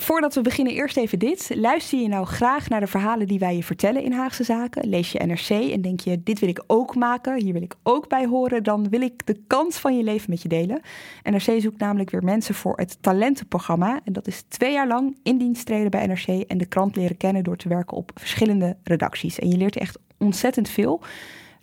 Voordat 0.00 0.34
we 0.34 0.40
beginnen, 0.40 0.74
eerst 0.74 0.96
even 0.96 1.18
dit. 1.18 1.50
Luister 1.54 1.98
je 1.98 2.08
nou 2.08 2.26
graag 2.26 2.68
naar 2.68 2.80
de 2.80 2.86
verhalen 2.86 3.26
die 3.26 3.38
wij 3.38 3.56
je 3.56 3.62
vertellen 3.62 4.02
in 4.02 4.12
Haagse 4.12 4.44
Zaken? 4.44 4.88
Lees 4.88 5.12
je 5.12 5.18
NRC 5.18 5.48
en 5.72 5.80
denk 5.80 6.00
je, 6.00 6.22
dit 6.22 6.38
wil 6.38 6.48
ik 6.48 6.62
ook 6.66 6.94
maken, 6.94 7.42
hier 7.42 7.52
wil 7.52 7.62
ik 7.62 7.74
ook 7.82 8.08
bij 8.08 8.26
horen, 8.26 8.62
dan 8.62 8.88
wil 8.88 9.00
ik 9.00 9.26
de 9.26 9.40
kans 9.46 9.78
van 9.78 9.96
je 9.96 10.02
leven 10.02 10.30
met 10.30 10.42
je 10.42 10.48
delen. 10.48 10.80
NRC 11.22 11.60
zoekt 11.60 11.78
namelijk 11.78 12.10
weer 12.10 12.24
mensen 12.24 12.54
voor 12.54 12.76
het 12.76 12.96
talentenprogramma. 13.00 14.00
En 14.04 14.12
dat 14.12 14.26
is 14.26 14.44
twee 14.48 14.72
jaar 14.72 14.86
lang 14.86 15.18
in 15.22 15.38
dienst 15.38 15.66
treden 15.66 15.90
bij 15.90 16.06
NRC 16.06 16.26
en 16.26 16.58
de 16.58 16.66
krant 16.66 16.96
leren 16.96 17.16
kennen 17.16 17.44
door 17.44 17.56
te 17.56 17.68
werken 17.68 17.96
op 17.96 18.10
verschillende 18.14 18.76
redacties. 18.84 19.38
En 19.38 19.48
je 19.48 19.56
leert 19.56 19.76
echt 19.76 19.98
ontzettend 20.18 20.68
veel. 20.68 21.02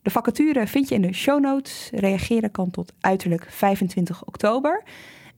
De 0.01 0.09
vacature 0.09 0.67
vind 0.67 0.89
je 0.89 0.95
in 0.95 1.01
de 1.01 1.13
show 1.13 1.39
notes. 1.39 1.89
Reageren 1.93 2.51
kan 2.51 2.71
tot 2.71 2.93
uiterlijk 2.99 3.45
25 3.49 4.25
oktober. 4.25 4.83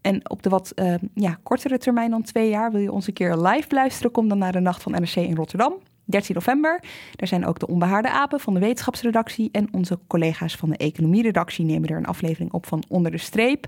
En 0.01 0.29
op 0.29 0.43
de 0.43 0.49
wat 0.49 0.71
uh, 0.75 0.93
ja, 1.13 1.39
kortere 1.43 1.77
termijn 1.77 2.11
dan 2.11 2.21
twee 2.21 2.49
jaar 2.49 2.71
wil 2.71 2.81
je 2.81 2.91
ons 2.91 3.07
een 3.07 3.13
keer 3.13 3.35
live 3.35 3.67
beluisteren. 3.67 4.11
Kom 4.11 4.27
dan 4.27 4.37
naar 4.37 4.51
de 4.51 4.59
Nacht 4.59 4.83
van 4.83 4.91
NRC 4.91 5.15
in 5.15 5.35
Rotterdam. 5.35 5.73
13 6.05 6.35
november. 6.35 6.83
Daar 7.15 7.27
zijn 7.27 7.45
ook 7.45 7.59
de 7.59 7.67
onbehaarde 7.67 8.09
apen 8.09 8.39
van 8.39 8.53
de 8.53 8.59
wetenschapsredactie 8.59 9.49
en 9.51 9.67
onze 9.71 9.99
collega's 10.07 10.55
van 10.55 10.69
de 10.69 10.77
economieredactie 10.77 11.65
nemen 11.65 11.89
er 11.89 11.97
een 11.97 12.05
aflevering 12.05 12.53
op 12.53 12.65
van 12.65 12.83
Onder 12.87 13.11
de 13.11 13.17
Streep. 13.17 13.67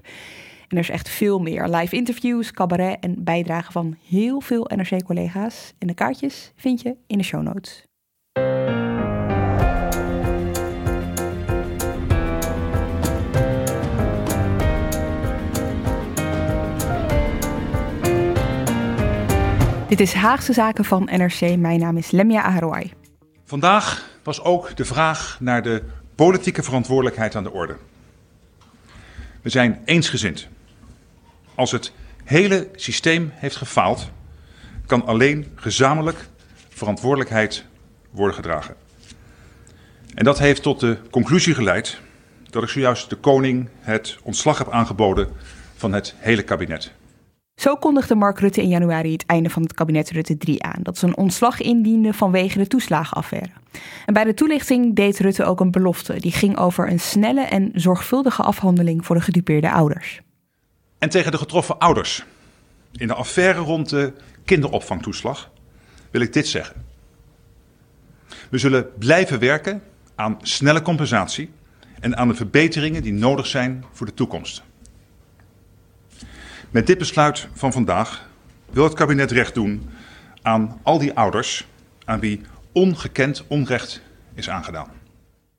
En 0.68 0.78
er 0.78 0.84
is 0.84 0.90
echt 0.90 1.10
veel 1.10 1.40
meer. 1.40 1.68
Live 1.68 1.96
interviews, 1.96 2.52
cabaret 2.52 2.98
en 3.00 3.24
bijdragen 3.24 3.72
van 3.72 3.98
heel 4.08 4.42
veel 4.42 4.70
NRC-collega's. 4.76 5.74
En 5.78 5.88
de 5.88 5.94
kaartjes 5.94 6.52
vind 6.56 6.82
je 6.82 6.96
in 7.08 7.18
de 7.18 7.24
show 7.24 7.42
notes. 7.42 7.86
Dit 19.92 20.00
is 20.00 20.14
Haagse 20.14 20.54
Zaken 20.54 20.86
van 20.86 21.04
NRC. 21.04 21.58
Mijn 21.58 21.80
naam 21.80 21.98
is 21.98 22.12
Lemia 22.12 22.42
Aharouai. 22.42 22.92
Vandaag 23.46 24.10
was 24.24 24.42
ook 24.42 24.76
de 24.76 24.86
vraag 24.86 25.38
naar 25.40 25.64
de 25.64 25.84
politieke 26.16 26.64
verantwoordelijkheid 26.64 27.36
aan 27.36 27.44
de 27.44 27.52
orde. 27.52 27.76
We 29.42 29.50
zijn 29.50 29.82
eensgezind. 29.86 30.48
Als 31.56 31.72
het 31.72 31.92
hele 32.24 32.70
systeem 32.76 33.32
heeft 33.34 33.56
gefaald, 33.56 34.10
kan 34.86 35.06
alleen 35.06 35.52
gezamenlijk 35.56 36.28
verantwoordelijkheid 36.70 37.66
worden 38.12 38.36
gedragen. 38.36 38.76
En 40.14 40.24
dat 40.24 40.40
heeft 40.40 40.62
tot 40.62 40.80
de 40.80 40.98
conclusie 41.10 41.54
geleid 41.54 42.00
dat 42.50 42.64
ik 42.64 42.70
zojuist 42.70 43.10
de 43.10 43.16
koning 43.16 43.70
het 43.80 44.18
ontslag 44.24 44.58
heb 44.58 44.72
aangeboden 44.72 45.28
van 45.76 45.94
het 45.94 46.16
hele 46.18 46.44
kabinet. 46.44 46.92
Zo 47.62 47.76
kondigde 47.76 48.16
Mark 48.16 48.40
Rutte 48.40 48.62
in 48.62 48.70
januari 48.70 49.12
het 49.12 49.26
einde 49.26 49.50
van 49.50 49.62
het 49.62 49.74
kabinet 49.74 50.12
Rutte 50.12 50.38
3 50.38 50.64
aan, 50.64 50.80
dat 50.84 50.98
ze 50.98 51.06
een 51.06 51.18
ontslag 51.18 51.62
indiende 51.62 52.14
vanwege 52.14 52.58
de 52.58 52.68
toeslagenaffaire. 52.68 53.52
En 54.06 54.14
bij 54.14 54.24
de 54.24 54.34
toelichting 54.34 54.96
deed 54.96 55.20
Rutte 55.20 55.44
ook 55.46 55.60
een 55.60 55.72
belofte, 55.72 56.20
die 56.20 56.32
ging 56.32 56.58
over 56.58 56.90
een 56.90 57.00
snelle 57.00 57.42
en 57.42 57.72
zorgvuldige 57.74 58.42
afhandeling 58.42 59.06
voor 59.06 59.16
de 59.16 59.22
gedupeerde 59.22 59.72
ouders. 59.72 60.22
En 60.98 61.10
tegen 61.10 61.32
de 61.32 61.38
getroffen 61.38 61.80
ouders 61.80 62.26
in 62.92 63.08
de 63.08 63.14
affaire 63.14 63.60
rond 63.60 63.90
de 63.90 64.14
kinderopvangtoeslag 64.46 65.52
wil 66.12 66.22
ik 66.22 66.34
dit 66.34 66.48
zeggen. 66.48 66.86
We 68.50 68.58
zullen 68.58 68.88
blijven 69.00 69.40
werken 69.40 69.82
aan 70.16 70.38
snelle 70.42 70.82
compensatie 70.82 71.50
en 72.00 72.18
aan 72.18 72.28
de 72.28 72.36
verbeteringen 72.36 73.04
die 73.04 73.14
nodig 73.14 73.48
zijn 73.48 73.84
voor 73.92 74.06
de 74.06 74.14
toekomst. 74.14 74.64
Met 76.72 76.88
dit 76.88 76.98
besluit 76.98 77.48
van 77.54 77.72
vandaag 77.72 78.30
wil 78.70 78.84
het 78.84 78.94
kabinet 78.94 79.32
recht 79.32 79.54
doen 79.54 79.90
aan 80.42 80.80
al 80.84 81.00
die 81.00 81.14
ouders 81.14 81.68
aan 82.06 82.20
wie 82.20 82.42
ongekend 82.72 83.44
onrecht 83.48 84.02
is 84.34 84.50
aangedaan. 84.50 84.88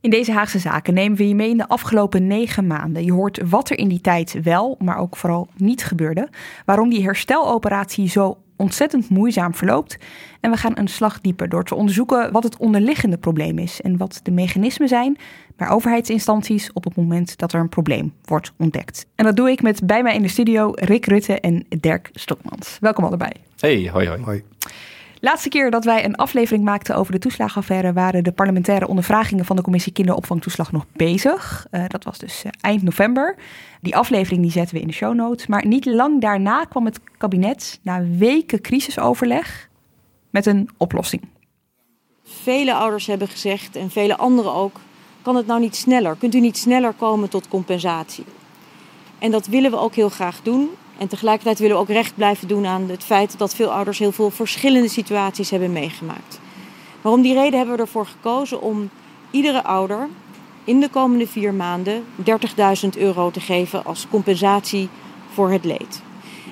In 0.00 0.10
deze 0.10 0.32
Haagse 0.32 0.58
zaken 0.58 0.94
nemen 0.94 1.18
we 1.18 1.28
je 1.28 1.34
mee 1.34 1.50
in 1.50 1.56
de 1.56 1.68
afgelopen 1.68 2.26
negen 2.26 2.66
maanden. 2.66 3.04
Je 3.04 3.12
hoort 3.12 3.40
wat 3.48 3.70
er 3.70 3.78
in 3.78 3.88
die 3.88 4.00
tijd 4.00 4.42
wel, 4.42 4.76
maar 4.78 4.96
ook 4.96 5.16
vooral 5.16 5.48
niet 5.56 5.84
gebeurde. 5.84 6.28
Waarom 6.64 6.90
die 6.90 7.02
hersteloperatie 7.02 8.08
zo 8.08 8.38
ontzettend 8.62 9.08
moeizaam 9.08 9.54
verloopt. 9.54 9.98
En 10.40 10.50
we 10.50 10.56
gaan 10.56 10.78
een 10.78 10.88
slag 10.88 11.20
dieper 11.20 11.48
door 11.48 11.64
te 11.64 11.74
onderzoeken 11.74 12.32
wat 12.32 12.42
het 12.42 12.56
onderliggende 12.56 13.18
probleem 13.18 13.58
is 13.58 13.80
en 13.80 13.96
wat 13.96 14.20
de 14.22 14.30
mechanismen 14.30 14.88
zijn 14.88 15.16
bij 15.56 15.68
overheidsinstanties 15.68 16.72
op 16.72 16.84
het 16.84 16.96
moment 16.96 17.38
dat 17.38 17.52
er 17.52 17.60
een 17.60 17.68
probleem 17.68 18.12
wordt 18.24 18.52
ontdekt. 18.58 19.06
En 19.14 19.24
dat 19.24 19.36
doe 19.36 19.50
ik 19.50 19.62
met 19.62 19.86
bij 19.86 20.02
mij 20.02 20.14
in 20.14 20.22
de 20.22 20.28
studio 20.28 20.70
Rick 20.74 21.06
Rutte 21.06 21.40
en 21.40 21.66
Dirk 21.68 22.08
Stokmans. 22.12 22.76
Welkom 22.80 23.04
allebei. 23.04 23.30
Hey, 23.58 23.88
hoi 23.92 24.08
hoi. 24.08 24.22
hoi. 24.22 24.42
Laatste 25.24 25.48
keer 25.48 25.70
dat 25.70 25.84
wij 25.84 26.04
een 26.04 26.16
aflevering 26.16 26.64
maakten 26.64 26.96
over 26.96 27.12
de 27.12 27.18
toeslagaffaire 27.18 27.92
waren 27.92 28.24
de 28.24 28.32
parlementaire 28.32 28.88
ondervragingen 28.88 29.44
van 29.44 29.56
de 29.56 29.62
commissie 29.62 29.92
kinderopvangtoeslag 29.92 30.72
nog 30.72 30.86
bezig. 30.92 31.66
Uh, 31.70 31.84
dat 31.88 32.04
was 32.04 32.18
dus 32.18 32.44
uh, 32.44 32.52
eind 32.60 32.82
november. 32.82 33.36
Die 33.80 33.96
aflevering 33.96 34.42
die 34.42 34.50
zetten 34.50 34.74
we 34.74 34.80
in 34.80 34.86
de 34.86 34.92
show 34.92 35.14
notes. 35.14 35.46
Maar 35.46 35.66
niet 35.66 35.84
lang 35.84 36.20
daarna 36.20 36.64
kwam 36.64 36.84
het 36.84 37.00
kabinet 37.18 37.80
na 37.82 38.04
weken 38.04 38.60
crisisoverleg 38.60 39.68
met 40.30 40.46
een 40.46 40.68
oplossing. 40.76 41.22
Vele 42.24 42.74
ouders 42.74 43.06
hebben 43.06 43.28
gezegd 43.28 43.76
en 43.76 43.90
vele 43.90 44.16
anderen 44.16 44.52
ook: 44.52 44.80
kan 45.22 45.36
het 45.36 45.46
nou 45.46 45.60
niet 45.60 45.76
sneller? 45.76 46.16
Kunt 46.16 46.34
u 46.34 46.40
niet 46.40 46.58
sneller 46.58 46.92
komen 46.92 47.28
tot 47.28 47.48
compensatie? 47.48 48.24
En 49.18 49.30
dat 49.30 49.46
willen 49.46 49.70
we 49.70 49.78
ook 49.78 49.94
heel 49.94 50.08
graag 50.08 50.40
doen. 50.42 50.70
En 51.02 51.08
tegelijkertijd 51.08 51.58
willen 51.58 51.76
we 51.76 51.82
ook 51.82 51.88
recht 51.88 52.14
blijven 52.14 52.48
doen 52.48 52.66
aan 52.66 52.88
het 52.88 53.04
feit 53.04 53.38
dat 53.38 53.54
veel 53.54 53.72
ouders 53.72 53.98
heel 53.98 54.12
veel 54.12 54.30
verschillende 54.30 54.88
situaties 54.88 55.50
hebben 55.50 55.72
meegemaakt. 55.72 56.40
Maar 57.00 57.12
om 57.12 57.22
die 57.22 57.34
reden 57.34 57.58
hebben 57.58 57.76
we 57.76 57.82
ervoor 57.82 58.06
gekozen 58.06 58.60
om 58.60 58.90
iedere 59.30 59.62
ouder 59.62 60.08
in 60.64 60.80
de 60.80 60.88
komende 60.88 61.26
vier 61.26 61.54
maanden 61.54 62.04
30.000 62.24 62.88
euro 62.98 63.30
te 63.30 63.40
geven 63.40 63.84
als 63.84 64.06
compensatie 64.10 64.88
voor 65.32 65.50
het 65.50 65.64
leed. 65.64 66.02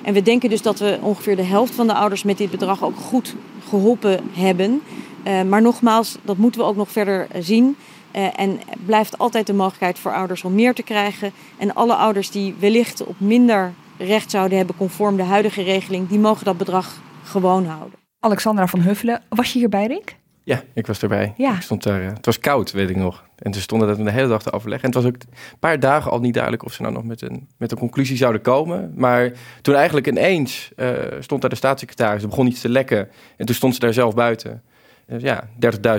En 0.03 0.13
we 0.13 0.21
denken 0.21 0.49
dus 0.49 0.61
dat 0.61 0.79
we 0.79 0.99
ongeveer 1.01 1.35
de 1.35 1.43
helft 1.43 1.75
van 1.75 1.87
de 1.87 1.93
ouders 1.93 2.23
met 2.23 2.37
dit 2.37 2.51
bedrag 2.51 2.83
ook 2.83 2.97
goed 2.97 3.35
geholpen 3.69 4.19
hebben. 4.33 4.81
Uh, 5.27 5.41
maar 5.41 5.61
nogmaals, 5.61 6.17
dat 6.21 6.37
moeten 6.37 6.61
we 6.61 6.67
ook 6.67 6.75
nog 6.75 6.91
verder 6.91 7.27
zien. 7.39 7.75
Uh, 8.15 8.39
en 8.39 8.59
blijft 8.85 9.17
altijd 9.17 9.47
de 9.47 9.53
mogelijkheid 9.53 9.99
voor 9.99 10.13
ouders 10.13 10.43
om 10.43 10.53
meer 10.53 10.73
te 10.73 10.83
krijgen. 10.83 11.31
En 11.57 11.73
alle 11.73 11.95
ouders 11.95 12.31
die 12.31 12.55
wellicht 12.59 13.03
op 13.05 13.15
minder 13.17 13.73
recht 14.05 14.31
zouden 14.31 14.57
hebben 14.57 14.75
conform 14.75 15.15
de 15.17 15.23
huidige 15.23 15.61
regeling, 15.61 16.07
die 16.07 16.19
mogen 16.19 16.45
dat 16.45 16.57
bedrag 16.57 17.01
gewoon 17.23 17.65
houden. 17.65 17.99
Alexandra 18.19 18.67
van 18.67 18.79
Huffelen, 18.79 19.21
was 19.29 19.53
je 19.53 19.59
hierbij, 19.59 19.87
Rick? 19.87 20.15
Ja, 20.43 20.63
ik 20.73 20.87
was 20.87 21.01
erbij. 21.01 21.33
Ja. 21.37 21.55
Ik 21.55 21.61
stond 21.61 21.83
daar, 21.83 22.01
het 22.01 22.25
was 22.25 22.39
koud, 22.39 22.71
weet 22.71 22.89
ik 22.89 22.95
nog. 22.95 23.23
En 23.35 23.53
ze 23.53 23.61
stonden 23.61 23.87
dat 23.87 23.97
de 23.97 24.11
hele 24.11 24.27
dag 24.27 24.41
te 24.41 24.51
overleggen. 24.51 24.89
En 24.89 24.95
het 24.95 25.03
was 25.03 25.13
ook 25.13 25.21
een 25.21 25.59
paar 25.59 25.79
dagen 25.79 26.11
al 26.11 26.19
niet 26.19 26.33
duidelijk 26.33 26.65
of 26.65 26.73
ze 26.73 26.81
nou 26.81 26.93
nog 26.93 27.03
met 27.03 27.21
een, 27.21 27.47
met 27.57 27.71
een 27.71 27.77
conclusie 27.77 28.17
zouden 28.17 28.41
komen. 28.41 28.93
Maar 28.95 29.31
toen 29.61 29.75
eigenlijk 29.75 30.07
ineens 30.07 30.71
uh, 30.75 30.89
stond 31.19 31.41
daar 31.41 31.49
de 31.49 31.55
staatssecretaris, 31.55 32.21
er 32.21 32.29
begon 32.29 32.47
iets 32.47 32.61
te 32.61 32.69
lekken. 32.69 33.09
En 33.37 33.45
toen 33.45 33.55
stond 33.55 33.73
ze 33.73 33.79
daar 33.79 33.93
zelf 33.93 34.13
buiten. 34.13 34.61
Uh, 35.07 35.19
ja, 35.19 35.47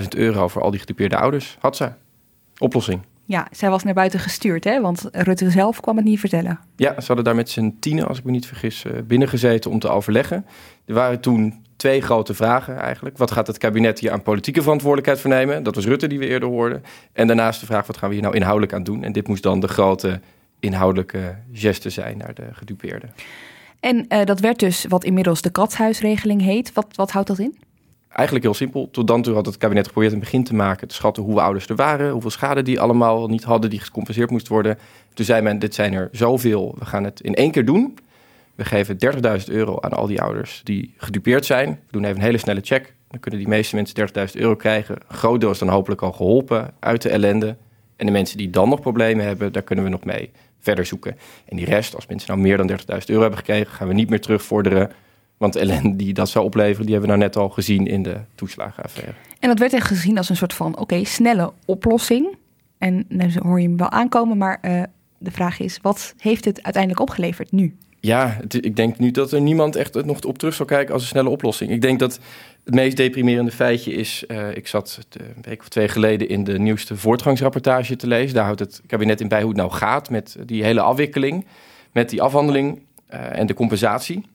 30.000 0.01 0.07
euro 0.09 0.47
voor 0.47 0.61
al 0.61 0.71
die 0.71 0.79
getypeerde 0.79 1.17
ouders 1.17 1.57
had 1.59 1.75
ze. 1.75 1.91
Oplossing. 2.57 3.01
Ja, 3.33 3.47
zij 3.51 3.69
was 3.69 3.83
naar 3.83 3.93
buiten 3.93 4.19
gestuurd, 4.19 4.63
hè? 4.63 4.81
want 4.81 5.09
Rutte 5.11 5.49
zelf 5.49 5.79
kwam 5.79 5.95
het 5.95 6.05
niet 6.05 6.19
vertellen. 6.19 6.59
Ja, 6.75 6.99
ze 6.99 7.07
hadden 7.07 7.25
daar 7.25 7.35
met 7.35 7.49
z'n 7.49 7.77
tienen, 7.79 8.07
als 8.07 8.17
ik 8.17 8.23
me 8.23 8.31
niet 8.31 8.45
vergis, 8.45 8.85
binnengezeten 9.07 9.71
om 9.71 9.79
te 9.79 9.89
overleggen. 9.89 10.45
Er 10.85 10.93
waren 10.93 11.19
toen 11.19 11.65
twee 11.75 12.01
grote 12.01 12.33
vragen 12.33 12.77
eigenlijk. 12.77 13.17
Wat 13.17 13.31
gaat 13.31 13.47
het 13.47 13.57
kabinet 13.57 13.99
hier 13.99 14.11
aan 14.11 14.21
politieke 14.21 14.61
verantwoordelijkheid 14.61 15.19
vernemen? 15.19 15.63
Dat 15.63 15.75
was 15.75 15.85
Rutte 15.85 16.07
die 16.07 16.19
we 16.19 16.27
eerder 16.27 16.49
hoorden. 16.49 16.83
En 17.13 17.27
daarnaast 17.27 17.59
de 17.59 17.65
vraag, 17.65 17.87
wat 17.87 17.97
gaan 17.97 18.09
we 18.09 18.15
hier 18.15 18.23
nou 18.23 18.35
inhoudelijk 18.35 18.73
aan 18.73 18.83
doen? 18.83 19.03
En 19.03 19.11
dit 19.11 19.27
moest 19.27 19.43
dan 19.43 19.59
de 19.59 19.67
grote 19.67 20.19
inhoudelijke 20.59 21.35
geste 21.53 21.89
zijn 21.89 22.17
naar 22.17 22.33
de 22.33 22.47
gedupeerden. 22.51 23.13
En 23.79 24.05
uh, 24.09 24.25
dat 24.25 24.39
werd 24.39 24.59
dus 24.59 24.85
wat 24.89 25.03
inmiddels 25.03 25.41
de 25.41 25.51
katshuisregeling 25.51 26.41
heet. 26.41 26.73
Wat, 26.73 26.87
wat 26.95 27.11
houdt 27.11 27.27
dat 27.27 27.39
in? 27.39 27.57
Eigenlijk 28.13 28.45
heel 28.45 28.53
simpel. 28.53 28.89
Tot 28.91 29.07
dan 29.07 29.21
toe 29.21 29.33
had 29.33 29.45
het 29.45 29.57
kabinet 29.57 29.85
geprobeerd 29.85 30.13
een 30.13 30.19
begin 30.19 30.43
te 30.43 30.55
maken, 30.55 30.87
te 30.87 30.95
schatten 30.95 31.23
hoeveel 31.23 31.41
ouders 31.41 31.67
er 31.67 31.75
waren, 31.75 32.11
hoeveel 32.11 32.29
schade 32.29 32.61
die 32.61 32.79
allemaal 32.79 33.27
niet 33.27 33.43
hadden, 33.43 33.69
die 33.69 33.79
gecompenseerd 33.79 34.29
moest 34.29 34.47
worden. 34.47 34.77
Toen 35.13 35.25
zei 35.25 35.41
men, 35.41 35.59
dit 35.59 35.73
zijn 35.73 35.93
er 35.93 36.09
zoveel, 36.11 36.75
we 36.79 36.85
gaan 36.85 37.03
het 37.03 37.21
in 37.21 37.33
één 37.33 37.51
keer 37.51 37.65
doen. 37.65 37.97
We 38.55 38.65
geven 38.65 38.97
30.000 39.39 39.45
euro 39.45 39.79
aan 39.79 39.91
al 39.91 40.07
die 40.07 40.21
ouders 40.21 40.61
die 40.63 40.93
gedupeerd 40.97 41.45
zijn. 41.45 41.69
We 41.69 41.91
doen 41.91 42.03
even 42.03 42.15
een 42.15 42.23
hele 42.23 42.37
snelle 42.37 42.61
check. 42.63 42.93
Dan 43.07 43.19
kunnen 43.19 43.39
die 43.39 43.49
meeste 43.49 43.75
mensen 43.75 44.09
30.000 44.29 44.33
euro 44.33 44.55
krijgen. 44.55 44.95
Een 44.95 45.15
groot 45.15 45.43
is 45.43 45.57
dan 45.57 45.69
hopelijk 45.69 46.01
al 46.01 46.11
geholpen 46.11 46.73
uit 46.79 47.01
de 47.01 47.09
ellende. 47.09 47.55
En 47.95 48.05
de 48.05 48.11
mensen 48.11 48.37
die 48.37 48.49
dan 48.49 48.69
nog 48.69 48.81
problemen 48.81 49.25
hebben, 49.25 49.51
daar 49.51 49.61
kunnen 49.61 49.85
we 49.85 49.91
nog 49.91 50.03
mee 50.03 50.31
verder 50.59 50.85
zoeken. 50.85 51.17
En 51.45 51.57
die 51.57 51.65
rest, 51.65 51.95
als 51.95 52.07
mensen 52.07 52.29
nou 52.29 52.41
meer 52.41 52.57
dan 52.57 52.69
30.000 52.69 52.77
euro 53.05 53.21
hebben 53.21 53.39
gekregen, 53.39 53.71
gaan 53.71 53.87
we 53.87 53.93
niet 53.93 54.09
meer 54.09 54.21
terugvorderen. 54.21 54.91
Want 55.37 55.53
de 55.53 55.59
ellende 55.59 55.95
die 55.95 56.13
dat 56.13 56.29
zou 56.29 56.45
opleveren, 56.45 56.85
die 56.85 56.95
hebben 56.95 57.11
we 57.11 57.17
nou 57.17 57.29
net 57.29 57.37
al 57.37 57.49
gezien 57.49 57.87
in 57.87 58.03
de 58.03 58.17
toeslagenaffaire. 58.35 59.13
En 59.39 59.49
dat 59.49 59.59
werd 59.59 59.73
echt 59.73 59.87
gezien 59.87 60.17
als 60.17 60.29
een 60.29 60.35
soort 60.35 60.53
van, 60.53 60.77
oké, 60.77 61.03
snelle 61.03 61.53
oplossing. 61.65 62.35
En 62.77 63.05
dan 63.09 63.31
hoor 63.43 63.61
je 63.61 63.67
hem 63.67 63.77
wel 63.77 63.89
aankomen, 63.89 64.37
maar 64.37 64.59
uh, 64.61 64.83
de 65.17 65.31
vraag 65.31 65.59
is, 65.59 65.79
wat 65.81 66.13
heeft 66.17 66.45
het 66.45 66.63
uiteindelijk 66.63 67.01
opgeleverd 67.01 67.51
nu? 67.51 67.75
Ja, 67.99 68.37
ik 68.49 68.75
denk 68.75 68.99
nu 68.99 69.11
dat 69.11 69.31
er 69.31 69.41
niemand 69.41 69.75
echt 69.75 70.05
nog 70.05 70.21
op 70.21 70.37
terug 70.37 70.53
zal 70.53 70.65
kijken 70.65 70.93
als 70.93 71.01
een 71.01 71.07
snelle 71.07 71.29
oplossing. 71.29 71.71
Ik 71.71 71.81
denk 71.81 71.99
dat 71.99 72.19
het 72.63 72.73
meest 72.73 72.97
deprimerende 72.97 73.51
feitje 73.51 73.93
is... 73.93 74.23
Uh, 74.27 74.55
ik 74.55 74.67
zat 74.67 74.99
een 75.09 75.41
week 75.41 75.59
of 75.59 75.69
twee 75.69 75.87
geleden 75.87 76.29
in 76.29 76.43
de 76.43 76.59
nieuwste 76.59 76.97
voortgangsrapportage 76.97 77.95
te 77.95 78.07
lezen. 78.07 78.35
Daar 78.35 78.45
houdt 78.45 78.59
het 78.59 78.81
kabinet 78.87 79.21
in 79.21 79.27
bij 79.27 79.39
hoe 79.39 79.49
het 79.49 79.57
nou 79.57 79.71
gaat 79.71 80.09
met 80.09 80.37
die 80.45 80.63
hele 80.63 80.81
afwikkeling... 80.81 81.45
met 81.91 82.09
die 82.09 82.21
afhandeling 82.21 82.81
uh, 83.13 83.39
en 83.39 83.45
de 83.45 83.53
compensatie. 83.53 84.25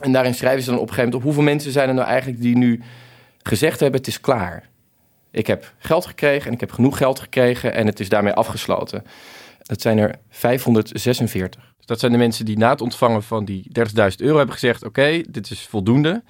En 0.00 0.12
daarin 0.12 0.34
schrijven 0.34 0.62
ze 0.62 0.70
dan 0.70 0.78
op 0.78 0.88
een 0.88 0.94
gegeven 0.94 1.10
moment 1.10 1.28
op... 1.28 1.34
hoeveel 1.34 1.52
mensen 1.52 1.72
zijn 1.72 1.88
er 1.88 1.94
nou 1.94 2.06
eigenlijk 2.06 2.40
die 2.40 2.56
nu 2.56 2.82
gezegd 3.42 3.80
hebben... 3.80 4.00
het 4.00 4.08
is 4.08 4.20
klaar. 4.20 4.68
Ik 5.30 5.46
heb 5.46 5.74
geld 5.78 6.06
gekregen 6.06 6.46
en 6.46 6.52
ik 6.52 6.60
heb 6.60 6.72
genoeg 6.72 6.96
geld 6.96 7.20
gekregen... 7.20 7.74
en 7.74 7.86
het 7.86 8.00
is 8.00 8.08
daarmee 8.08 8.32
afgesloten. 8.32 9.04
Dat 9.62 9.80
zijn 9.80 9.98
er 9.98 10.14
546. 10.28 11.74
Dus 11.76 11.86
dat 11.86 12.00
zijn 12.00 12.12
de 12.12 12.18
mensen 12.18 12.44
die 12.44 12.58
na 12.58 12.70
het 12.70 12.80
ontvangen 12.80 13.22
van 13.22 13.44
die 13.44 13.70
30.000 13.78 13.84
euro 14.16 14.36
hebben 14.36 14.54
gezegd: 14.54 14.84
Oké, 14.84 15.22
dit 15.28 15.50
is 15.50 15.66
voldoende. 15.66 16.22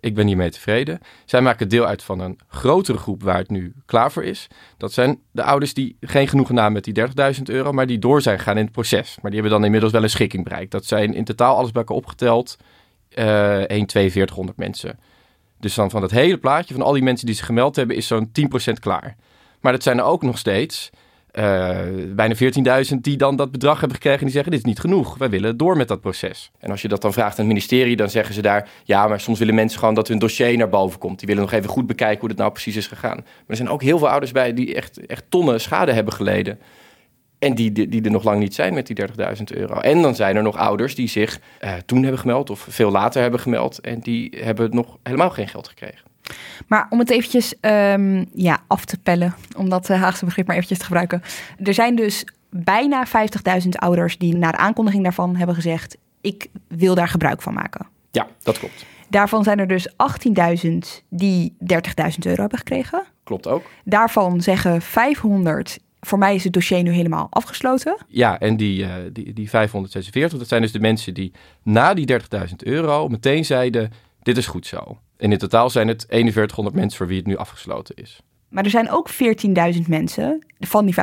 Ik 0.00 0.14
ben 0.14 0.26
hiermee 0.26 0.50
tevreden. 0.50 1.00
Zij 1.24 1.40
maken 1.40 1.68
deel 1.68 1.86
uit 1.86 2.02
van 2.02 2.20
een 2.20 2.38
grotere 2.48 2.98
groep 2.98 3.22
waar 3.22 3.38
het 3.38 3.50
nu 3.50 3.72
klaar 3.86 4.12
voor 4.12 4.24
is. 4.24 4.46
Dat 4.76 4.92
zijn 4.92 5.20
de 5.30 5.42
ouders 5.42 5.74
die 5.74 5.96
geen 6.00 6.28
genoegen 6.28 6.54
namen 6.54 6.72
met 6.72 6.84
die 6.84 7.34
30.000 7.36 7.42
euro, 7.42 7.72
maar 7.72 7.86
die 7.86 7.98
door 7.98 8.22
zijn 8.22 8.38
gegaan 8.38 8.56
in 8.56 8.64
het 8.64 8.72
proces. 8.72 9.18
Maar 9.22 9.30
die 9.30 9.40
hebben 9.40 9.58
dan 9.58 9.64
inmiddels 9.64 9.92
wel 9.92 10.02
een 10.02 10.10
schikking 10.10 10.44
bereikt. 10.44 10.70
Dat 10.70 10.84
zijn 10.84 11.14
in 11.14 11.24
totaal 11.24 11.56
alles 11.56 11.70
bij 11.70 11.82
elkaar 11.82 11.96
opgeteld 11.96 12.56
uh, 13.18 13.58
1, 13.58 13.90
4200 13.90 14.58
mensen. 14.58 14.98
Dus 15.60 15.74
dan 15.74 15.90
van 15.90 16.02
het 16.02 16.10
hele 16.10 16.38
plaatje 16.38 16.74
van 16.74 16.82
al 16.82 16.92
die 16.92 17.02
mensen 17.02 17.26
die 17.26 17.34
zich 17.34 17.46
gemeld 17.46 17.76
hebben, 17.76 17.96
is 17.96 18.06
zo'n 18.06 18.30
10% 18.70 18.72
klaar. 18.80 19.16
Maar 19.60 19.72
dat 19.72 19.82
zijn 19.82 19.98
er 19.98 20.04
ook 20.04 20.22
nog 20.22 20.38
steeds 20.38 20.90
uh, 21.32 21.78
bijna 22.14 22.34
14.000 22.34 22.96
die 23.00 23.16
dan 23.16 23.36
dat 23.36 23.52
bedrag 23.52 23.78
hebben 23.78 23.96
gekregen 23.96 24.18
en 24.18 24.24
die 24.24 24.34
zeggen 24.34 24.50
dit 24.52 24.60
is 24.60 24.66
niet 24.66 24.80
genoeg. 24.80 25.18
Wij 25.18 25.30
willen 25.30 25.56
door 25.56 25.76
met 25.76 25.88
dat 25.88 26.00
proces. 26.00 26.50
En 26.58 26.70
als 26.70 26.82
je 26.82 26.88
dat 26.88 27.02
dan 27.02 27.12
vraagt 27.12 27.38
aan 27.38 27.44
het 27.44 27.46
ministerie, 27.46 27.96
dan 27.96 28.10
zeggen 28.10 28.34
ze 28.34 28.42
daar 28.42 28.68
ja, 28.84 29.08
maar 29.08 29.20
soms 29.20 29.38
willen 29.38 29.54
mensen 29.54 29.78
gewoon 29.78 29.94
dat 29.94 30.08
hun 30.08 30.18
dossier 30.18 30.56
naar 30.56 30.68
boven 30.68 30.98
komt. 30.98 31.18
Die 31.18 31.28
willen 31.28 31.42
nog 31.42 31.52
even 31.52 31.68
goed 31.68 31.86
bekijken 31.86 32.20
hoe 32.20 32.28
dat 32.28 32.38
nou 32.38 32.50
precies 32.50 32.76
is 32.76 32.86
gegaan. 32.86 33.16
Maar 33.16 33.44
er 33.46 33.56
zijn 33.56 33.68
ook 33.68 33.82
heel 33.82 33.98
veel 33.98 34.08
ouders 34.08 34.32
bij 34.32 34.54
die 34.54 34.74
echt, 34.74 35.06
echt 35.06 35.24
tonnen 35.28 35.60
schade 35.60 35.92
hebben 35.92 36.12
geleden. 36.12 36.58
En 37.38 37.54
die, 37.54 37.72
die, 37.72 37.88
die 37.88 38.02
er 38.02 38.10
nog 38.10 38.24
lang 38.24 38.38
niet 38.38 38.54
zijn 38.54 38.74
met 38.74 38.86
die 38.86 38.96
30.000 39.36 39.42
euro. 39.44 39.80
En 39.80 40.02
dan 40.02 40.14
zijn 40.14 40.36
er 40.36 40.42
nog 40.42 40.56
ouders 40.56 40.94
die 40.94 41.08
zich 41.08 41.40
uh, 41.60 41.72
toen 41.86 42.02
hebben 42.02 42.20
gemeld 42.20 42.50
of 42.50 42.66
veel 42.68 42.90
later 42.90 43.22
hebben 43.22 43.40
gemeld. 43.40 43.80
En 43.80 44.00
die 44.00 44.36
hebben 44.40 44.70
nog 44.74 44.98
helemaal 45.02 45.30
geen 45.30 45.48
geld 45.48 45.68
gekregen. 45.68 46.06
Maar 46.66 46.86
om 46.90 46.98
het 46.98 47.10
eventjes 47.10 47.54
um, 47.60 48.26
ja, 48.32 48.58
af 48.66 48.84
te 48.84 48.98
pellen, 48.98 49.34
om 49.56 49.68
dat 49.68 49.90
uh, 49.90 50.02
Haagse 50.02 50.24
begrip 50.24 50.46
maar 50.46 50.56
eventjes 50.56 50.78
te 50.78 50.84
gebruiken. 50.84 51.22
Er 51.62 51.74
zijn 51.74 51.96
dus 51.96 52.24
bijna 52.50 53.06
50.000 53.06 53.68
ouders 53.68 54.18
die 54.18 54.36
na 54.36 54.50
de 54.50 54.56
aankondiging 54.56 55.02
daarvan 55.02 55.36
hebben 55.36 55.54
gezegd... 55.54 55.96
ik 56.20 56.46
wil 56.68 56.94
daar 56.94 57.08
gebruik 57.08 57.42
van 57.42 57.54
maken. 57.54 57.86
Ja, 58.10 58.26
dat 58.42 58.58
klopt. 58.58 58.86
Daarvan 59.08 59.44
zijn 59.44 59.58
er 59.58 59.66
dus 59.66 59.88
18.000 60.66 60.68
die 61.08 61.56
30.000 61.60 61.68
euro 62.22 62.40
hebben 62.40 62.58
gekregen. 62.58 63.04
Klopt 63.24 63.46
ook. 63.46 63.62
Daarvan 63.84 64.40
zeggen 64.40 64.82
500 64.82 65.78
voor 66.00 66.18
mij 66.18 66.34
is 66.34 66.44
het 66.44 66.52
dossier 66.52 66.82
nu 66.82 66.90
helemaal 66.90 67.26
afgesloten. 67.30 67.96
Ja, 68.08 68.38
en 68.38 68.56
die, 68.56 68.82
uh, 68.82 68.94
die, 69.12 69.32
die 69.32 69.48
546, 69.48 70.38
dat 70.38 70.48
zijn 70.48 70.62
dus 70.62 70.72
de 70.72 70.80
mensen 70.80 71.14
die 71.14 71.32
na 71.62 71.94
die 71.94 72.12
30.000 72.12 72.54
euro 72.58 73.08
meteen 73.08 73.44
zeiden: 73.44 73.92
Dit 74.22 74.36
is 74.36 74.46
goed 74.46 74.66
zo. 74.66 74.98
En 75.16 75.32
in 75.32 75.38
totaal 75.38 75.70
zijn 75.70 75.88
het 75.88 76.06
4100 76.08 76.76
mensen 76.76 76.98
voor 76.98 77.06
wie 77.06 77.16
het 77.16 77.26
nu 77.26 77.36
afgesloten 77.36 77.94
is. 77.96 78.20
Maar 78.48 78.64
er 78.64 78.70
zijn 78.70 78.90
ook 78.90 79.10
14.000 79.74 79.80
mensen 79.86 80.46
van 80.58 80.84
die 80.86 80.94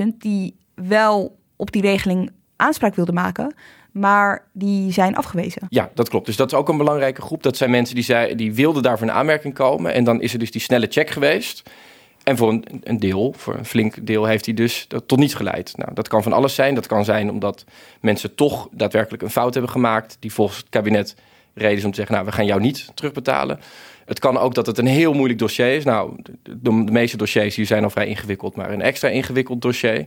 50.000 0.00 0.06
die 0.18 0.56
wel 0.74 1.38
op 1.56 1.72
die 1.72 1.82
regeling 1.82 2.30
aanspraak 2.56 2.94
wilden 2.94 3.14
maken, 3.14 3.54
maar 3.92 4.48
die 4.52 4.92
zijn 4.92 5.16
afgewezen. 5.16 5.66
Ja, 5.68 5.90
dat 5.94 6.08
klopt. 6.08 6.26
Dus 6.26 6.36
dat 6.36 6.52
is 6.52 6.58
ook 6.58 6.68
een 6.68 6.76
belangrijke 6.76 7.20
groep. 7.20 7.42
Dat 7.42 7.56
zijn 7.56 7.70
mensen 7.70 7.94
die, 7.94 8.04
zei, 8.04 8.34
die 8.34 8.54
wilden 8.54 8.82
daarvoor 8.82 9.08
een 9.08 9.14
aanmerking 9.14 9.54
komen. 9.54 9.92
En 9.92 10.04
dan 10.04 10.20
is 10.20 10.32
er 10.32 10.38
dus 10.38 10.50
die 10.50 10.60
snelle 10.60 10.86
check 10.90 11.10
geweest. 11.10 11.70
En 12.24 12.36
voor 12.36 12.48
een, 12.48 12.64
een, 12.82 13.00
deel, 13.00 13.34
voor 13.36 13.54
een 13.54 13.64
flink 13.64 14.06
deel, 14.06 14.24
heeft 14.24 14.44
hij 14.44 14.54
dus 14.54 14.86
tot 15.06 15.18
niets 15.18 15.34
geleid. 15.34 15.72
Nou, 15.76 15.94
dat 15.94 16.08
kan 16.08 16.22
van 16.22 16.32
alles 16.32 16.54
zijn. 16.54 16.74
Dat 16.74 16.86
kan 16.86 17.04
zijn 17.04 17.30
omdat 17.30 17.64
mensen 18.00 18.34
toch 18.34 18.68
daadwerkelijk 18.70 19.22
een 19.22 19.30
fout 19.30 19.52
hebben 19.52 19.72
gemaakt, 19.72 20.16
die 20.20 20.32
volgens 20.32 20.58
het 20.58 20.68
kabinet 20.68 21.16
reden 21.54 21.76
is 21.76 21.84
om 21.84 21.90
te 21.90 21.96
zeggen, 21.96 22.14
nou, 22.14 22.26
we 22.26 22.32
gaan 22.32 22.46
jou 22.46 22.60
niet 22.60 22.90
terugbetalen. 22.94 23.60
Het 24.04 24.18
kan 24.18 24.38
ook 24.38 24.54
dat 24.54 24.66
het 24.66 24.78
een 24.78 24.86
heel 24.86 25.12
moeilijk 25.12 25.38
dossier 25.38 25.74
is. 25.74 25.84
Nou, 25.84 26.16
de, 26.42 26.58
de 26.60 26.70
meeste 26.70 27.16
dossiers 27.16 27.56
hier 27.56 27.66
zijn 27.66 27.84
al 27.84 27.90
vrij 27.90 28.06
ingewikkeld, 28.06 28.56
maar 28.56 28.70
een 28.70 28.82
extra 28.82 29.08
ingewikkeld 29.08 29.62
dossier. 29.62 30.06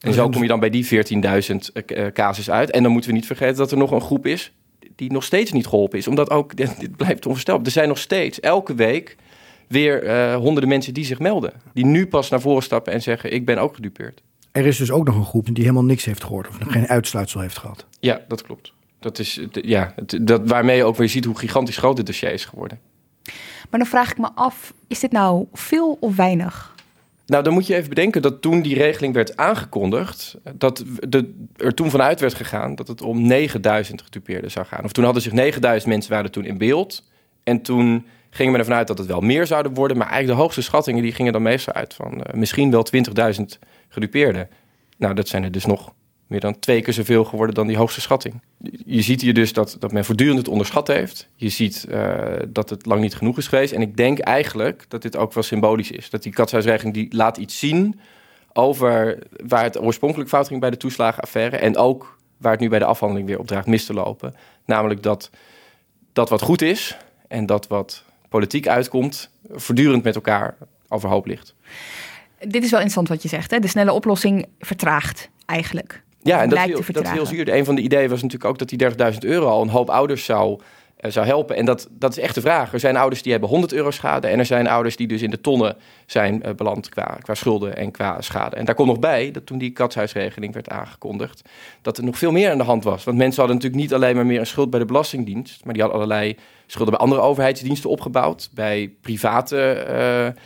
En 0.00 0.12
zo 0.12 0.28
kom 0.28 0.42
je 0.42 0.48
dan 0.48 0.60
bij 0.60 0.70
die 0.70 0.86
14.000 0.86 0.90
uh, 1.86 2.06
casus 2.12 2.50
uit. 2.50 2.70
En 2.70 2.82
dan 2.82 2.92
moeten 2.92 3.10
we 3.10 3.16
niet 3.16 3.26
vergeten 3.26 3.56
dat 3.56 3.70
er 3.70 3.78
nog 3.78 3.90
een 3.90 4.00
groep 4.00 4.26
is 4.26 4.52
die 4.98 5.12
nog 5.12 5.24
steeds 5.24 5.52
niet 5.52 5.66
geholpen 5.66 5.98
is. 5.98 6.08
Omdat 6.08 6.30
ook, 6.30 6.56
dit, 6.56 6.96
blijft 6.96 7.26
onvoorstelbaar, 7.26 7.66
er 7.66 7.72
zijn 7.72 7.88
nog 7.88 7.98
steeds 7.98 8.40
elke 8.40 8.74
week 8.74 9.16
weer 9.68 10.04
uh, 10.04 10.34
honderden 10.34 10.68
mensen 10.68 10.94
die 10.94 11.04
zich 11.04 11.18
melden. 11.18 11.52
Die 11.72 11.86
nu 11.86 12.06
pas 12.06 12.30
naar 12.30 12.40
voren 12.40 12.62
stappen 12.62 12.92
en 12.92 13.02
zeggen, 13.02 13.32
ik 13.32 13.46
ben 13.46 13.58
ook 13.58 13.74
gedupeerd. 13.74 14.22
Er 14.52 14.66
is 14.66 14.76
dus 14.76 14.90
ook 14.90 15.06
nog 15.06 15.16
een 15.16 15.24
groep 15.24 15.46
die 15.46 15.62
helemaal 15.62 15.84
niks 15.84 16.04
heeft 16.04 16.24
gehoord 16.24 16.48
of 16.48 16.58
nog 16.58 16.72
geen 16.72 16.88
uitsluitsel 16.88 17.40
heeft 17.40 17.58
gehad. 17.58 17.86
Ja, 18.00 18.20
dat 18.28 18.42
klopt. 18.42 18.72
Dat 19.00 19.18
is 19.18 19.40
ja, 19.50 19.94
dat, 20.20 20.40
waarmee 20.44 20.76
je 20.76 20.84
ook 20.84 20.96
weer 20.96 21.08
ziet 21.08 21.24
hoe 21.24 21.38
gigantisch 21.38 21.76
groot 21.76 21.96
dit 21.96 22.06
dossier 22.06 22.32
is 22.32 22.44
geworden. 22.44 22.80
Maar 23.70 23.80
dan 23.80 23.88
vraag 23.88 24.10
ik 24.10 24.18
me 24.18 24.28
af, 24.34 24.72
is 24.86 25.00
dit 25.00 25.12
nou 25.12 25.46
veel 25.52 25.96
of 26.00 26.16
weinig? 26.16 26.74
Nou, 27.26 27.42
dan 27.42 27.52
moet 27.52 27.66
je 27.66 27.74
even 27.74 27.88
bedenken 27.88 28.22
dat 28.22 28.42
toen 28.42 28.62
die 28.62 28.74
regeling 28.74 29.14
werd 29.14 29.36
aangekondigd, 29.36 30.36
dat 30.54 30.84
de, 31.08 31.34
er 31.56 31.74
toen 31.74 31.90
vanuit 31.90 32.20
werd 32.20 32.34
gegaan 32.34 32.74
dat 32.74 32.88
het 32.88 33.02
om 33.02 33.26
9000 33.26 34.02
getupeerden 34.02 34.50
zou 34.50 34.66
gaan. 34.66 34.84
Of 34.84 34.92
toen 34.92 35.04
hadden 35.04 35.22
zich 35.22 35.32
9000 35.32 35.92
mensen 35.92 36.12
waren 36.12 36.30
toen 36.30 36.44
in 36.44 36.58
beeld. 36.58 37.04
En 37.42 37.62
toen 37.62 38.06
gingen 38.30 38.52
we 38.52 38.58
ervan 38.58 38.74
uit 38.74 38.86
dat 38.86 38.98
het 38.98 39.06
wel 39.06 39.20
meer 39.20 39.46
zouden 39.46 39.74
worden. 39.74 39.96
Maar 39.96 40.06
eigenlijk 40.06 40.36
de 40.36 40.42
hoogste 40.42 40.62
schattingen 40.62 41.02
die 41.02 41.12
gingen 41.12 41.32
dan 41.32 41.42
meestal 41.42 41.74
uit 41.74 41.94
van 41.94 42.14
uh, 42.14 42.20
misschien 42.34 42.70
wel 42.70 42.86
20.000 43.38 43.44
gedupeerden. 43.88 44.48
Nou, 44.96 45.14
dat 45.14 45.28
zijn 45.28 45.44
er 45.44 45.50
dus 45.50 45.64
nog 45.64 45.92
meer 46.26 46.40
dan 46.40 46.58
twee 46.58 46.80
keer 46.80 46.92
zoveel 46.92 47.24
geworden 47.24 47.54
dan 47.54 47.66
die 47.66 47.76
hoogste 47.76 48.00
schatting. 48.00 48.40
Je 48.86 49.02
ziet 49.02 49.20
hier 49.20 49.34
dus 49.34 49.52
dat, 49.52 49.76
dat 49.78 49.92
men 49.92 50.04
voortdurend 50.04 50.38
het 50.38 50.48
onderschat 50.48 50.86
heeft. 50.88 51.28
Je 51.34 51.48
ziet 51.48 51.86
uh, 51.90 52.22
dat 52.48 52.70
het 52.70 52.86
lang 52.86 53.00
niet 53.00 53.14
genoeg 53.14 53.38
is 53.38 53.46
geweest. 53.48 53.72
En 53.72 53.80
ik 53.80 53.96
denk 53.96 54.18
eigenlijk 54.18 54.84
dat 54.88 55.02
dit 55.02 55.16
ook 55.16 55.32
wel 55.32 55.42
symbolisch 55.42 55.90
is. 55.90 56.10
Dat 56.10 56.22
die 56.22 56.32
katshuisregeling 56.32 56.94
die 56.94 57.14
laat 57.14 57.36
iets 57.36 57.58
zien 57.58 58.00
over 58.52 59.18
waar 59.46 59.62
het 59.62 59.80
oorspronkelijk 59.80 60.30
fout 60.30 60.46
ging 60.46 60.60
bij 60.60 60.70
de 60.70 60.76
toeslagenaffaire. 60.76 61.56
En 61.56 61.76
ook 61.76 62.18
waar 62.36 62.52
het 62.52 62.60
nu 62.60 62.68
bij 62.68 62.78
de 62.78 62.84
afhandeling 62.84 63.26
weer 63.26 63.38
op 63.38 63.46
draagt 63.46 63.66
mis 63.66 63.86
te 63.86 63.94
lopen. 63.94 64.34
Namelijk 64.64 65.02
dat 65.02 65.30
dat 66.12 66.28
wat 66.28 66.42
goed 66.42 66.62
is 66.62 66.96
en 67.28 67.46
dat 67.46 67.66
wat 67.66 68.04
politiek 68.28 68.68
uitkomt, 68.68 69.30
voortdurend 69.50 70.04
met 70.04 70.14
elkaar 70.14 70.56
overhoop 70.88 71.26
ligt. 71.26 71.54
Dit 72.38 72.62
is 72.62 72.70
wel 72.70 72.80
interessant 72.80 73.08
wat 73.08 73.22
je 73.22 73.28
zegt. 73.28 73.50
Hè? 73.50 73.58
De 73.58 73.68
snelle 73.68 73.92
oplossing 73.92 74.46
vertraagt 74.58 75.30
eigenlijk. 75.46 76.02
Ja, 76.22 76.42
en 76.42 76.48
dat, 76.48 76.58
dat 76.92 77.10
heel 77.10 77.26
zuur. 77.26 77.54
Een 77.54 77.64
van 77.64 77.74
de 77.74 77.80
ideeën 77.80 78.08
was 78.08 78.22
natuurlijk 78.22 78.50
ook 78.50 78.58
dat 78.58 78.68
die 78.68 79.12
30.000 79.12 79.18
euro 79.18 79.46
al 79.46 79.62
een 79.62 79.68
hoop 79.68 79.90
ouders 79.90 80.24
zou 80.24 80.60
eh, 80.98 81.10
zou 81.10 81.26
helpen. 81.26 81.56
En 81.56 81.64
dat, 81.64 81.88
dat 81.90 82.10
is 82.10 82.18
echt 82.18 82.34
de 82.34 82.40
vraag. 82.40 82.72
Er 82.72 82.80
zijn 82.80 82.96
ouders 82.96 83.22
die 83.22 83.32
hebben 83.32 83.50
100 83.50 83.72
euro 83.72 83.90
schade. 83.90 84.26
En 84.26 84.38
er 84.38 84.46
zijn 84.46 84.66
ouders 84.66 84.96
die 84.96 85.06
dus 85.06 85.22
in 85.22 85.30
de 85.30 85.40
tonnen 85.40 85.76
zijn 86.06 86.42
uh, 86.46 86.54
beland 86.54 86.88
qua, 86.88 87.18
qua 87.22 87.34
schulden 87.34 87.76
en 87.76 87.90
qua 87.90 88.20
schade. 88.20 88.56
En 88.56 88.64
daar 88.64 88.74
komt 88.74 88.88
nog 88.88 88.98
bij 88.98 89.30
dat 89.30 89.46
toen 89.46 89.58
die 89.58 89.70
katshuisregeling 89.70 90.52
werd 90.52 90.68
aangekondigd, 90.68 91.48
dat 91.82 91.98
er 91.98 92.04
nog 92.04 92.18
veel 92.18 92.32
meer 92.32 92.50
aan 92.50 92.58
de 92.58 92.64
hand 92.64 92.84
was. 92.84 93.04
Want 93.04 93.16
mensen 93.16 93.38
hadden 93.38 93.56
natuurlijk 93.56 93.82
niet 93.82 93.94
alleen 93.94 94.14
maar 94.14 94.26
meer 94.26 94.40
een 94.40 94.46
schuld 94.46 94.70
bij 94.70 94.80
de 94.80 94.86
Belastingdienst, 94.86 95.64
maar 95.64 95.72
die 95.72 95.82
hadden 95.82 96.00
allerlei 96.00 96.36
schulden 96.72 96.94
bij 96.94 97.04
andere 97.04 97.20
overheidsdiensten 97.20 97.90
opgebouwd, 97.90 98.50
bij 98.54 98.92
private 99.00 99.86
uh, 100.34 100.42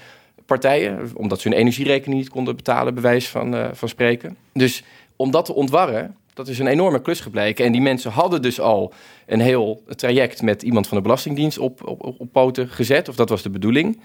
partijen, 0.46 1.10
omdat 1.14 1.40
ze 1.40 1.48
hun 1.48 1.58
energierekening 1.58 2.20
niet 2.20 2.30
konden 2.30 2.56
betalen, 2.56 2.94
bewijs 2.94 3.28
van, 3.28 3.70
van 3.72 3.88
spreken. 3.88 4.36
Dus 4.52 4.82
om 5.16 5.30
dat 5.30 5.44
te 5.44 5.54
ontwarren, 5.54 6.16
dat 6.34 6.48
is 6.48 6.58
een 6.58 6.66
enorme 6.66 7.02
klus 7.02 7.20
gebleken. 7.20 7.64
En 7.64 7.72
die 7.72 7.80
mensen 7.80 8.10
hadden 8.10 8.42
dus 8.42 8.60
al 8.60 8.92
een 9.26 9.40
heel 9.40 9.82
traject 9.96 10.42
met 10.42 10.62
iemand 10.62 10.88
van 10.88 10.96
de 10.96 11.02
Belastingdienst 11.02 11.58
op, 11.58 11.88
op, 11.88 12.20
op 12.20 12.32
poten 12.32 12.68
gezet. 12.68 13.08
Of 13.08 13.16
dat 13.16 13.28
was 13.28 13.42
de 13.42 13.50
bedoeling. 13.50 13.96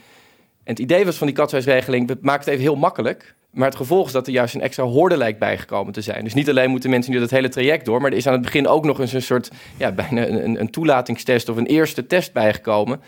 En 0.64 0.74
het 0.74 0.80
idee 0.80 1.06
was 1.06 1.16
van 1.16 1.28
die 1.28 1.36
katshuisregeling, 1.36 2.08
we 2.08 2.18
maken 2.22 2.40
het 2.40 2.50
even 2.50 2.62
heel 2.62 2.76
makkelijk. 2.76 3.36
Maar 3.52 3.68
het 3.68 3.78
gevolg 3.78 4.06
is 4.06 4.12
dat 4.12 4.28
er 4.28 4.34
juist 4.34 4.56
een 4.56 4.62
extra 4.62 4.84
hoorde 4.84 5.18
lijkt 5.18 5.40
bijgekomen 5.40 5.94
te 5.94 6.02
zijn. 6.02 6.24
Dus 6.24 6.34
niet 6.34 6.50
alleen 6.50 6.70
moeten 6.70 6.90
mensen 6.90 7.12
nu 7.12 7.20
dat 7.20 7.30
hele 7.30 7.50
traject 7.50 7.86
door, 7.86 8.02
maar 8.02 8.12
er 8.12 8.18
is 8.18 8.28
aan 8.28 8.34
het 8.34 8.42
begin 8.42 8.68
ook 8.68 8.86
nog 8.86 9.00
eens 9.00 9.14
een 9.14 9.22
soort, 9.22 9.52
ja, 9.78 9.92
bijna 9.92 10.28
een, 10.28 10.60
een 10.60 10.70
toelatingstest 10.70 11.50
of 11.50 11.58
een 11.58 11.66
eerste 11.66 12.08
test 12.08 12.34
bijgekomen, 12.34 13.02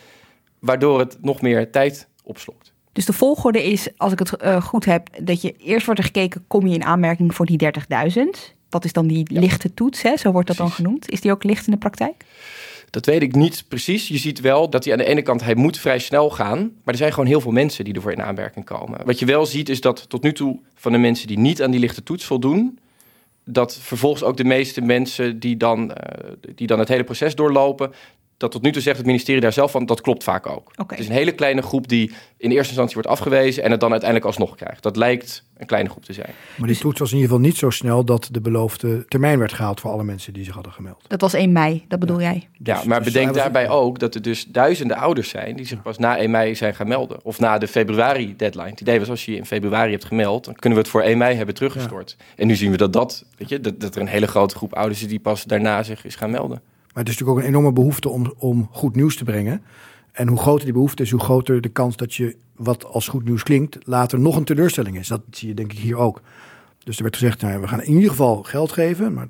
waardoor 0.60 1.00
het 1.00 1.18
nog 1.22 1.42
meer 1.42 1.72
tijd 1.72 2.08
opslokt. 2.24 2.74
Dus 2.94 3.06
de 3.06 3.14
volgorde 3.14 3.64
is, 3.64 3.90
als 3.98 4.12
ik 4.12 4.20
het 4.20 4.44
uh, 4.44 4.62
goed 4.62 4.86
heb, 4.86 5.10
dat 5.22 5.42
je 5.42 5.56
eerst 5.58 5.86
wordt 5.86 6.00
er 6.00 6.06
gekeken, 6.06 6.44
kom 6.48 6.68
je 6.68 6.74
in 6.74 6.84
aanmerking 6.84 7.36
voor 7.36 7.46
die 7.46 7.72
30.000? 8.14 8.58
Dat 8.70 8.86
is 8.86 8.94
dan 8.94 9.08
die 9.08 9.28
lichte 9.32 9.74
toets, 9.74 10.02
hè? 10.02 10.18
zo 10.18 10.32
wordt 10.32 10.48
dat 10.48 10.58
dan 10.58 10.72
genoemd. 10.72 11.10
Is 11.10 11.22
die 11.22 11.32
ook 11.32 11.44
licht 11.44 11.66
in 11.66 11.72
de 11.72 11.78
praktijk? 11.78 12.26
Dat 12.90 13.06
weet 13.06 13.22
ik 13.22 13.36
niet 13.36 13.64
precies. 13.68 14.08
Je 14.08 14.18
ziet 14.18 14.40
wel 14.40 14.70
dat 14.70 14.84
hij 14.84 14.94
aan 14.94 15.00
de 15.00 15.06
ene 15.06 15.22
kant, 15.22 15.44
hij 15.44 15.56
moet 15.56 15.78
vrij 15.78 16.00
snel 16.00 16.30
gaan. 16.30 16.58
Maar 16.58 16.94
er 16.94 16.98
zijn 16.98 17.14
gewoon 17.14 17.30
heel 17.30 17.42
veel 17.42 17.52
mensen 17.52 17.84
die 17.84 17.94
ervoor 17.94 18.12
in 18.12 18.22
aanmerking 18.22 18.66
komen. 18.66 19.06
Wat 19.06 19.20
je 19.20 19.26
wel 19.26 19.46
ziet 19.46 19.70
is 19.70 19.82
dat 19.82 20.10
tot 20.10 20.24
nu 20.24 20.34
toe 20.34 20.60
van 20.76 20.92
de 20.92 20.98
mensen 20.98 21.28
die 21.28 21.40
niet 21.40 21.62
aan 21.62 21.72
die 21.72 21.80
lichte 21.80 22.04
toets 22.04 22.26
voldoen... 22.26 22.80
dat 23.44 23.78
vervolgens 23.82 24.24
ook 24.24 24.38
de 24.38 24.44
meeste 24.44 24.82
mensen 24.82 25.40
die 25.40 25.58
dan, 25.58 25.92
uh, 25.92 25.96
die 26.56 26.68
dan 26.68 26.80
het 26.80 26.88
hele 26.88 27.04
proces 27.04 27.36
doorlopen 27.36 27.92
dat 28.40 28.52
tot 28.52 28.62
nu 28.62 28.72
toe 28.72 28.82
zegt 28.82 28.98
het 28.98 29.06
ministerie 29.06 29.42
daar 29.42 29.54
zelf 29.54 29.72
van, 29.72 29.86
dat 29.86 30.02
klopt 30.02 30.24
vaak 30.24 30.48
ook. 30.48 30.72
Het 30.88 31.00
is 31.00 31.08
een 31.08 31.14
hele 31.14 31.32
kleine 31.32 31.62
groep 31.62 31.88
die 31.88 32.12
in 32.38 32.50
eerste 32.50 32.68
instantie 32.68 32.94
wordt 32.94 33.10
afgewezen 33.10 33.64
en 33.64 33.72
het 33.72 33.80
dan 33.80 33.92
uiteindelijk 33.92 34.30
alsnog 34.30 34.56
krijgt. 34.56 34.84
Dat 34.84 34.96
lijkt 34.96 35.44
een 35.58 35.66
kleine 35.66 35.90
groep 35.90 36.06
te 36.06 36.14
zijn. 36.14 36.30
Maar 36.58 36.68
die 36.68 36.78
toets 36.78 37.00
was 37.00 37.12
in 37.12 37.16
ieder 37.16 37.32
geval 37.32 37.46
niet 37.46 37.58
zo 37.58 37.70
snel 37.70 38.04
dat 38.06 38.30
de 38.32 38.42
beloofde 38.42 39.06
termijn 39.08 39.40
werd 39.40 39.54
gehaald 39.54 39.80
voor 39.80 39.92
alle 39.92 40.04
mensen 40.04 40.34
die 40.34 40.44
zich 40.44 40.54
hadden 40.54 40.72
gemeld. 40.72 41.06
Dat 41.08 41.22
was 41.22 41.34
1 41.34 41.52
mei, 41.52 41.86
dat 41.88 42.00
bedoel 42.00 42.22
jij? 42.22 42.48
Ja, 42.64 42.76
dus- 42.76 42.84
maar 42.84 43.04
dus 43.04 43.14
bedenk 43.14 43.34
daarbij 43.34 43.70
ook 43.70 44.00
dat 44.00 44.16
er 44.16 44.22
dus 44.22 44.46
duizenden 44.46 44.98
ouders 44.98 45.30
zijn 45.30 45.56
die 45.56 45.66
zich 45.66 45.82
pas 45.82 45.98
na 45.98 46.20
1 46.20 46.32
mei 46.32 46.56
zijn 46.56 46.76
gaan 46.76 46.88
melden. 46.88 47.20
Of 47.24 47.40
na 47.40 47.58
de 47.58 47.68
februari 47.68 48.36
deadline. 48.36 48.70
Het 48.70 48.82
idee 48.82 49.00
was 49.00 49.10
als 49.10 49.26
je 49.26 49.32
je 49.32 49.38
in 49.38 49.46
februari 49.46 49.92
hebt 49.92 50.06
gemeld, 50.06 50.46
dan 50.46 50.54
kunnen 50.54 50.78
we 50.78 50.84
het 50.84 50.94
voor 50.94 51.02
1 51.02 51.18
mei 51.18 51.36
hebben 51.36 51.56
teruggestort. 51.56 52.16
En 52.36 52.48
nu 52.48 52.56
zien 52.56 52.72
we 52.72 52.78
dat 52.78 52.94
dat, 52.94 53.26
weet 53.38 53.50
je, 53.50 53.60
dat, 53.60 53.80
dat 53.80 53.96
er 53.96 54.02
een 54.02 54.08
hele 54.08 54.28
grote 54.28 54.56
groep 54.56 54.74
ouders 54.74 55.02
is 55.02 55.08
die 55.08 55.20
pas 55.20 55.44
daarna 55.44 55.84
zich 55.84 56.06
is 56.06 56.16
gaan 56.16 56.32
melden. 56.32 56.62
Maar 56.94 57.04
het 57.04 57.14
is 57.14 57.20
natuurlijk 57.20 57.38
ook 57.38 57.44
een 57.44 57.56
enorme 57.56 57.74
behoefte 57.74 58.10
om, 58.10 58.34
om 58.38 58.70
goed 58.72 58.96
nieuws 58.96 59.16
te 59.16 59.24
brengen. 59.24 59.64
En 60.12 60.28
hoe 60.28 60.38
groter 60.38 60.64
die 60.64 60.74
behoefte 60.74 61.04
is, 61.04 61.12
hoe 61.12 61.20
groter 61.20 61.62
de 61.62 61.70
kans 61.70 61.96
dat 61.96 62.16
je 62.16 62.36
wat 62.56 62.86
als 62.86 63.08
goed 63.08 63.26
nieuws 63.26 63.44
klinkt, 63.44 63.78
later 63.84 64.20
nog 64.20 64.36
een 64.36 64.44
teleurstelling 64.44 64.98
is. 64.98 65.08
Dat 65.08 65.22
zie 65.32 65.48
je 65.48 65.54
denk 65.54 65.72
ik 65.72 65.80
hier 65.80 65.98
ook. 65.98 66.22
Dus 66.84 66.98
er 66.98 67.04
werd 67.04 67.16
gezegd, 67.16 67.42
nou, 67.42 67.62
we 67.62 67.68
gaan 67.68 67.82
in 67.82 67.94
ieder 67.94 68.10
geval 68.10 68.44
geld 68.44 68.72
geven. 68.72 69.14
Maar 69.14 69.28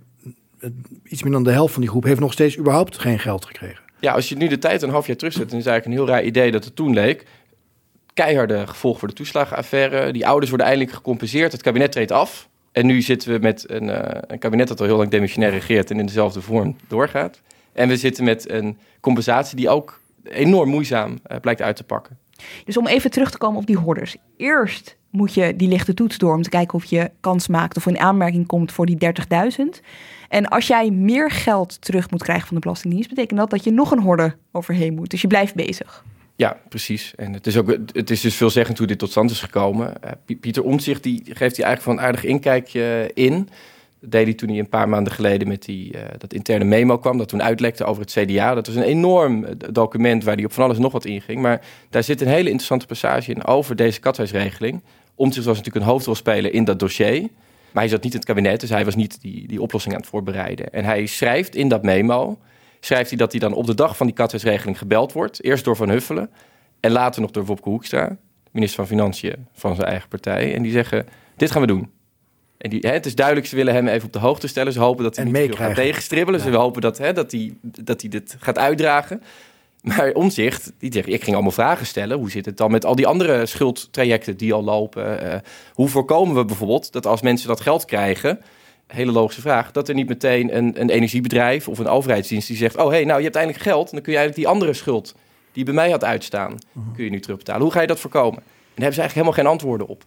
iets 1.04 1.24
meer 1.24 1.32
dan 1.32 1.44
de 1.44 1.51
helft 1.51 1.74
van 1.74 1.82
die 1.82 1.92
groep 1.92 2.04
heeft 2.04 2.20
nog 2.20 2.34
steeds 2.34 2.58
überhaupt 2.58 2.98
geen 2.98 3.20
geld 3.20 3.46
gekregen. 3.46 3.84
Ja, 4.00 4.13
als 4.13 4.30
je 4.30 4.36
nu 4.36 4.48
de 4.48 4.58
tijd 4.58 4.82
een 4.82 4.89
half 4.89 5.08
jaar 5.08 5.16
terugzet, 5.16 5.50
dan 5.50 5.60
is 5.60 5.66
eigenlijk 5.66 5.86
een 5.86 6.06
heel 6.06 6.16
raar 6.16 6.25
idee 6.25 6.51
dat 6.51 6.63
het 6.66 6.75
toen 6.75 6.94
leek. 6.94 7.25
Keiharde 8.13 8.68
gevolg 8.68 9.00
voor 9.00 9.08
de 9.08 9.13
toeslagenaffaire. 9.13 10.12
Die 10.12 10.28
ouders 10.28 10.50
worden 10.50 10.68
eindelijk 10.68 10.96
gecompenseerd. 10.96 11.51
Het 11.51 11.62
kabinet 11.62 11.92
treedt 11.92 12.12
af. 12.12 12.49
En 12.80 12.86
nu 12.86 13.02
zitten 13.02 13.32
we 13.32 13.40
met 13.40 13.70
een, 13.70 13.84
uh, 13.84 14.00
een 14.28 14.40
kabinet 14.40 14.68
dat 14.68 14.80
al 14.80 14.86
heel 14.86 14.98
lang 14.98 15.10
demissionair 15.10 15.52
regeert 15.52 15.92
en 15.92 16.00
in 16.00 16.06
dezelfde 16.06 16.42
vorm 16.42 16.76
doorgaat. 16.88 17.42
En 17.74 17.88
we 17.88 17.98
zitten 17.98 18.24
met 18.24 18.52
een 18.52 18.78
compensatie 19.00 19.56
die 19.56 19.70
ook 19.70 20.02
enorm 20.24 20.70
moeizaam 20.70 21.12
uh, 21.12 21.38
blijkt 21.40 21.62
uit 21.62 21.76
te 21.76 21.84
pakken. 21.84 22.18
Dus 22.66 22.78
om 22.78 22.88
even 22.88 23.12
terug 23.12 23.32
te 23.32 23.38
komen 23.38 23.60
op 23.60 23.66
die 23.66 23.78
hoorders. 23.78 24.16
Eerst 24.38 24.98
moet 25.10 25.34
je 25.34 25.56
die 25.56 25.68
lichte 25.68 25.94
toets 25.94 26.18
door 26.18 26.36
om 26.36 26.42
te 26.42 26.50
kijken 26.50 26.74
of 26.74 26.86
je 26.86 27.12
kans 27.20 27.48
maakt 27.48 27.78
of 27.78 27.86
in 27.86 28.00
aanmerking 28.00 28.48
komt 28.48 28.72
voor 28.72 28.86
die 28.86 28.98
30.000. 29.60 29.66
En 30.30 30.48
als 30.48 30.68
jij 30.68 30.92
meer 30.92 31.32
geld 31.32 31.82
terug 31.82 32.12
moet 32.12 32.24
krijgen 32.24 32.48
van 32.48 32.56
de 32.56 32.62
Belastingdienst, 32.62 33.10
betekent 33.10 33.40
dat 33.40 33.50
dat 33.50 33.64
je 33.64 33.72
nog 33.72 33.92
een 33.92 34.02
horde 34.02 34.36
overheen 34.52 34.94
moet. 34.94 35.10
Dus 35.10 35.22
je 35.22 35.28
blijft 35.28 35.56
bezig. 35.56 36.04
Ja, 36.39 36.58
precies. 36.69 37.13
En 37.15 37.34
het 37.34 37.48
is, 37.48 37.58
ook, 37.58 37.77
het 37.91 38.10
is 38.10 38.22
dus 38.22 38.36
veelzeggend 38.36 38.77
hoe 38.77 38.88
dit 38.88 39.00
tot 39.00 39.10
stand 39.10 39.31
is 39.31 39.39
gekomen. 39.39 39.93
Uh, 40.05 40.38
Pieter 40.39 40.63
Omtzigt 40.63 41.03
die 41.03 41.22
geeft 41.25 41.55
hier 41.55 41.65
eigenlijk 41.65 41.81
van 41.81 41.98
een 41.98 42.03
aardig 42.03 42.24
inkijkje 42.24 43.12
in. 43.13 43.50
Dat 44.00 44.12
deed 44.12 44.25
hij 44.25 44.34
toen 44.34 44.50
hij 44.50 44.60
een 44.60 44.69
paar 44.69 44.89
maanden 44.89 45.13
geleden 45.13 45.48
met 45.48 45.63
die, 45.65 45.96
uh, 45.96 46.01
dat 46.17 46.34
interne 46.34 46.63
memo 46.63 46.98
kwam. 46.98 47.17
Dat 47.17 47.27
toen 47.27 47.43
uitlekte 47.43 47.84
over 47.84 48.01
het 48.01 48.12
CDA. 48.12 48.53
Dat 48.53 48.67
was 48.67 48.75
een 48.75 48.84
enorm 48.84 49.43
eh, 49.43 49.55
document 49.72 50.24
waar 50.24 50.36
hij 50.36 50.46
op 50.46 50.51
van 50.51 50.63
alles 50.63 50.77
nog 50.77 50.91
wat 50.91 51.05
in 51.05 51.22
ging. 51.22 51.41
Maar 51.41 51.62
daar 51.89 52.03
zit 52.03 52.22
een 52.22 52.27
hele 52.27 52.50
interessante 52.50 52.86
passage 52.86 53.31
in 53.31 53.46
over 53.46 53.75
deze 53.75 54.00
kathuisregeling. 54.00 54.81
Omtzigt 55.15 55.46
was 55.46 55.58
natuurlijk 55.58 55.86
een 55.86 55.91
hoofdrolspeler 55.91 56.53
in 56.53 56.63
dat 56.63 56.79
dossier. 56.79 57.22
Maar 57.72 57.84
hij 57.84 57.88
zat 57.88 58.03
niet 58.03 58.13
in 58.13 58.19
het 58.19 58.27
kabinet, 58.27 58.60
dus 58.60 58.69
hij 58.69 58.86
was 58.86 58.96
niet 58.96 59.22
die, 59.22 59.48
die 59.48 59.62
oplossing 59.62 59.93
aan 59.93 60.01
het 60.01 60.10
voorbereiden. 60.10 60.74
En 60.74 60.86
hij 60.86 61.05
schrijft 61.05 61.55
in 61.55 61.67
dat 61.67 61.84
memo, 61.84 62.38
schrijft 62.80 63.10
hij 63.10 63.18
dat 63.18 63.32
hij 63.32 63.40
dan 63.40 63.54
op 63.54 63.66
de 63.66 63.76
dag 63.76 63.98
van 63.98 64.06
die 64.06 64.16
kathuisregeling 64.16 64.78
gebeld 64.78 65.14
wordt. 65.14 65.44
Eerst 65.44 65.64
door 65.64 65.76
Van 65.76 65.90
Huffelen 65.90 66.30
en 66.80 66.92
later 66.92 67.22
nog 67.22 67.32
door 67.32 67.46
Wopke 67.46 67.70
Hoekstra, 67.70 68.18
minister 68.52 68.78
van 68.78 68.88
Financiën 68.88 69.48
van 69.54 69.76
zijn 69.76 69.88
eigen 69.88 70.10
partij. 70.10 70.56
En 70.56 70.62
die 70.62 70.72
zeggen, 70.72 71.08
dit 71.36 71.52
gaan 71.52 71.62
we 71.62 71.68
doen. 71.68 71.92
En 72.58 72.70
die, 72.70 72.80
hè, 72.80 72.92
het 72.92 73.06
is 73.06 73.16
duidelijk, 73.16 73.48
ze 73.48 73.56
willen 73.56 73.74
hem 73.74 73.88
even 73.88 74.06
op 74.06 74.14
de 74.14 74.20
hoogte 74.20 74.48
stellen. 74.48 74.74
Ze 74.74 74.80
hopen 74.80 75.04
dat 75.04 75.16
hij 75.16 75.26
en 75.26 75.32
niet 75.32 75.56
gaat 75.56 75.76
tegenstribbelen. 75.76 76.40
Ja. 76.40 76.52
Ze 76.52 76.58
hopen 76.58 76.82
dat, 76.82 76.98
hè, 76.98 77.14
dat, 77.14 77.32
hij, 77.32 77.54
dat 77.62 78.02
hij 78.02 78.10
dit 78.10 78.36
gaat 78.40 78.58
uitdragen. 78.58 79.22
Maar 79.82 80.12
omzicht, 80.12 80.72
die 80.78 80.94
zegt, 80.94 81.08
ik 81.08 81.24
ging 81.24 81.34
allemaal 81.34 81.52
vragen 81.52 81.86
stellen. 81.86 82.18
Hoe 82.18 82.32
zit 82.32 82.46
het 82.46 82.58
dan 82.58 82.72
met 82.72 82.86
al 82.86 82.96
die 82.96 83.08
andere 83.08 83.46
schuldtrajecten 83.46 84.38
die 84.38 84.54
al 84.54 84.64
lopen? 84.64 85.24
Uh, 85.24 85.34
hoe 85.74 85.88
voorkomen 85.88 86.36
we 86.36 86.46
bijvoorbeeld 86.46 86.92
dat 86.92 87.06
als 87.06 87.22
mensen 87.22 87.48
dat 87.48 87.62
geld 87.62 87.86
krijgen, 87.86 88.40
hele 88.93 89.12
logische 89.12 89.41
vraag, 89.41 89.72
dat 89.72 89.88
er 89.89 89.96
niet 89.96 90.08
meteen 90.08 90.58
een, 90.58 90.81
een 90.81 90.89
energiebedrijf 90.89 91.67
of 91.67 91.79
een 91.79 91.88
overheidsdienst 91.88 92.48
die 92.48 92.58
zegt, 92.58 92.77
oh 92.77 92.89
hey, 92.89 93.03
nou 93.03 93.17
je 93.17 93.24
hebt 93.24 93.36
eindelijk 93.36 93.63
geld, 93.63 93.91
dan 93.91 94.01
kun 94.01 94.12
je 94.12 94.17
eigenlijk 94.17 94.48
die 94.48 94.48
andere 94.48 94.74
schuld 94.74 95.15
die 95.51 95.63
bij 95.63 95.74
mij 95.74 95.89
had 95.89 96.03
uitstaan, 96.03 96.58
mhm. 96.72 96.91
kun 96.96 97.03
je 97.03 97.10
nu 97.10 97.19
terugbetalen. 97.19 97.62
Hoe 97.62 97.72
ga 97.72 97.81
je 97.81 97.88
dat 97.88 98.00
voorkomen? 98.00 98.38
En 98.39 98.46
daar 98.75 98.91
hebben 98.91 98.93
ze 98.93 99.01
eigenlijk 99.01 99.13
helemaal 99.13 99.34
geen 99.34 99.46
antwoorden 99.46 99.88
op. 99.88 100.03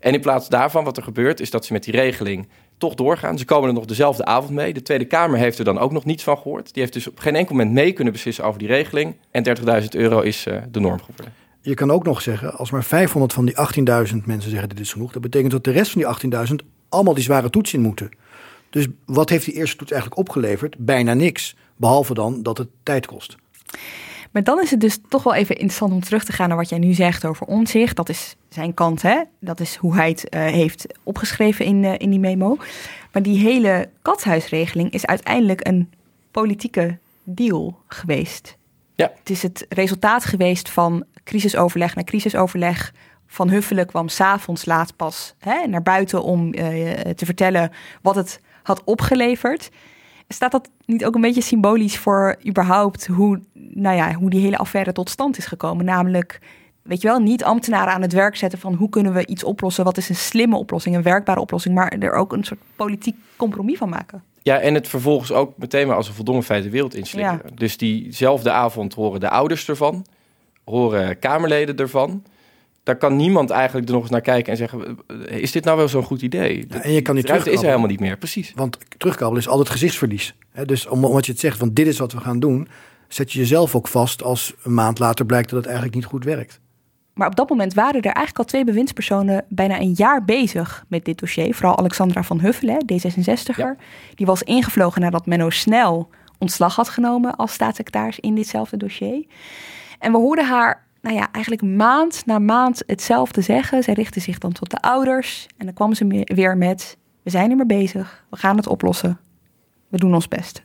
En 0.00 0.14
in 0.14 0.20
plaats 0.20 0.48
daarvan, 0.48 0.84
wat 0.84 0.96
er 0.96 1.02
gebeurt, 1.02 1.40
is 1.40 1.50
dat 1.50 1.64
ze 1.64 1.72
met 1.72 1.84
die 1.84 1.94
regeling 1.94 2.48
toch 2.78 2.94
doorgaan. 2.94 3.38
Ze 3.38 3.44
komen 3.44 3.68
er 3.68 3.74
nog 3.74 3.84
dezelfde 3.84 4.24
avond 4.24 4.50
mee. 4.50 4.72
De 4.72 4.82
Tweede 4.82 5.04
Kamer 5.04 5.38
heeft 5.38 5.58
er 5.58 5.64
dan 5.64 5.78
ook 5.78 5.92
nog 5.92 6.04
niets 6.04 6.22
van 6.22 6.36
gehoord. 6.36 6.72
Die 6.72 6.82
heeft 6.82 6.94
dus 6.94 7.08
op 7.08 7.18
geen 7.18 7.36
enkel 7.36 7.54
moment 7.54 7.74
mee 7.74 7.92
kunnen 7.92 8.12
beslissen 8.12 8.44
over 8.44 8.58
die 8.58 8.68
regeling. 8.68 9.16
En 9.30 9.44
30.000 9.82 9.88
euro 9.90 10.20
is 10.20 10.46
uh, 10.46 10.56
de 10.70 10.80
norm 10.80 11.00
geworden. 11.00 11.32
Je 11.60 11.74
kan 11.74 11.90
ook 11.90 12.04
nog 12.04 12.22
zeggen, 12.22 12.56
als 12.56 12.70
maar 12.70 12.84
500 12.84 13.32
van 13.32 13.44
die 13.44 13.54
18.000 14.10 14.16
mensen 14.24 14.50
zeggen 14.50 14.68
dit 14.68 14.80
is 14.80 14.92
genoeg, 14.92 15.12
dat 15.12 15.22
betekent 15.22 15.50
dat 15.50 15.64
de 15.64 15.70
rest 15.70 15.90
van 15.92 16.18
die 16.20 16.38
18.000 16.48 16.54
allemaal 16.88 17.14
die 17.14 17.22
zware 17.22 17.50
toets 17.50 17.74
in 17.74 17.80
moeten. 17.80 18.10
Dus 18.70 18.86
wat 19.06 19.28
heeft 19.28 19.44
die 19.44 19.54
eerste 19.54 19.76
toets 19.76 19.92
eigenlijk 19.92 20.20
opgeleverd? 20.20 20.76
Bijna 20.78 21.14
niks. 21.14 21.56
Behalve 21.76 22.14
dan 22.14 22.42
dat 22.42 22.58
het 22.58 22.68
tijd 22.82 23.06
kost. 23.06 23.36
Maar 24.30 24.44
dan 24.44 24.60
is 24.60 24.70
het 24.70 24.80
dus 24.80 24.98
toch 25.08 25.22
wel 25.22 25.34
even 25.34 25.54
interessant 25.54 25.92
om 25.92 26.00
terug 26.00 26.24
te 26.24 26.32
gaan 26.32 26.48
naar 26.48 26.56
wat 26.56 26.68
jij 26.68 26.78
nu 26.78 26.92
zegt 26.92 27.24
over 27.24 27.46
omzicht. 27.46 27.96
Dat 27.96 28.08
is 28.08 28.36
zijn 28.48 28.74
kant, 28.74 29.02
hè? 29.02 29.22
Dat 29.38 29.60
is 29.60 29.76
hoe 29.76 29.94
hij 29.94 30.08
het 30.08 30.26
uh, 30.34 30.44
heeft 30.46 30.86
opgeschreven 31.02 31.64
in, 31.64 31.82
uh, 31.82 31.94
in 31.98 32.10
die 32.10 32.18
memo. 32.18 32.56
Maar 33.12 33.22
die 33.22 33.38
hele 33.38 33.88
katshuisregeling 34.02 34.90
is 34.90 35.06
uiteindelijk 35.06 35.66
een 35.66 35.90
politieke 36.30 36.98
deal 37.24 37.78
geweest. 37.86 38.56
Ja. 38.94 39.12
Het 39.18 39.30
is 39.30 39.42
het 39.42 39.66
resultaat 39.68 40.24
geweest 40.24 40.70
van 40.70 41.04
crisisoverleg 41.24 41.94
naar 41.94 42.04
crisisoverleg. 42.04 42.92
Van 43.26 43.48
Huffelen 43.48 43.86
kwam 43.86 44.08
s'avonds 44.08 44.64
laat 44.64 44.96
pas 44.96 45.34
hè, 45.38 45.66
naar 45.66 45.82
buiten 45.82 46.22
om 46.22 46.54
uh, 46.54 46.62
te 47.00 47.24
vertellen 47.24 47.72
wat 48.02 48.14
het 48.14 48.40
had 48.62 48.84
opgeleverd. 48.84 49.70
Staat 50.28 50.52
dat 50.52 50.70
niet 50.86 51.04
ook 51.04 51.14
een 51.14 51.20
beetje 51.20 51.42
symbolisch 51.42 51.98
voor 51.98 52.36
überhaupt 52.46 53.06
hoe, 53.06 53.40
nou 53.54 53.96
ja, 53.96 54.12
hoe 54.12 54.30
die 54.30 54.40
hele 54.40 54.56
affaire 54.56 54.92
tot 54.92 55.10
stand 55.10 55.38
is 55.38 55.46
gekomen? 55.46 55.84
Namelijk, 55.84 56.40
weet 56.82 57.02
je 57.02 57.08
wel, 57.08 57.18
niet 57.18 57.44
ambtenaren 57.44 57.92
aan 57.92 58.02
het 58.02 58.12
werk 58.12 58.36
zetten 58.36 58.58
van 58.58 58.74
hoe 58.74 58.88
kunnen 58.88 59.12
we 59.12 59.26
iets 59.26 59.44
oplossen, 59.44 59.84
wat 59.84 59.96
is 59.96 60.08
een 60.08 60.14
slimme 60.14 60.56
oplossing, 60.56 60.96
een 60.96 61.02
werkbare 61.02 61.40
oplossing, 61.40 61.74
maar 61.74 61.92
er 61.98 62.12
ook 62.12 62.32
een 62.32 62.44
soort 62.44 62.60
politiek 62.76 63.16
compromis 63.36 63.78
van 63.78 63.88
maken. 63.88 64.22
Ja, 64.42 64.58
en 64.58 64.74
het 64.74 64.88
vervolgens 64.88 65.32
ook 65.32 65.52
meteen 65.56 65.86
maar 65.86 65.96
als 65.96 66.08
een 66.08 66.14
voldongen 66.14 66.42
feit 66.42 66.62
de 66.62 66.70
wereld 66.70 66.94
inslikken. 66.94 67.40
Ja. 67.44 67.50
Dus 67.54 67.76
diezelfde 67.76 68.50
avond 68.50 68.94
horen 68.94 69.20
de 69.20 69.30
ouders 69.30 69.68
ervan, 69.68 70.06
horen 70.64 71.18
Kamerleden 71.18 71.76
ervan 71.76 72.22
daar 72.90 72.98
kan 72.98 73.16
niemand 73.16 73.50
eigenlijk 73.50 73.86
er 73.86 73.92
nog 73.92 74.02
eens 74.02 74.10
naar 74.10 74.20
kijken 74.20 74.52
en 74.52 74.58
zeggen: 74.58 74.98
is 75.26 75.52
dit 75.52 75.64
nou 75.64 75.76
wel 75.76 75.88
zo'n 75.88 76.02
goed 76.02 76.22
idee? 76.22 76.66
Ja, 76.68 76.82
en 76.82 76.92
je 76.92 77.02
kan 77.02 77.14
niet 77.14 77.26
terug 77.26 77.46
is 77.46 77.60
er 77.60 77.66
helemaal 77.66 77.88
niet 77.88 78.00
meer, 78.00 78.16
precies. 78.16 78.52
Want 78.54 78.78
terugkabbelen 78.96 79.42
is 79.42 79.48
altijd 79.48 79.68
gezichtsverlies. 79.68 80.34
dus 80.64 80.86
omdat 80.86 81.26
je 81.26 81.32
het 81.32 81.40
zegt 81.40 81.58
van 81.58 81.70
dit 81.72 81.86
is 81.86 81.98
wat 81.98 82.12
we 82.12 82.20
gaan 82.20 82.40
doen, 82.40 82.68
zet 83.08 83.32
je 83.32 83.38
jezelf 83.38 83.74
ook 83.74 83.88
vast 83.88 84.22
als 84.22 84.54
een 84.62 84.74
maand 84.74 84.98
later 84.98 85.26
blijkt 85.26 85.48
dat 85.48 85.58
het 85.58 85.66
eigenlijk 85.66 85.96
niet 85.96 86.04
goed 86.04 86.24
werkt. 86.24 86.60
Maar 87.14 87.28
op 87.28 87.36
dat 87.36 87.48
moment 87.48 87.74
waren 87.74 88.00
er 88.00 88.04
eigenlijk 88.04 88.38
al 88.38 88.44
twee 88.44 88.64
bewindspersonen 88.64 89.44
bijna 89.48 89.80
een 89.80 89.92
jaar 89.92 90.24
bezig 90.24 90.84
met 90.88 91.04
dit 91.04 91.18
dossier. 91.18 91.54
Vooral 91.54 91.78
Alexandra 91.78 92.22
van 92.22 92.40
Huffelen, 92.40 92.84
D66er. 92.92 93.82
Die 94.14 94.26
was 94.26 94.42
ingevlogen 94.42 95.00
nadat 95.00 95.26
Menno 95.26 95.50
Snel 95.50 96.08
ontslag 96.38 96.76
had 96.76 96.88
genomen 96.88 97.36
als 97.36 97.52
staatssecretaris 97.52 98.20
in 98.20 98.34
ditzelfde 98.34 98.76
dossier. 98.76 99.26
En 99.98 100.12
we 100.12 100.18
hoorden 100.18 100.46
haar 100.46 100.86
nou 101.00 101.16
ja, 101.16 101.28
eigenlijk 101.32 101.64
maand 101.64 102.26
na 102.26 102.38
maand 102.38 102.82
hetzelfde 102.86 103.40
zeggen. 103.40 103.82
Zij 103.82 103.94
richtte 103.94 104.20
zich 104.20 104.38
dan 104.38 104.52
tot 104.52 104.70
de 104.70 104.80
ouders. 104.80 105.46
En 105.56 105.64
dan 105.64 105.74
kwam 105.74 105.94
ze 105.94 106.24
weer 106.24 106.56
met: 106.56 106.96
We 107.22 107.30
zijn 107.30 107.50
er 107.50 107.56
maar 107.56 107.66
bezig. 107.66 108.24
We 108.30 108.36
gaan 108.36 108.56
het 108.56 108.66
oplossen. 108.66 109.20
We 109.88 109.98
doen 109.98 110.14
ons 110.14 110.28
best. 110.28 110.62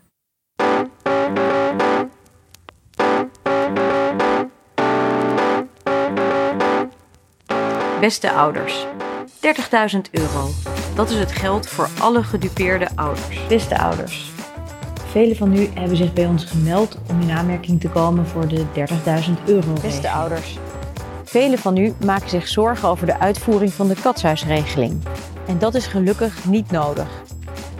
Beste 8.00 8.32
ouders, 8.32 8.86
30.000 9.96 10.00
euro. 10.12 10.50
Dat 10.96 11.10
is 11.10 11.18
het 11.18 11.32
geld 11.32 11.68
voor 11.68 11.90
alle 12.00 12.24
gedupeerde 12.24 12.88
ouders. 12.96 13.48
Beste 13.48 13.78
ouders, 13.80 14.32
velen 15.16 15.36
van 15.36 15.56
u 15.56 15.70
hebben 15.74 15.98
zich 15.98 16.14
bij 16.14 16.26
ons 16.26 16.44
gemeld 16.44 16.98
om 17.10 17.22
in 17.22 17.32
aanmerking 17.32 17.82
te 17.82 17.90
komen 17.90 18.26
voor 18.26 18.48
de 18.48 18.66
30.000 18.76 19.44
euro. 19.46 19.74
Beste 19.82 20.12
ouders, 20.12 20.58
velen 21.24 21.58
van 21.58 21.78
u 21.78 21.94
maken 22.06 22.30
zich 22.30 22.48
zorgen 22.48 22.90
over 22.90 23.06
de 23.06 23.20
uitvoering 23.20 23.74
van 23.74 23.88
de 23.88 23.96
katshuisregeling. 24.02 25.04
En 25.48 25.60
dat 25.60 25.76
is 25.76 25.88
gelukkig 25.88 26.46
niet 26.46 26.72
nodig. 26.72 27.08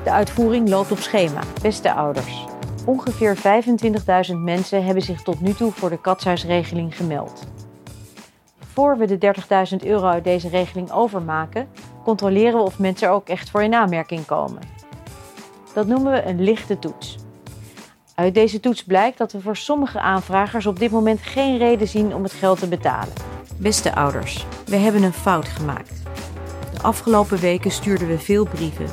De 0.04 0.12
uitvoering 0.12 0.70
loopt 0.70 0.92
op 0.92 0.98
schema. 0.98 1.42
Beste 1.62 1.94
ouders, 1.94 2.46
ongeveer 2.86 3.38
25.000 4.30 4.36
mensen 4.36 4.86
hebben 4.86 5.04
zich 5.04 5.22
tot 5.22 5.42
nu 5.42 5.54
toe 5.54 5.72
voor 5.72 5.90
de 5.90 6.02
katshuisregeling 6.02 6.98
gemeld. 6.98 7.44
Voor 8.74 8.98
we 8.98 9.18
de 9.18 9.34
30.000 9.80 9.88
euro 9.88 10.06
uit 10.06 10.24
deze 10.24 10.50
regeling 10.50 10.92
overmaken, 10.92 11.68
controleren 12.04 12.54
we 12.54 12.66
of 12.66 12.80
mensen 12.80 13.08
er 13.08 13.14
ook 13.14 13.28
echt 13.28 13.50
voor 13.50 13.64
in 13.64 13.74
aanmerking 13.74 14.26
komen. 14.26 14.60
Dat 15.74 15.88
noemen 15.88 16.12
we 16.12 16.24
een 16.24 16.42
lichte 16.42 16.80
toets. 16.80 17.24
Uit 18.16 18.34
deze 18.34 18.60
toets 18.60 18.84
blijkt 18.84 19.18
dat 19.18 19.32
we 19.32 19.42
voor 19.42 19.58
sommige 19.58 20.00
aanvragers 20.00 20.66
op 20.66 20.80
dit 20.80 20.92
moment 20.92 21.22
geen 21.22 21.58
reden 21.58 21.88
zien 21.88 22.14
om 22.14 22.24
het 22.24 22.32
geld 22.32 22.60
te 22.60 22.68
betalen. 22.68 23.14
Beste 23.58 23.96
ouders, 23.96 24.46
we 24.66 24.76
hebben 24.76 25.04
een 25.04 25.14
fout 25.14 25.48
gemaakt. 25.48 25.92
De 26.74 26.82
afgelopen 26.82 27.40
weken 27.40 27.72
stuurden 27.72 28.08
we 28.08 28.20
veel 28.20 28.46
brieven. 28.46 28.86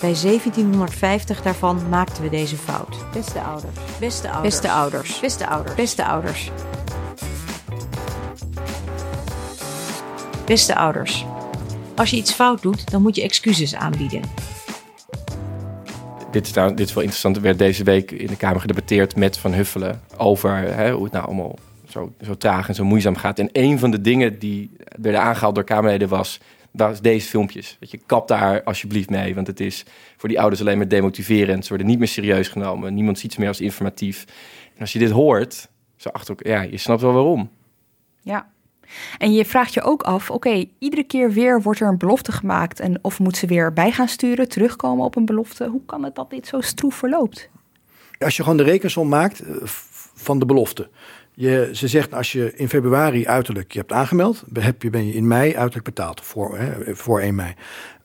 Bij 0.00 0.14
1750 0.22 1.42
daarvan 1.42 1.88
maakten 1.88 2.22
we 2.22 2.28
deze 2.28 2.56
fout. 2.56 2.96
Beste 3.12 3.40
ouders. 3.40 3.74
Beste 3.98 4.30
ouders. 4.30 4.42
Beste 4.42 4.68
ouders. 4.70 5.20
Beste 5.20 5.46
ouders. 5.46 5.74
Beste 5.74 6.04
ouders. 6.04 6.50
Beste 10.44 10.76
ouders, 10.76 11.24
als 11.96 12.10
je 12.10 12.16
iets 12.16 12.32
fout 12.32 12.62
doet, 12.62 12.90
dan 12.90 13.02
moet 13.02 13.16
je 13.16 13.22
excuses 13.22 13.74
aanbieden. 13.74 14.20
Dit 16.36 16.46
is, 16.46 16.52
dit 16.52 16.92
wel 16.92 17.02
interessant. 17.02 17.36
Er 17.36 17.42
werd 17.42 17.58
deze 17.58 17.84
week 17.84 18.10
in 18.10 18.26
de 18.26 18.36
Kamer 18.36 18.60
gedebatteerd 18.60 19.16
met 19.16 19.38
Van 19.38 19.52
Huffelen 19.52 20.00
over 20.16 20.56
hè, 20.56 20.92
hoe 20.92 21.04
het 21.04 21.12
nou 21.12 21.26
allemaal 21.26 21.58
zo, 21.88 22.12
zo 22.24 22.36
traag 22.36 22.68
en 22.68 22.74
zo 22.74 22.84
moeizaam 22.84 23.16
gaat. 23.16 23.38
En 23.38 23.48
een 23.52 23.78
van 23.78 23.90
de 23.90 24.00
dingen 24.00 24.38
die 24.38 24.70
werden 25.00 25.20
aangehaald 25.20 25.54
door 25.54 25.64
Kamerleden 25.64 26.08
was, 26.08 26.40
was 26.70 27.00
deze 27.00 27.28
filmpjes. 27.28 27.76
Dat 27.80 27.90
je 27.90 28.00
kap 28.06 28.28
daar 28.28 28.62
alsjeblieft 28.62 29.10
mee, 29.10 29.34
want 29.34 29.46
het 29.46 29.60
is 29.60 29.84
voor 30.16 30.28
die 30.28 30.40
ouders 30.40 30.60
alleen 30.60 30.78
maar 30.78 30.88
demotiverend. 30.88 31.62
Ze 31.62 31.68
worden 31.68 31.86
niet 31.86 31.98
meer 31.98 32.08
serieus 32.08 32.48
genomen. 32.48 32.94
Niemand 32.94 33.18
ziet 33.18 33.32
ze 33.32 33.40
meer 33.40 33.48
als 33.48 33.60
informatief. 33.60 34.24
En 34.74 34.80
als 34.80 34.92
je 34.92 34.98
dit 34.98 35.10
hoort, 35.10 35.68
zo 35.96 36.08
achter 36.08 36.36
ja, 36.38 36.60
je 36.60 36.76
snapt 36.76 37.00
wel 37.00 37.12
waarom. 37.12 37.50
Ja, 38.20 38.48
en 39.18 39.32
je 39.32 39.44
vraagt 39.44 39.74
je 39.74 39.82
ook 39.82 40.02
af, 40.02 40.30
oké, 40.30 40.64
iedere 40.78 41.04
keer 41.04 41.32
weer 41.32 41.62
wordt 41.62 41.80
er 41.80 41.88
een 41.88 41.98
belofte 41.98 42.32
gemaakt. 42.32 42.80
En 42.80 42.98
of 43.02 43.18
moet 43.18 43.36
ze 43.36 43.46
weer 43.46 43.72
bij 43.72 43.92
gaan 43.92 44.08
sturen, 44.08 44.48
terugkomen 44.48 45.04
op 45.04 45.16
een 45.16 45.24
belofte? 45.24 45.66
Hoe 45.66 45.84
kan 45.86 46.04
het 46.04 46.14
dat 46.14 46.30
dit 46.30 46.46
zo 46.46 46.60
stroef 46.60 46.94
verloopt? 46.94 47.48
Als 48.18 48.36
je 48.36 48.42
gewoon 48.42 48.58
de 48.58 48.62
rekensom 48.62 49.08
maakt 49.08 49.40
eh, 49.40 49.54
van 50.14 50.38
de 50.38 50.46
belofte. 50.46 50.88
Je, 51.32 51.70
ze 51.72 51.88
zegt 51.88 52.14
als 52.14 52.32
je 52.32 52.52
in 52.54 52.68
februari 52.68 53.26
uiterlijk 53.26 53.72
je 53.72 53.78
hebt 53.78 53.92
aangemeld, 53.92 54.44
heb 54.52 54.82
je, 54.82 54.90
ben 54.90 55.06
je 55.06 55.12
in 55.12 55.26
mei 55.26 55.56
uiterlijk 55.56 55.84
betaald 55.84 56.20
voor, 56.20 56.58
hè, 56.58 56.96
voor 56.96 57.20
1 57.20 57.34
mei. 57.34 57.54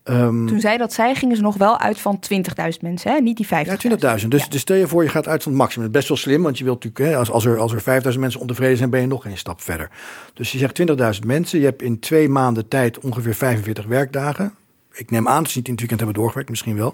Um, 0.03 0.47
Toen 0.47 0.59
zij 0.59 0.77
dat 0.77 0.93
zei, 0.93 1.15
gingen 1.15 1.35
ze 1.35 1.41
nog 1.41 1.57
wel 1.57 1.79
uit 1.79 1.99
van 1.99 2.19
20.000 2.33 2.79
mensen, 2.81 3.11
hè? 3.11 3.19
niet 3.19 3.37
die 3.37 3.45
50.000. 3.45 3.49
Ja, 3.51 4.17
20.000. 4.19 4.27
Dus, 4.27 4.49
dus, 4.49 4.61
stel 4.61 4.75
je 4.75 4.87
voor, 4.87 5.03
je 5.03 5.09
gaat 5.09 5.27
uit 5.27 5.43
van 5.43 5.51
het 5.51 5.61
maximum. 5.61 5.91
Best 5.91 6.07
wel 6.07 6.17
slim, 6.17 6.43
want 6.43 6.57
je 6.57 6.63
wilt 6.63 6.83
natuurlijk, 6.83 7.11
hè, 7.11 7.19
als, 7.19 7.31
als, 7.31 7.45
er, 7.45 7.57
als 7.57 7.73
er 7.73 8.13
5.000 8.13 8.19
mensen 8.19 8.39
ontevreden 8.39 8.77
zijn, 8.77 8.89
ben 8.89 9.01
je 9.01 9.07
nog 9.07 9.25
een 9.25 9.37
stap 9.37 9.61
verder. 9.61 9.89
Dus 10.33 10.51
je 10.51 10.57
zegt 10.57 10.81
20.000 11.21 11.25
mensen, 11.25 11.59
je 11.59 11.65
hebt 11.65 11.81
in 11.81 11.99
twee 11.99 12.29
maanden 12.29 12.67
tijd 12.67 12.99
ongeveer 12.99 13.35
45 13.35 13.85
werkdagen. 13.85 14.53
Ik 14.93 15.11
neem 15.11 15.27
aan 15.27 15.43
dat 15.43 15.51
ze 15.51 15.57
niet 15.57 15.65
in 15.65 15.71
het 15.71 15.81
weekend 15.81 15.99
hebben 15.99 16.19
doorgewerkt, 16.19 16.49
misschien 16.49 16.75
wel. 16.75 16.93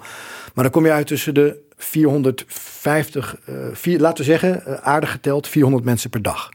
Maar 0.54 0.63
dan 0.63 0.74
kom 0.74 0.86
je 0.86 0.91
uit 0.91 1.08
tussen 1.08 1.34
de 1.34 1.58
450, 1.78 3.39
uh, 3.50 3.56
vier, 3.74 4.00
laten 4.00 4.17
we 4.17 4.32
zeggen, 4.32 4.63
uh, 4.67 4.74
aardig 4.74 5.12
geteld, 5.12 5.48
400 5.48 5.86
mensen 5.86 6.10
per 6.10 6.22
dag. 6.22 6.50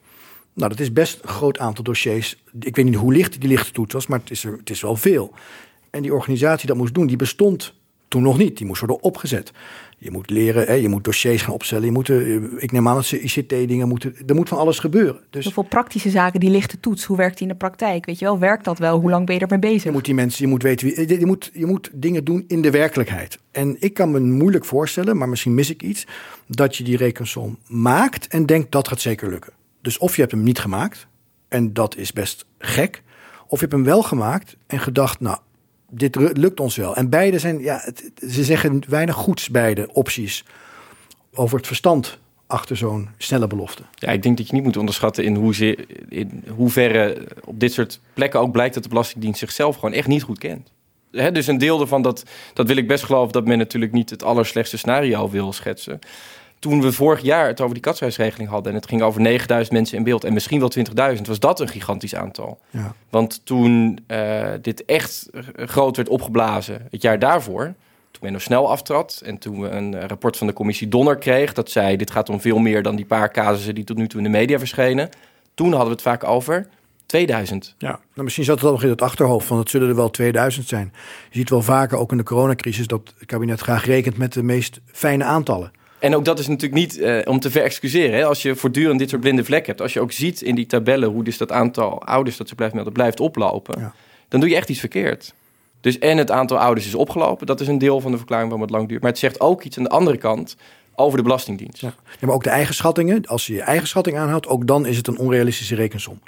Nou, 0.55 0.71
dat 0.71 0.81
is 0.81 0.93
best 0.93 1.19
een 1.23 1.29
groot 1.29 1.59
aantal 1.59 1.85
dossiers. 1.85 2.43
Ik 2.61 2.77
weet 2.77 2.85
niet 2.85 2.95
hoe 2.95 3.13
licht 3.13 3.41
die 3.41 3.49
lichte 3.49 3.73
toets 3.73 3.93
was, 3.93 4.07
maar 4.07 4.19
het 4.19 4.31
is, 4.31 4.45
er, 4.45 4.53
het 4.53 4.71
is 4.71 4.81
wel 4.81 4.97
veel. 4.97 5.35
En 5.93 6.03
die 6.03 6.15
organisatie 6.15 6.67
dat 6.67 6.77
moest 6.77 6.95
doen, 6.95 7.07
die 7.07 7.17
bestond 7.17 7.75
toen 8.13 8.23
nog 8.23 8.39
niet. 8.39 8.57
Die 8.57 8.67
moest 8.67 8.81
worden 8.81 9.03
opgezet. 9.03 9.53
Je 9.99 10.11
moet 10.11 10.31
leren, 10.31 10.67
hè, 10.67 10.73
je 10.73 10.89
moet 10.89 11.05
dossiers 11.05 11.43
gaan 11.43 11.55
opstellen. 11.55 11.85
Je 11.85 11.91
moet, 11.91 12.09
eh, 12.09 12.35
ik 12.57 12.73
neem 12.73 12.89
aan 12.89 12.95
dat 12.95 13.05
ze 13.05 13.21
ICT-dingen 13.21 13.89
moeten. 13.89 14.15
Er 14.27 14.35
moet 14.35 14.49
van 14.49 14.59
alles 14.59 14.79
gebeuren. 14.79 15.21
Dus 15.31 15.45
Zoveel 15.45 15.63
praktische 15.63 16.11
zaken, 16.11 16.41
die 16.41 16.51
lichte 16.51 16.81
toets. 16.81 17.05
Hoe 17.05 17.17
werkt 17.17 17.39
die 17.39 17.47
in 17.47 17.53
de 17.53 17.59
praktijk? 17.59 18.07
Weet 18.07 18.19
je 18.19 18.25
wel, 18.25 18.39
werkt 18.39 18.65
dat 18.65 18.79
wel? 18.79 19.01
Hoe 19.01 19.11
lang 19.11 19.27
ben 19.27 19.35
je 19.35 19.41
ermee 19.41 19.59
bezig? 19.59 19.83
Je 19.83 19.91
moet 19.91 20.05
die 20.05 20.15
mensen, 20.15 20.45
je 20.45 20.51
moet 20.51 20.63
weten 20.63 20.87
wie. 20.87 21.19
Je 21.19 21.27
moet, 21.27 21.51
je 21.53 21.67
moet 21.67 21.91
dingen 21.93 22.25
doen 22.25 22.45
in 22.47 22.63
de 22.63 22.71
werkelijkheid. 22.71 23.39
En 23.51 23.77
ik 23.79 23.95
kan 23.95 24.11
me 24.11 24.21
moeilijk 24.21 24.65
voorstellen, 24.65 25.17
maar 25.17 25.29
misschien 25.29 25.55
mis 25.55 25.71
ik 25.71 25.83
iets. 25.83 26.07
Dat 26.47 26.77
je 26.77 26.85
die 26.85 26.97
rekensom 26.97 27.59
maakt 27.67 28.27
en 28.29 28.47
denkt 28.47 28.73
dat 28.73 28.89
gaat 28.89 29.01
zeker 29.01 29.31
lukken. 29.31 29.53
Dus 29.81 29.99
of 29.99 30.15
je 30.15 30.21
hebt 30.21 30.33
hem 30.33 30.43
niet 30.43 30.59
gemaakt, 30.59 31.07
en 31.49 31.73
dat 31.73 31.97
is 31.97 32.13
best 32.13 32.47
gek. 32.59 33.03
Of 33.47 33.61
je 33.61 33.67
hebt 33.67 33.73
hem 33.73 33.85
wel 33.85 34.03
gemaakt 34.03 34.57
en 34.67 34.79
gedacht, 34.79 35.21
nou, 35.21 35.39
dit 35.95 36.17
lukt 36.17 36.61
ons 36.61 36.77
wel. 36.77 36.97
En 36.97 37.09
beide 37.09 37.39
zijn, 37.39 37.59
ja, 37.59 37.93
ze 38.29 38.45
zeggen 38.45 38.83
weinig 38.89 39.15
goeds, 39.15 39.49
beide 39.49 39.93
opties, 39.93 40.45
over 41.35 41.57
het 41.57 41.67
verstand 41.67 42.19
achter 42.47 42.77
zo'n 42.77 43.09
snelle 43.19 43.47
belofte. 43.47 43.83
Ja, 43.95 44.09
ik 44.09 44.23
denk 44.23 44.37
dat 44.37 44.47
je 44.47 44.55
niet 44.55 44.63
moet 44.63 44.77
onderschatten 44.77 45.25
in, 45.25 45.35
hoe 45.35 45.77
in 46.09 46.45
hoeverre 46.57 47.29
op 47.45 47.61
dit 47.61 47.73
soort 47.73 48.01
plekken 48.15 48.41
ook 48.41 48.53
blijkt 48.53 48.75
dat 48.75 48.83
de 48.83 48.89
Belastingdienst 48.89 49.39
zichzelf 49.39 49.75
gewoon 49.75 49.93
echt 49.93 50.07
niet 50.07 50.23
goed 50.23 50.39
kent. 50.39 50.73
dus 51.11 51.47
een 51.47 51.59
deel 51.59 51.81
ervan, 51.81 52.03
dat, 52.03 52.25
dat 52.55 52.67
wil 52.67 52.77
ik 52.77 52.89
best 52.89 53.05
geloven, 53.05 53.33
dat 53.33 53.47
men 53.47 53.59
natuurlijk 53.59 53.93
niet 53.93 54.11
het 54.11 54.23
allerslechtste 54.23 54.77
scenario 54.77 55.31
wil 55.31 55.53
schetsen 55.53 55.99
toen 56.63 56.83
we 56.83 56.93
vorig 56.93 57.21
jaar 57.21 57.47
het 57.47 57.61
over 57.61 57.75
die 57.75 57.83
katshuisregeling 57.83 58.49
hadden 58.49 58.73
en 58.73 58.79
het 58.79 58.89
ging 58.89 59.03
over 59.03 59.21
9000 59.21 59.73
mensen 59.73 59.97
in 59.97 60.05
beeld 60.05 60.25
en 60.25 60.33
misschien 60.33 60.59
wel 60.59 60.73
20.000, 61.17 61.23
was 61.23 61.39
dat 61.39 61.61
een 61.61 61.69
gigantisch 61.69 62.15
aantal. 62.15 62.59
Ja. 62.71 62.95
Want 63.11 63.41
toen 63.45 63.99
uh, 64.09 64.49
dit 64.61 64.85
echt 64.85 65.29
groot 65.57 65.97
werd 65.97 66.09
opgeblazen, 66.09 66.87
het 66.91 67.03
jaar 67.03 67.19
daarvoor, 67.19 67.65
toen 68.11 68.23
men 68.23 68.33
nog 68.33 68.43
snel 68.43 68.71
aftrad 68.71 69.23
en 69.25 69.39
toen 69.39 69.61
we 69.61 69.69
een 69.69 70.09
rapport 70.09 70.37
van 70.37 70.47
de 70.47 70.53
commissie 70.53 70.89
Donner 70.89 71.17
kreeg, 71.17 71.53
dat 71.53 71.71
zei 71.71 71.97
dit 71.97 72.11
gaat 72.11 72.29
om 72.29 72.41
veel 72.41 72.59
meer 72.59 72.83
dan 72.83 72.97
die 72.97 73.05
paar 73.05 73.31
casussen 73.31 73.75
die 73.75 73.85
tot 73.85 73.97
nu 73.97 74.09
toe 74.09 74.19
in 74.19 74.25
de 74.25 74.39
media 74.39 74.59
verschenen. 74.59 75.09
Toen 75.55 75.69
hadden 75.69 75.87
we 75.87 75.93
het 75.93 76.03
vaak 76.03 76.25
over 76.25 76.69
2000. 77.07 77.75
Ja, 77.79 77.89
nou 77.89 78.01
misschien 78.15 78.45
zat 78.45 78.57
het 78.57 78.65
al 78.65 78.73
nog 78.73 78.83
in 78.83 78.89
het 78.89 79.03
achterhoofd 79.03 79.47
van 79.47 79.59
het 79.59 79.71
zullen 79.71 79.89
er 79.89 79.97
wel 79.97 80.11
2000 80.11 80.69
zijn. 80.69 80.93
Je 81.31 81.39
ziet 81.39 81.51
wel 81.51 81.63
vaker, 81.63 81.99
ook 81.99 82.11
in 82.11 82.17
de 82.17 82.23
coronacrisis, 82.23 82.87
dat 82.87 83.13
het 83.19 83.27
kabinet 83.27 83.61
graag 83.61 83.85
rekent 83.85 84.17
met 84.17 84.33
de 84.33 84.43
meest 84.43 84.81
fijne 84.87 85.25
aantallen. 85.25 85.81
En 86.03 86.17
ook 86.17 86.25
dat 86.25 86.39
is 86.39 86.47
natuurlijk 86.47 86.81
niet 86.81 86.99
uh, 86.99 87.19
om 87.25 87.41
te 87.41 87.51
verexcuseren. 87.51 88.19
Hè? 88.19 88.25
Als 88.25 88.43
je 88.43 88.57
voortdurend 88.57 88.99
dit 88.99 89.09
soort 89.09 89.21
blinde 89.21 89.45
vlekken 89.45 89.69
hebt. 89.69 89.81
Als 89.81 89.93
je 89.93 90.01
ook 90.01 90.13
ziet 90.13 90.43
in 90.43 90.55
die 90.55 90.67
tabellen 90.67 91.09
hoe 91.09 91.25
dus 91.25 91.39
dat 91.39 91.53
aantal 91.53 92.03
ouders 92.03 92.37
dat 92.37 92.49
ze 92.49 92.55
blijft 92.55 92.75
melden 92.75 92.93
blijft 92.93 93.21
oplopen. 93.21 93.93
Dan 94.29 94.41
doe 94.41 94.49
je 94.49 94.57
echt 94.57 94.69
iets 94.69 94.81
verkeerd. 94.81 95.35
Dus 95.81 95.99
en 95.99 96.19
het 96.19 96.31
aantal 96.31 96.59
ouders 96.59 96.87
is 96.87 96.95
opgelopen. 96.95 97.47
Dat 97.47 97.61
is 97.61 97.69
een 97.69 97.79
deel 97.79 98.01
van 98.01 98.11
de 98.11 98.17
verklaring 98.17 98.49
waarom 98.49 98.67
het 98.67 98.77
lang 98.77 98.89
duurt. 98.89 99.03
Maar 99.03 99.11
het 99.11 99.21
zegt 99.21 99.41
ook 99.41 99.63
iets 99.63 99.79
aan 99.79 99.85
de 99.85 99.91
andere 99.91 100.17
kant 100.17 100.57
over 100.95 101.17
de 101.17 101.23
Belastingdienst. 101.23 101.81
Ja. 101.81 101.95
ja 102.21 102.27
maar 102.27 102.35
ook 102.35 102.45
de 102.45 102.51
eigen 102.51 102.75
schattingen. 102.75 103.27
Als 103.27 103.47
je 103.47 103.55
je 103.55 103.63
eigen 103.63 103.89
schatting 103.89 104.19
aanhoudt, 104.19 104.47
ook 104.47 104.67
dan 104.67 104.87
is 104.87 104.97
het 104.97 105.07
een 105.07 105.19
onrealistische 105.19 105.75
rekensom. 105.75 106.21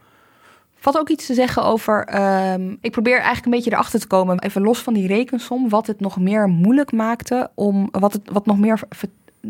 Valt 0.74 0.98
ook 0.98 1.08
iets 1.08 1.26
te 1.26 1.34
zeggen 1.34 1.64
over. 1.64 2.22
Um, 2.52 2.78
ik 2.80 2.90
probeer 2.90 3.16
eigenlijk 3.16 3.44
een 3.44 3.50
beetje 3.50 3.72
erachter 3.72 4.00
te 4.00 4.06
komen, 4.06 4.40
even 4.40 4.62
los 4.62 4.78
van 4.78 4.94
die 4.94 5.06
rekensom, 5.06 5.68
wat 5.68 5.87
het 5.87 6.00
nog 6.00 6.18
meer 6.18 6.48
moeilijk 6.48 6.92
maakte 6.92 7.50
om 7.54 7.88
wat 7.90 8.12
het 8.12 8.22
wat 8.32 8.46
nog 8.46 8.58
meer 8.58 8.80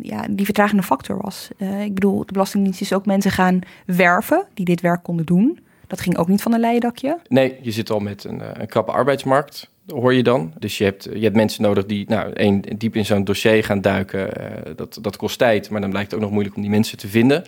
ja, 0.03 0.27
die 0.31 0.45
vertragende 0.45 0.83
factor 0.83 1.19
was. 1.21 1.49
Uh, 1.59 1.83
ik 1.83 1.95
bedoel, 1.95 2.27
de 2.27 2.33
Belastingdienst 2.33 2.81
is 2.81 2.93
ook 2.93 3.07
mensen 3.07 3.31
gaan 3.31 3.61
werven 3.87 4.47
die 4.55 4.65
dit 4.65 4.81
werk 4.81 5.03
konden 5.03 5.27
doen. 5.27 5.59
Dat 5.87 6.01
ging 6.01 6.17
ook 6.17 6.29
niet 6.29 6.43
van 6.43 6.53
een 6.53 6.61
leien 6.61 6.81
dakje. 6.81 7.19
Nee, 7.29 7.57
je 7.63 7.71
zit 7.71 7.91
al 7.91 8.01
met 8.01 8.25
een, 8.25 8.41
eh, 8.41 8.49
een 8.53 8.67
krappe 8.67 8.93
arbeidsmarkt, 8.93 9.71
hoor 9.87 10.15
je 10.15 10.23
dan. 10.23 10.53
Dus 10.59 10.79
je 10.79 10.85
hebt, 10.85 11.05
je 11.05 11.23
hebt 11.23 11.37
mensen 11.37 11.63
nodig 11.63 11.87
die 11.87 12.05
nou, 12.09 12.31
een, 12.35 12.65
diep 12.77 12.97
in 12.97 13.05
zo'n 13.05 13.25
dossier 13.25 13.65
gaan 13.65 13.81
duiken. 13.81 14.41
Uh, 14.41 14.47
dat, 14.77 14.99
dat 15.01 15.17
kost 15.17 15.39
tijd, 15.39 15.71
maar 15.71 15.81
dan 15.81 15.91
blijkt 15.91 16.11
het 16.11 16.19
ook 16.19 16.25
nog 16.25 16.33
moeilijk 16.33 16.57
om 16.57 16.63
die 16.63 16.71
mensen 16.71 16.99
te 16.99 17.09
vinden. 17.09 17.45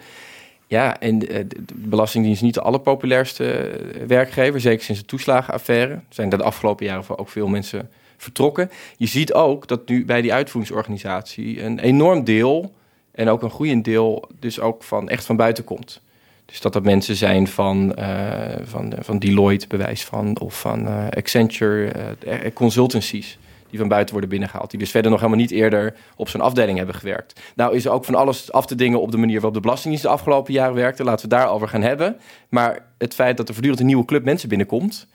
Ja, 0.66 1.00
en 1.00 1.18
de, 1.18 1.46
Belastingdienst 1.74 2.40
is 2.40 2.46
niet 2.46 2.54
de 2.54 2.60
allerpopulairste 2.60 3.70
werkgever. 4.06 4.60
Zeker 4.60 4.84
sinds 4.84 5.00
de 5.00 5.06
toeslagenaffaire. 5.06 6.00
Zijn 6.08 6.32
er 6.32 6.38
de 6.38 6.44
afgelopen 6.44 6.86
jaren 6.86 7.18
ook 7.18 7.28
veel 7.28 7.48
mensen 7.48 7.90
vertrokken. 8.16 8.70
Je 8.96 9.06
ziet 9.06 9.32
ook 9.32 9.68
dat 9.68 9.88
nu 9.88 10.04
bij 10.04 10.22
die 10.22 10.32
uitvoeringsorganisatie 10.32 11.62
een 11.62 11.78
enorm 11.78 12.24
deel... 12.24 12.74
en 13.12 13.28
ook 13.28 13.42
een 13.42 13.50
groeiend 13.50 13.84
deel 13.84 14.28
dus 14.40 14.60
ook 14.60 14.82
van 14.82 15.08
echt 15.08 15.24
van 15.24 15.36
buiten 15.36 15.64
komt. 15.64 16.00
Dus 16.46 16.60
dat 16.60 16.72
dat 16.72 16.82
mensen 16.82 17.16
zijn 17.16 17.46
van, 17.46 17.94
uh, 17.98 18.38
van, 18.62 18.92
van 18.98 19.18
Deloitte, 19.18 19.66
bewijs 19.66 20.04
van, 20.04 20.40
of 20.40 20.60
van 20.60 20.86
uh, 20.86 21.08
Accenture, 21.10 21.92
consultancies 22.54 23.38
die 23.70 23.78
van 23.78 23.88
buiten 23.88 24.12
worden 24.12 24.30
binnengehaald. 24.30 24.70
Die 24.70 24.78
dus 24.78 24.90
verder 24.90 25.10
nog 25.10 25.20
helemaal 25.20 25.40
niet 25.40 25.50
eerder 25.50 25.94
op 26.16 26.28
zo'n 26.28 26.40
afdeling 26.40 26.76
hebben 26.76 26.94
gewerkt. 26.94 27.40
Nou 27.54 27.76
is 27.76 27.84
er 27.84 27.90
ook 27.90 28.04
van 28.04 28.14
alles 28.14 28.52
af 28.52 28.66
te 28.66 28.74
dingen 28.74 29.00
op 29.00 29.10
de 29.10 29.16
manier 29.16 29.34
waarop 29.34 29.54
de 29.54 29.60
Belastingdienst 29.60 30.06
de 30.06 30.12
afgelopen 30.12 30.52
jaren 30.52 30.74
werkte. 30.74 31.04
Laten 31.04 31.28
we 31.28 31.34
het 31.34 31.42
daarover 31.42 31.68
gaan 31.68 31.82
hebben. 31.82 32.16
Maar 32.48 32.86
het 32.98 33.14
feit 33.14 33.36
dat 33.36 33.46
er 33.46 33.54
voortdurend 33.54 33.80
een 33.80 33.86
nieuwe 33.86 34.04
club 34.04 34.24
mensen 34.24 34.48
binnenkomt... 34.48 35.06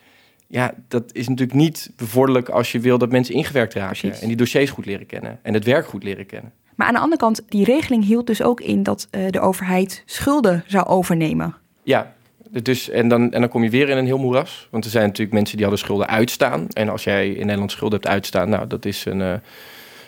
Ja, 0.52 0.74
dat 0.88 1.04
is 1.12 1.28
natuurlijk 1.28 1.58
niet 1.58 1.92
bevorderlijk 1.96 2.50
als 2.50 2.72
je 2.72 2.80
wil 2.80 2.98
dat 2.98 3.12
mensen 3.12 3.36
ingewerkt 3.36 3.74
raken. 3.74 4.00
Precies. 4.00 4.22
En 4.22 4.28
die 4.28 4.38
dossiers 4.38 4.70
goed 4.70 4.86
leren 4.86 5.06
kennen. 5.06 5.40
En 5.42 5.54
het 5.54 5.66
werk 5.66 5.86
goed 5.86 6.04
leren 6.04 6.26
kennen. 6.26 6.52
Maar 6.76 6.88
aan 6.88 6.94
de 6.94 7.00
andere 7.00 7.22
kant, 7.22 7.42
die 7.48 7.66
regeling 7.66 8.06
hield 8.06 8.28
dus 8.28 8.42
ook 8.42 8.62
in 8.62 8.84
dat 8.84 9.08
uh, 9.12 9.30
de 9.30 9.40
overheid 9.40 10.04
schulden 10.06 10.64
zou 10.68 10.88
overnemen. 10.88 11.56
Ja, 11.84 12.14
dus, 12.50 12.90
en, 12.90 13.08
dan, 13.08 13.32
en 13.32 13.42
dan 13.42 13.50
kom 13.50 13.64
je 13.64 13.70
weer 13.70 13.90
in 13.90 13.98
een 13.98 14.06
heel 14.06 14.18
moeras. 14.18 14.68
Want 14.72 14.86
er 14.86 14.92
zijn 14.92 15.06
natuurlijk 15.06 15.34
mensen 15.34 15.56
die 15.56 15.66
hadden 15.66 15.84
schulden 15.84 16.08
uitstaan. 16.08 16.68
En 16.68 16.90
als 16.90 17.04
jij 17.04 17.30
in 17.30 17.46
Nederland 17.46 17.72
schulden 17.72 18.00
hebt 18.00 18.12
uitstaan, 18.12 18.50
nou, 18.50 18.68
dat 18.68 18.86
is 18.86 19.06
een 19.06 19.20
uh, 19.20 19.34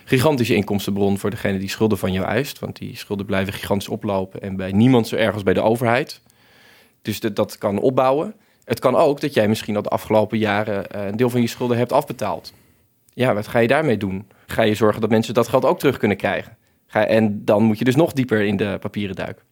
gigantische 0.04 0.56
inkomstenbron 0.56 1.18
voor 1.18 1.30
degene 1.30 1.58
die 1.58 1.70
schulden 1.70 1.98
van 1.98 2.12
jou 2.12 2.26
eist. 2.26 2.60
Want 2.60 2.78
die 2.78 2.98
schulden 2.98 3.26
blijven 3.26 3.54
gigantisch 3.54 3.90
oplopen 3.90 4.42
en 4.42 4.56
bij 4.56 4.72
niemand 4.72 5.08
zo 5.08 5.16
erg 5.16 5.34
als 5.34 5.44
bij 5.44 5.54
de 5.54 5.62
overheid. 5.62 6.22
Dus 7.02 7.20
dat 7.20 7.58
kan 7.58 7.80
opbouwen. 7.80 8.36
Het 8.65 8.80
kan 8.80 8.95
ook 8.95 9.21
dat 9.21 9.34
jij 9.34 9.47
misschien 9.47 9.76
al 9.76 9.82
de 9.82 9.89
afgelopen 9.89 10.38
jaren 10.38 10.86
uh, 10.95 11.06
een 11.06 11.15
deel 11.15 11.30
van 11.30 11.41
je 11.41 11.47
schulden 11.47 11.78
hebt 11.78 11.91
afbetaald. 11.91 12.54
Ja, 13.13 13.34
wat 13.34 13.47
ga 13.47 13.60
je 13.60 13.67
daarmee 13.67 13.97
doen? 13.97 14.28
Ga 14.45 14.62
je 14.62 14.76
zorgen 14.76 15.02
dat 15.02 15.10
mensen 15.10 15.34
dat 15.34 15.47
geld 15.47 15.65
ook 15.65 15.80
terug 15.80 15.97
kunnen 15.97 16.17
krijgen? 16.17 16.58
Ga, 16.88 17.06
en 17.06 17.45
dan 17.45 17.63
moet 17.63 17.78
je 17.78 17.86
dus 17.86 17.95
nog 17.95 18.13
dieper 18.13 18.41
in 18.41 18.58
de 18.58 18.78
papieren 18.80 19.15
duiken. 19.15 19.43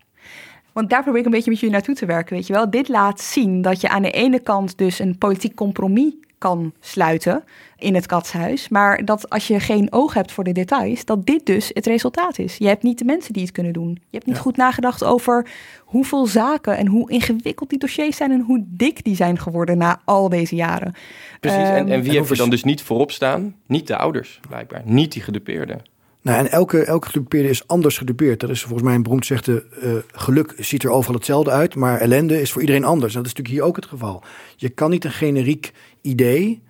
Want 0.74 0.90
daar 0.90 1.04
probeer 1.04 1.20
ik 1.20 1.26
een 1.26 1.32
beetje 1.32 1.50
met 1.50 1.60
jullie 1.60 1.76
naartoe 1.76 1.96
te 1.96 2.06
werken, 2.06 2.36
weet 2.36 2.48
je 2.48 2.54
wel. 2.54 2.70
Dit 2.70 2.88
laat 2.88 3.22
zien 3.22 3.62
dat 3.62 3.82
je 3.82 3.90
aan 3.90 4.02
de 4.02 4.12
ene 4.12 4.40
kant 4.40 4.78
dus 4.78 5.00
een 5.00 5.18
politiek 5.18 5.56
compromis 5.56 6.14
kan 6.42 6.74
sluiten 6.80 7.44
in 7.78 7.96
het 7.96 8.06
katshuis. 8.06 8.70
Maar 8.70 9.06
dat 9.06 9.30
als 9.30 9.48
je 9.48 9.60
geen 9.60 9.88
oog 9.92 10.14
hebt 10.14 10.32
voor 10.32 10.44
de 10.44 10.52
details, 10.52 11.06
dat 11.06 11.26
dit 11.26 11.46
dus 11.46 11.72
het 11.74 11.86
resultaat 11.86 12.40
is. 12.40 12.58
Je 12.58 12.68
hebt 12.68 12.84
niet 12.84 12.98
de 12.98 13.06
mensen 13.06 13.34
die 13.34 13.42
het 13.42 13.52
kunnen 13.52 13.74
doen. 13.74 13.90
Je 13.90 14.18
hebt 14.18 14.26
niet 14.26 14.36
ja. 14.36 14.42
goed 14.42 14.58
nagedacht 14.58 15.04
over 15.04 15.48
hoeveel 15.80 16.26
zaken 16.26 16.78
en 16.78 16.88
hoe 16.88 17.10
ingewikkeld 17.12 17.70
die 17.70 17.80
dossiers 17.80 18.18
zijn 18.18 18.32
en 18.32 18.42
hoe 18.42 18.64
dik 18.68 19.04
die 19.04 19.16
zijn 19.16 19.40
geworden 19.40 19.78
na 19.78 20.02
al 20.06 20.30
deze 20.30 20.56
jaren. 20.56 20.94
Precies, 21.40 21.60
um, 21.60 21.76
en, 21.76 21.90
en 21.90 22.02
wie 22.02 22.12
heeft 22.12 22.30
er 22.30 22.38
dan 22.38 22.50
dus 22.50 22.64
niet 22.64 22.82
voorop 22.82 23.12
staan? 23.12 23.56
Niet 23.66 23.88
de 23.88 23.98
ouders, 23.98 24.40
blijkbaar. 24.48 24.82
Niet 24.86 25.12
die 25.12 25.22
gedupeerden. 25.22 25.82
Nou, 26.24 26.38
en 26.38 26.52
elke, 26.52 26.84
elke 26.84 27.08
gedupeerde 27.08 27.50
is 27.50 27.68
anders 27.68 27.98
gedupeerd. 27.98 28.40
Dat 28.40 28.50
is 28.50 28.62
volgens 28.62 28.84
mij 28.84 28.96
een 28.96 29.04
beroemd 29.04 29.26
zegde, 29.26 29.66
uh, 29.84 29.94
geluk 30.12 30.54
ziet 30.58 30.84
er 30.84 30.90
overal 30.90 31.16
hetzelfde 31.16 31.52
uit, 31.52 31.76
maar 31.76 32.00
ellende 32.00 32.42
is 32.42 32.52
voor 32.52 32.62
iedereen 32.62 32.84
anders. 32.84 33.16
En 33.16 33.22
dat 33.22 33.32
is 33.32 33.38
natuurlijk 33.38 33.56
hier 33.56 33.70
ook 33.70 33.76
het 33.76 33.86
geval. 33.86 34.24
Je 34.56 34.70
kan 34.70 34.90
niet 34.90 35.06
een 35.06 35.12
generiek 35.12 35.72
idee 36.02 36.62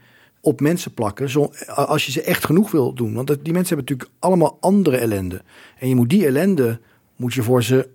op 0.41 0.61
mensen 0.61 0.93
plakken 0.93 1.29
zo, 1.29 1.51
als 1.67 2.05
je 2.05 2.11
ze 2.11 2.21
echt 2.21 2.45
genoeg 2.45 2.71
wil 2.71 2.93
doen. 2.93 3.13
Want 3.13 3.27
die 3.27 3.53
mensen 3.53 3.75
hebben 3.75 3.85
natuurlijk 3.85 4.09
allemaal 4.19 4.57
andere 4.59 4.97
ellende. 4.97 5.41
En 5.79 5.89
je 5.89 5.95
moet 5.95 6.09
die 6.09 6.25
ellende, 6.25 6.79
moet 7.15 7.33
je 7.33 7.43
voor 7.43 7.63
ze 7.63 7.89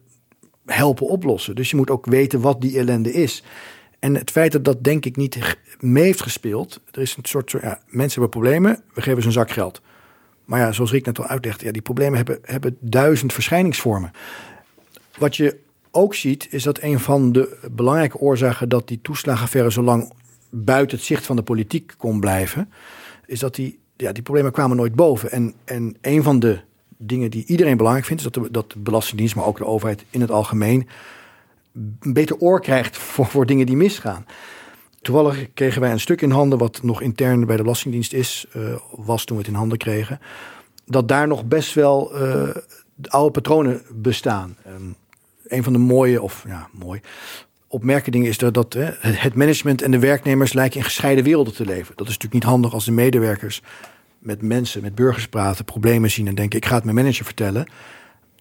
helpen 0.65 1.07
oplossen. 1.07 1.55
Dus 1.55 1.71
je 1.71 1.77
moet 1.77 1.91
ook 1.91 2.07
weten 2.07 2.41
wat 2.41 2.61
die 2.61 2.79
ellende 2.79 3.13
is. 3.13 3.43
En 3.99 4.15
het 4.15 4.31
feit 4.31 4.53
dat 4.53 4.65
dat 4.65 4.85
denk 4.85 5.05
ik 5.05 5.17
niet 5.17 5.59
mee 5.81 6.05
heeft 6.05 6.23
gespeeld. 6.23 6.81
Er 6.91 7.01
is 7.01 7.17
een 7.17 7.25
soort, 7.25 7.51
ja, 7.51 7.81
mensen 7.87 8.21
hebben 8.21 8.41
problemen, 8.41 8.83
we 8.95 9.03
geven 9.03 9.21
ze 9.21 9.27
een 9.27 9.35
zak 9.35 9.51
geld. 9.51 9.83
Maar 10.45 10.61
ja, 10.61 10.73
zoals 10.73 10.91
Rick 10.91 11.07
net 11.07 11.19
al 11.19 11.27
uitlegde, 11.27 11.65
ja, 11.65 11.73
die 11.73 11.83
problemen 11.83 12.17
hebben, 12.17 12.39
hebben 12.43 12.77
duizend 12.81 13.33
verschijningsvormen. 13.33 14.11
Wat 15.19 15.37
je 15.37 15.59
ook 15.91 16.15
ziet, 16.15 16.47
is 16.51 16.63
dat 16.63 16.83
een 16.83 17.01
van 17.01 17.33
de 17.33 17.69
belangrijke 17.73 18.19
oorzaken 18.19 18.69
dat 18.69 18.89
die 18.89 18.99
toeslagenaffaire 19.03 19.73
zo 19.73 19.83
lang 19.83 20.13
buiten 20.65 20.97
het 20.97 21.07
zicht 21.07 21.27
van 21.27 21.37
de 21.37 21.43
politiek 21.43 21.95
kon 21.97 22.21
blijven, 22.21 22.73
is 23.27 23.41
dat 23.41 23.55
die, 23.55 23.79
ja, 23.97 24.13
die 24.13 24.23
problemen 24.23 24.53
kwamen 24.53 24.77
nooit 24.77 24.95
boven. 24.95 25.31
En, 25.31 25.55
en 25.65 25.97
een 26.01 26.23
van 26.23 26.39
de 26.39 26.61
dingen 26.97 27.31
die 27.31 27.45
iedereen 27.47 27.77
belangrijk 27.77 28.07
vindt, 28.07 28.25
is 28.25 28.33
dat 28.33 28.45
de, 28.45 28.51
dat 28.51 28.73
de 28.73 28.79
Belastingdienst, 28.79 29.37
maar 29.37 29.47
ook 29.47 29.59
de 29.59 29.67
overheid 29.67 30.05
in 30.11 30.21
het 30.21 30.31
algemeen, 30.31 30.89
een 32.01 32.13
beter 32.13 32.37
oor 32.39 32.61
krijgt 32.61 32.97
voor, 33.13 33.27
voor 33.27 33.47
dingen 33.47 33.67
die 33.67 33.77
misgaan. 33.77 34.27
Toevallig 35.03 35.53
kregen 35.55 35.81
wij 35.81 35.91
een 35.91 36.01
stuk 36.01 36.23
in 36.23 36.31
handen, 36.31 36.59
wat 36.59 36.83
nog 36.83 37.01
intern 37.01 37.47
bij 37.47 37.57
de 37.57 37.63
Belastingdienst 37.63 38.13
is, 38.13 38.47
uh, 38.57 38.77
was 38.91 39.25
toen 39.25 39.37
we 39.37 39.43
het 39.43 39.53
in 39.53 39.59
handen 39.59 39.79
kregen. 39.79 40.21
Dat 40.85 41.09
daar 41.09 41.29
nog 41.29 41.45
best 41.45 41.75
wel 41.75 42.23
uh, 42.23 42.49
oude 43.03 43.31
patronen 43.31 43.83
bestaan. 43.95 44.57
Um, 44.67 44.97
een 45.49 45.63
van 45.63 45.73
de 45.73 45.79
mooie, 45.79 46.23
of 46.23 46.45
ja, 46.47 46.69
mooi, 46.73 47.01
opmerkelijke 47.77 48.11
dingen 48.11 48.29
is 48.29 48.39
dat, 48.39 48.55
dat 48.55 48.75
uh, 48.75 48.89
het 49.01 49.35
management 49.35 49.83
en 49.83 49.91
de 49.91 49.99
werknemers 49.99 50.53
lijken 50.53 50.79
in 50.79 50.85
gescheiden 50.85 51.25
werelden 51.25 51.55
te 51.55 51.65
leven. 51.65 51.97
Dat 51.97 52.07
is 52.07 52.13
natuurlijk 52.13 52.33
niet 52.33 52.53
handig 52.53 52.73
als 52.73 52.85
de 52.85 52.93
medewerkers 52.93 53.63
met 54.19 54.43
mensen, 54.43 54.83
met 54.83 54.95
burgers 54.95 55.29
praten, 55.29 55.65
problemen 55.65 56.11
zien 56.11 56.27
en 56.27 56.35
denken: 56.35 56.59
ik 56.59 56.67
ga 56.67 56.75
het 56.75 56.85
mijn 56.85 56.97
manager 56.97 57.25
vertellen. 57.25 57.67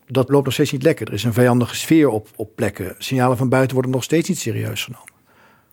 Dat 0.08 0.30
loopt 0.30 0.46
nog 0.46 0.54
steeds 0.54 0.72
niet 0.72 0.84
lekker. 0.84 1.08
Er 1.08 1.14
is 1.14 1.24
een 1.24 1.34
vijandige 1.34 1.76
sfeer 1.76 2.10
op, 2.10 2.30
op 2.36 2.56
plekken. 2.56 2.96
Signalen 2.98 3.38
van 3.38 3.50
buiten 3.50 3.74
worden 3.74 3.92
nog 3.92 4.04
steeds 4.04 4.30
niet 4.30 4.40
serieus 4.40 4.84
genomen. 4.84 5.14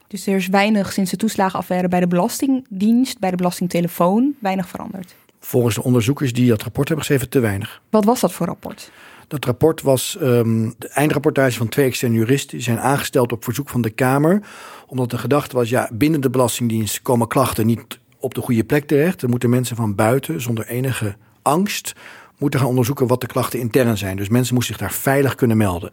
Dus 0.07 0.27
er 0.27 0.37
is 0.37 0.49
weinig 0.49 0.93
sinds 0.93 1.11
de 1.11 1.17
toeslagenaffaire 1.17 1.89
bij 1.89 2.01
de 2.01 2.07
Belastingdienst, 2.07 3.19
bij 3.19 3.31
de 3.31 3.37
Belastingtelefoon, 3.37 4.35
weinig 4.39 4.69
veranderd. 4.69 5.15
Volgens 5.41 5.75
de 5.75 5.83
onderzoekers 5.83 6.33
die 6.33 6.49
dat 6.49 6.63
rapport 6.63 6.89
hebben 6.89 7.07
geschreven, 7.07 7.31
te 7.31 7.41
weinig. 7.41 7.83
Wat 7.91 8.05
was 8.05 8.21
dat 8.21 8.33
voor 8.33 8.47
rapport? 8.47 8.91
Dat 9.33 9.45
rapport 9.45 9.83
was 9.83 10.17
um, 10.23 10.75
de 10.79 10.89
eindrapportage 10.89 11.57
van 11.57 11.69
twee 11.69 11.87
externe 11.87 12.17
juristen. 12.17 12.57
Die 12.57 12.65
zijn 12.65 12.81
aangesteld 12.81 13.33
op 13.33 13.45
verzoek 13.45 13.69
van 13.69 13.81
de 13.81 13.91
Kamer. 13.91 14.43
Omdat 14.87 15.11
de 15.11 15.19
gedachte 15.19 15.57
was, 15.57 15.69
ja, 15.69 15.89
binnen 15.93 16.21
de 16.21 16.31
Belastingdienst 16.31 17.03
komen 17.03 17.29
klachten 17.29 17.67
niet 17.67 17.99
op 18.19 18.35
de 18.35 18.41
goede 18.41 18.65
plek 18.65 18.87
terecht. 18.87 19.23
Er 19.23 19.29
moeten 19.29 19.51
mensen 19.51 19.77
van 19.77 19.95
buiten, 19.95 20.41
zonder 20.41 20.67
enige 20.67 21.17
angst, 21.43 21.93
moeten 22.39 22.61
gaan 22.61 22.69
onderzoeken 22.69 23.07
wat 23.07 23.21
de 23.21 23.27
klachten 23.27 23.59
intern 23.59 23.99
zijn. 23.99 24.17
Dus 24.17 24.29
mensen 24.29 24.55
moesten 24.55 24.75
zich 24.75 24.83
daar 24.83 24.97
veilig 24.99 25.35
kunnen 25.35 25.57
melden. 25.57 25.91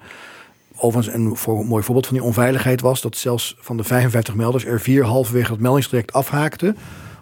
Overigens, 0.75 1.15
een, 1.15 1.35
voor, 1.35 1.59
een 1.59 1.67
mooi 1.67 1.83
voorbeeld 1.83 2.07
van 2.07 2.15
die 2.15 2.25
onveiligheid 2.25 2.81
was 2.81 3.01
dat 3.01 3.17
zelfs 3.17 3.55
van 3.59 3.77
de 3.77 3.83
55 3.83 4.35
melders 4.35 4.65
er 4.65 4.81
vier 4.81 5.03
halverwege 5.03 5.51
het 5.51 5.61
meldingstraject 5.61 6.13
afhaakten 6.13 6.77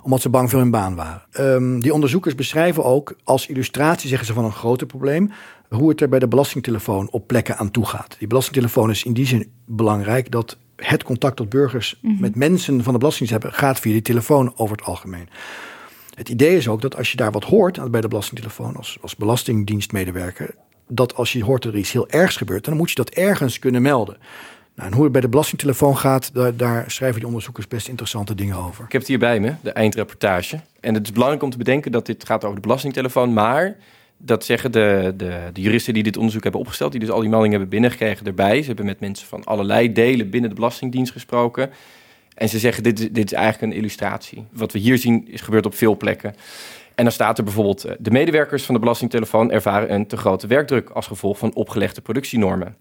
omdat 0.07 0.21
ze 0.21 0.29
bang 0.29 0.49
voor 0.49 0.59
hun 0.59 0.71
baan 0.71 0.95
waren. 0.95 1.21
Um, 1.39 1.81
die 1.81 1.93
onderzoekers 1.93 2.35
beschrijven 2.35 2.83
ook 2.83 3.15
als 3.23 3.47
illustratie, 3.47 4.09
zeggen 4.09 4.27
ze, 4.27 4.33
van 4.33 4.45
een 4.45 4.51
groter 4.51 4.87
probleem, 4.87 5.31
hoe 5.69 5.89
het 5.89 6.01
er 6.01 6.09
bij 6.09 6.19
de 6.19 6.27
belastingtelefoon 6.27 7.07
op 7.11 7.27
plekken 7.27 7.57
aan 7.57 7.71
toe 7.71 7.85
gaat. 7.85 8.15
Die 8.19 8.27
belastingtelefoon 8.27 8.89
is 8.89 9.03
in 9.03 9.13
die 9.13 9.25
zin 9.25 9.51
belangrijk 9.65 10.31
dat 10.31 10.57
het 10.75 11.03
contact 11.03 11.37
dat 11.37 11.49
burgers 11.49 11.99
mm 12.01 12.11
-hmm. 12.11 12.21
met 12.21 12.35
mensen 12.35 12.83
van 12.83 12.93
de 12.93 12.99
Belastingdienst 12.99 13.43
hebben, 13.43 13.59
gaat 13.59 13.79
via 13.79 13.91
die 13.91 14.01
telefoon 14.01 14.53
over 14.55 14.77
het 14.77 14.85
algemeen. 14.85 15.29
Het 16.13 16.29
idee 16.29 16.57
is 16.57 16.67
ook 16.67 16.81
dat 16.81 16.97
als 16.97 17.11
je 17.11 17.17
daar 17.17 17.31
wat 17.31 17.43
hoort 17.43 17.91
bij 17.91 18.01
de 18.01 18.07
belastingtelefoon 18.07 18.75
als, 18.75 18.97
als 19.01 19.15
belastingdienstmedewerker, 19.15 20.55
dat 20.87 21.15
als 21.15 21.33
je 21.33 21.43
hoort 21.43 21.63
dat 21.63 21.73
er 21.73 21.79
iets 21.79 21.91
heel 21.91 22.09
ergs 22.09 22.37
gebeurt, 22.37 22.65
dan 22.65 22.77
moet 22.77 22.89
je 22.89 22.95
dat 22.95 23.09
ergens 23.09 23.59
kunnen 23.59 23.81
melden. 23.81 24.17
Nou, 24.77 24.89
en 24.89 24.95
hoe 24.95 25.03
het 25.03 25.11
bij 25.11 25.21
de 25.21 25.29
belastingtelefoon 25.29 25.97
gaat, 25.97 26.31
daar, 26.55 26.91
schrijven 26.91 27.17
die 27.17 27.27
onderzoekers 27.27 27.67
best 27.67 27.87
interessante 27.87 28.35
dingen 28.35 28.55
over. 28.55 28.85
Ik 28.85 28.91
heb 28.91 29.01
het 29.01 29.09
hier 29.09 29.19
bij 29.19 29.39
me, 29.39 29.53
de 29.61 29.71
eindrapportage. 29.71 30.59
En 30.79 30.93
het 30.93 31.03
is 31.03 31.11
belangrijk 31.11 31.43
om 31.43 31.49
te 31.49 31.57
bedenken 31.57 31.91
dat 31.91 32.05
dit 32.05 32.25
gaat 32.25 32.43
over 32.43 32.55
de 32.55 32.61
belastingtelefoon, 32.61 33.33
maar 33.33 33.75
dat 34.17 34.45
zeggen 34.45 34.71
de, 34.71 35.13
de, 35.17 35.39
de, 35.53 35.61
juristen 35.61 35.93
die 35.93 36.03
dit 36.03 36.17
onderzoek 36.17 36.43
hebben 36.43 36.61
opgesteld, 36.61 36.91
die 36.91 36.99
dus 36.99 37.09
al 37.09 37.19
die 37.19 37.29
meldingen 37.29 37.51
hebben 37.51 37.69
binnengekregen 37.69 38.25
erbij. 38.25 38.59
Ze 38.61 38.67
hebben 38.67 38.85
met 38.85 38.99
mensen 38.99 39.27
van 39.27 39.43
allerlei 39.43 39.93
delen 39.93 40.29
binnen 40.29 40.49
de 40.49 40.55
Belastingdienst 40.55 41.11
gesproken. 41.11 41.69
En 42.33 42.49
ze 42.49 42.59
zeggen, 42.59 42.83
dit, 42.83 42.97
dit 43.15 43.31
is 43.31 43.37
eigenlijk 43.37 43.73
een 43.73 43.79
illustratie. 43.79 44.45
Wat 44.51 44.71
we 44.71 44.79
hier 44.79 44.97
zien, 44.97 45.27
is 45.27 45.41
gebeurd 45.41 45.65
op 45.65 45.75
veel 45.75 45.97
plekken. 45.97 46.35
En 46.95 47.03
dan 47.03 47.13
staat 47.13 47.37
er 47.37 47.43
bijvoorbeeld, 47.43 47.87
de 47.99 48.11
medewerkers 48.11 48.63
van 48.63 48.73
de 48.73 48.79
Belastingtelefoon 48.79 49.51
ervaren 49.51 49.93
een 49.93 50.07
te 50.07 50.17
grote 50.17 50.47
werkdruk 50.47 50.89
als 50.89 51.07
gevolg 51.07 51.37
van 51.37 51.53
opgelegde 51.53 52.01
productienormen. 52.01 52.75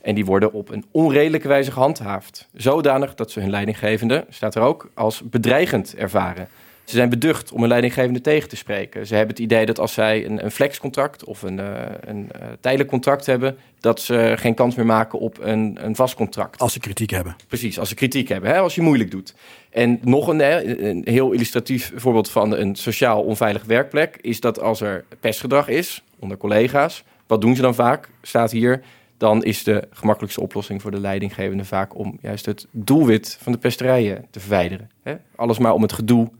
En 0.00 0.14
die 0.14 0.24
worden 0.24 0.52
op 0.52 0.70
een 0.70 0.84
onredelijke 0.90 1.48
wijze 1.48 1.72
gehandhaafd. 1.72 2.48
Zodanig 2.52 3.14
dat 3.14 3.30
ze 3.30 3.40
hun 3.40 3.50
leidinggevende, 3.50 4.24
staat 4.28 4.54
er 4.54 4.62
ook, 4.62 4.90
als 4.94 5.22
bedreigend 5.24 5.94
ervaren. 5.94 6.48
Ze 6.88 6.94
zijn 6.94 7.08
beducht 7.08 7.52
om 7.52 7.62
een 7.62 7.68
leidinggevende 7.68 8.20
tegen 8.20 8.48
te 8.48 8.56
spreken. 8.56 9.06
Ze 9.06 9.14
hebben 9.14 9.34
het 9.34 9.44
idee 9.44 9.66
dat 9.66 9.78
als 9.78 9.92
zij 9.92 10.24
een, 10.26 10.44
een 10.44 10.50
flexcontract 10.50 11.24
of 11.24 11.42
een, 11.42 11.58
uh, 11.58 11.72
een 12.00 12.18
uh, 12.36 12.42
tijdelijk 12.60 12.90
contract 12.90 13.26
hebben, 13.26 13.56
dat 13.80 14.00
ze 14.00 14.34
geen 14.36 14.54
kans 14.54 14.74
meer 14.74 14.86
maken 14.86 15.18
op 15.18 15.38
een, 15.40 15.78
een 15.80 15.96
vast 15.96 16.14
contract. 16.14 16.60
Als 16.60 16.72
ze 16.72 16.80
kritiek 16.80 17.10
hebben. 17.10 17.36
Precies, 17.48 17.78
als 17.78 17.88
ze 17.88 17.94
kritiek 17.94 18.28
hebben, 18.28 18.50
hè, 18.50 18.58
als 18.58 18.74
je 18.74 18.82
moeilijk 18.82 19.10
doet. 19.10 19.34
En 19.70 19.98
nog 20.02 20.28
een, 20.28 20.40
een 20.86 21.02
heel 21.04 21.32
illustratief 21.32 21.92
voorbeeld 21.94 22.30
van 22.30 22.56
een 22.56 22.76
sociaal 22.76 23.22
onveilig 23.22 23.64
werkplek 23.64 24.18
is 24.20 24.40
dat 24.40 24.60
als 24.60 24.80
er 24.80 25.04
pestgedrag 25.20 25.68
is 25.68 26.02
onder 26.18 26.36
collega's, 26.36 27.04
wat 27.26 27.40
doen 27.40 27.56
ze 27.56 27.62
dan 27.62 27.74
vaak? 27.74 28.08
Staat 28.22 28.50
hier 28.50 28.82
dan 29.18 29.44
is 29.44 29.64
de 29.64 29.88
gemakkelijkste 29.90 30.40
oplossing 30.40 30.82
voor 30.82 30.90
de 30.90 31.00
leidinggevende 31.00 31.64
vaak 31.64 31.98
om 31.98 32.18
juist 32.20 32.46
het 32.46 32.66
doelwit 32.70 33.38
van 33.40 33.52
de 33.52 33.58
pesterijen 33.58 34.26
te 34.30 34.40
verwijderen. 34.40 34.90
Hè? 35.02 35.14
Alles 35.36 35.58
maar 35.58 35.74
om 35.74 35.82
het 35.82 35.92
gedoe 35.92 36.30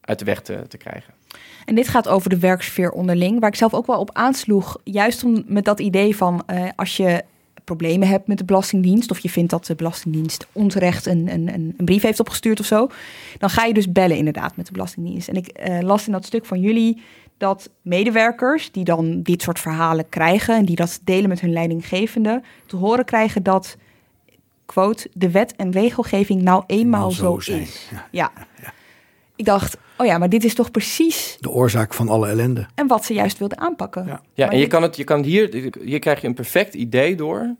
uit 0.00 0.18
de 0.18 0.24
weg 0.24 0.42
te, 0.42 0.64
te 0.68 0.76
krijgen. 0.76 1.14
En 1.64 1.74
dit 1.74 1.88
gaat 1.88 2.08
over 2.08 2.30
de 2.30 2.38
werksfeer 2.38 2.90
onderling, 2.90 3.40
waar 3.40 3.48
ik 3.48 3.56
zelf 3.56 3.74
ook 3.74 3.86
wel 3.86 4.00
op 4.00 4.10
aansloeg. 4.12 4.76
Juist 4.84 5.24
om, 5.24 5.44
met 5.46 5.64
dat 5.64 5.80
idee 5.80 6.16
van 6.16 6.42
uh, 6.50 6.68
als 6.76 6.96
je 6.96 7.24
problemen 7.64 8.08
hebt 8.08 8.26
met 8.26 8.38
de 8.38 8.44
Belastingdienst, 8.44 9.10
of 9.10 9.18
je 9.18 9.30
vindt 9.30 9.50
dat 9.50 9.66
de 9.66 9.74
Belastingdienst 9.74 10.46
onterecht 10.52 11.06
een, 11.06 11.32
een, 11.32 11.48
een 11.48 11.74
brief 11.76 12.02
heeft 12.02 12.20
opgestuurd 12.20 12.60
of 12.60 12.66
zo, 12.66 12.88
dan 13.38 13.50
ga 13.50 13.64
je 13.64 13.74
dus 13.74 13.92
bellen 13.92 14.16
inderdaad 14.16 14.56
met 14.56 14.66
de 14.66 14.72
Belastingdienst. 14.72 15.28
En 15.28 15.34
ik 15.34 15.68
uh, 15.68 15.80
las 15.80 16.06
in 16.06 16.12
dat 16.12 16.24
stuk 16.24 16.44
van 16.44 16.60
jullie 16.60 17.02
dat 17.38 17.70
medewerkers 17.82 18.72
die 18.72 18.84
dan 18.84 19.22
dit 19.22 19.42
soort 19.42 19.58
verhalen 19.58 20.08
krijgen 20.08 20.56
en 20.56 20.64
die 20.64 20.76
dat 20.76 21.00
delen 21.04 21.28
met 21.28 21.40
hun 21.40 21.52
leidinggevende, 21.52 22.42
te 22.66 22.76
horen 22.76 23.04
krijgen 23.04 23.42
dat, 23.42 23.76
quote, 24.66 25.10
de 25.12 25.30
wet 25.30 25.56
en 25.56 25.70
regelgeving 25.70 26.42
nou 26.42 26.64
eenmaal 26.66 27.10
zo, 27.10 27.40
zo, 27.40 27.52
is. 27.52 27.88
Ja. 27.90 28.06
ja. 28.10 28.32
ja. 28.62 28.72
Ik 29.36 29.44
dacht, 29.44 29.76
oh 29.98 30.06
ja, 30.06 30.18
maar 30.18 30.28
dit 30.28 30.44
is 30.44 30.54
toch 30.54 30.70
precies... 30.70 31.36
De 31.40 31.50
oorzaak 31.50 31.94
van 31.94 32.08
alle 32.08 32.28
ellende. 32.28 32.66
En 32.74 32.86
wat 32.86 33.04
ze 33.04 33.14
juist 33.14 33.38
wilden 33.38 33.58
aanpakken. 33.58 34.06
Ja, 34.06 34.22
ja 34.34 34.50
en 34.50 34.58
je 34.58 34.66
kan 34.66 34.82
het, 34.82 34.96
je 34.96 35.04
kan 35.04 35.22
hier, 35.22 35.72
hier 35.82 35.98
krijg 35.98 36.20
je 36.20 36.26
een 36.26 36.34
perfect 36.34 36.74
idee 36.74 37.16
door, 37.16 37.54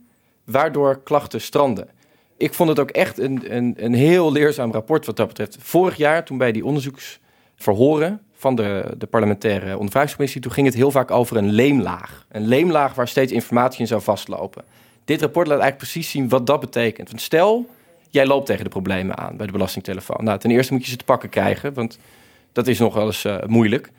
waardoor 0.44 1.02
klachten 1.02 1.40
stranden. 1.40 1.88
Ik 2.36 2.54
vond 2.54 2.68
het 2.68 2.78
ook 2.78 2.90
echt 2.90 3.18
een, 3.18 3.56
een, 3.56 3.74
een 3.76 3.94
heel 3.94 4.32
leerzaam 4.32 4.72
rapport 4.72 5.06
wat 5.06 5.16
dat 5.16 5.26
betreft. 5.26 5.56
Vorig 5.60 5.96
jaar, 5.96 6.24
toen 6.24 6.38
bij 6.38 6.52
die 6.52 6.64
onderzoeksverhoren 6.64 8.20
van 8.36 8.54
de, 8.54 8.94
de 8.98 9.06
parlementaire 9.06 9.74
ondervragingscommissie, 9.74 10.40
toen 10.40 10.52
ging 10.52 10.66
het 10.66 10.76
heel 10.76 10.90
vaak 10.90 11.10
over 11.10 11.36
een 11.36 11.50
leemlaag. 11.50 12.26
Een 12.28 12.46
leemlaag 12.46 12.94
waar 12.94 13.08
steeds 13.08 13.32
informatie 13.32 13.80
in 13.80 13.86
zou 13.86 14.02
vastlopen. 14.02 14.64
Dit 15.04 15.20
rapport 15.20 15.46
laat 15.46 15.60
eigenlijk 15.60 15.90
precies 15.90 16.10
zien 16.10 16.28
wat 16.28 16.46
dat 16.46 16.60
betekent. 16.60 17.08
Want 17.08 17.20
stel, 17.20 17.66
jij 18.10 18.26
loopt 18.26 18.46
tegen 18.46 18.64
de 18.64 18.70
problemen 18.70 19.18
aan 19.18 19.36
bij 19.36 19.46
de 19.46 19.52
belastingtelefoon. 19.52 20.24
Nou, 20.24 20.38
ten 20.38 20.50
eerste 20.50 20.72
moet 20.72 20.84
je 20.84 20.90
ze 20.90 20.96
te 20.96 21.04
pakken 21.04 21.28
krijgen, 21.28 21.74
want 21.74 21.98
dat 22.52 22.66
is 22.66 22.78
nog 22.78 22.94
wel 22.94 23.06
eens 23.06 23.24
uh, 23.24 23.42
moeilijk. 23.46 23.90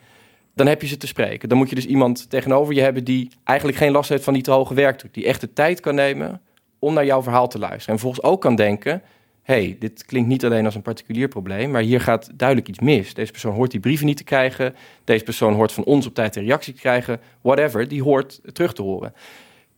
Dan 0.53 0.67
heb 0.67 0.81
je 0.81 0.87
ze 0.87 0.97
te 0.97 1.07
spreken. 1.07 1.49
Dan 1.49 1.57
moet 1.57 1.69
je 1.69 1.75
dus 1.75 1.85
iemand 1.85 2.29
tegenover 2.29 2.73
je 2.73 2.81
hebben 2.81 3.03
die 3.03 3.29
eigenlijk 3.43 3.77
geen 3.77 3.91
last 3.91 4.09
heeft 4.09 4.23
van 4.23 4.33
die 4.33 4.43
te 4.43 4.51
hoge 4.51 4.73
werkdruk. 4.73 5.13
Die 5.13 5.25
echt 5.25 5.41
de 5.41 5.53
tijd 5.53 5.79
kan 5.79 5.95
nemen 5.95 6.41
om 6.79 6.93
naar 6.93 7.05
jouw 7.05 7.23
verhaal 7.23 7.47
te 7.47 7.59
luisteren. 7.59 7.95
En 7.95 8.01
volgens 8.01 8.23
ook 8.23 8.41
kan 8.41 8.55
denken, 8.55 9.01
hey, 9.47 9.75
dit 9.79 10.05
klinkt 10.05 10.29
niet 10.29 10.45
alleen 10.45 10.65
als 10.65 10.75
een 10.75 10.81
particulier 10.81 11.27
probleem, 11.27 11.71
maar 11.71 11.81
hier 11.81 12.01
gaat 12.01 12.29
duidelijk 12.33 12.67
iets 12.67 12.79
mis. 12.79 13.13
Deze 13.13 13.31
persoon 13.31 13.53
hoort 13.53 13.71
die 13.71 13.79
brieven 13.79 14.05
niet 14.05 14.17
te 14.17 14.23
krijgen. 14.23 14.75
Deze 15.03 15.23
persoon 15.23 15.53
hoort 15.53 15.71
van 15.71 15.83
ons 15.83 16.05
op 16.05 16.13
tijd 16.13 16.35
een 16.35 16.43
reactie 16.43 16.73
te 16.73 16.79
krijgen. 16.79 17.19
Whatever, 17.41 17.87
die 17.87 18.03
hoort 18.03 18.41
terug 18.53 18.73
te 18.73 18.81
horen. 18.81 19.13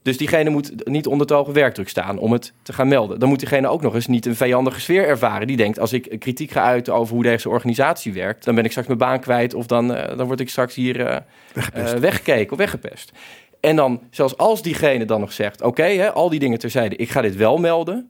Dus 0.02 0.18
diegene 0.18 0.50
moet 0.50 0.88
niet 0.88 1.08
onder 1.08 1.28
te 1.28 1.34
hoge 1.34 1.52
werkdruk 1.52 1.90
staan 1.90 2.18
om 2.18 2.32
het 2.32 2.54
te 2.62 2.74
gaan 2.74 2.88
melden. 2.88 3.20
Dan 3.20 3.30
moet 3.30 3.40
diegene 3.40 3.68
ook 3.68 3.82
nog 3.82 3.94
eens 3.96 4.08
niet 4.08 4.26
een 4.26 4.36
vijandige 4.36 4.80
sfeer 4.80 5.08
ervaren. 5.08 5.48
Die 5.48 5.58
denkt, 5.58 5.80
als 5.80 5.94
ik 5.94 6.20
kritiek 6.20 6.52
ga 6.52 6.64
uiten 6.64 6.94
over 6.94 7.14
hoe 7.14 7.24
deze 7.24 7.50
organisatie 7.50 8.14
werkt... 8.14 8.46
dan 8.46 8.56
ben 8.56 8.64
ik 8.64 8.70
straks 8.70 8.88
mijn 8.88 9.00
baan 9.00 9.20
kwijt 9.20 9.54
of 9.54 9.66
dan, 9.66 9.92
uh, 9.92 10.18
dan 10.18 10.28
word 10.28 10.40
ik 10.40 10.50
straks 10.50 10.76
hier 10.76 11.00
uh, 11.00 11.18
uh, 11.78 11.90
weggekeken 11.92 12.52
of 12.52 12.58
weggepest. 12.58 13.12
En 13.60 13.76
dan, 13.76 14.02
zelfs 14.10 14.38
als 14.38 14.62
diegene 14.62 15.06
dan 15.06 15.20
nog 15.20 15.32
zegt... 15.32 15.62
oké, 15.62 16.12
al 16.12 16.30
die 16.30 16.40
dingen 16.40 16.60
terzijde, 16.60 16.96
ik 16.96 17.10
ga 17.10 17.22
dit 17.22 17.36
wel 17.36 17.58
melden... 17.58 18.10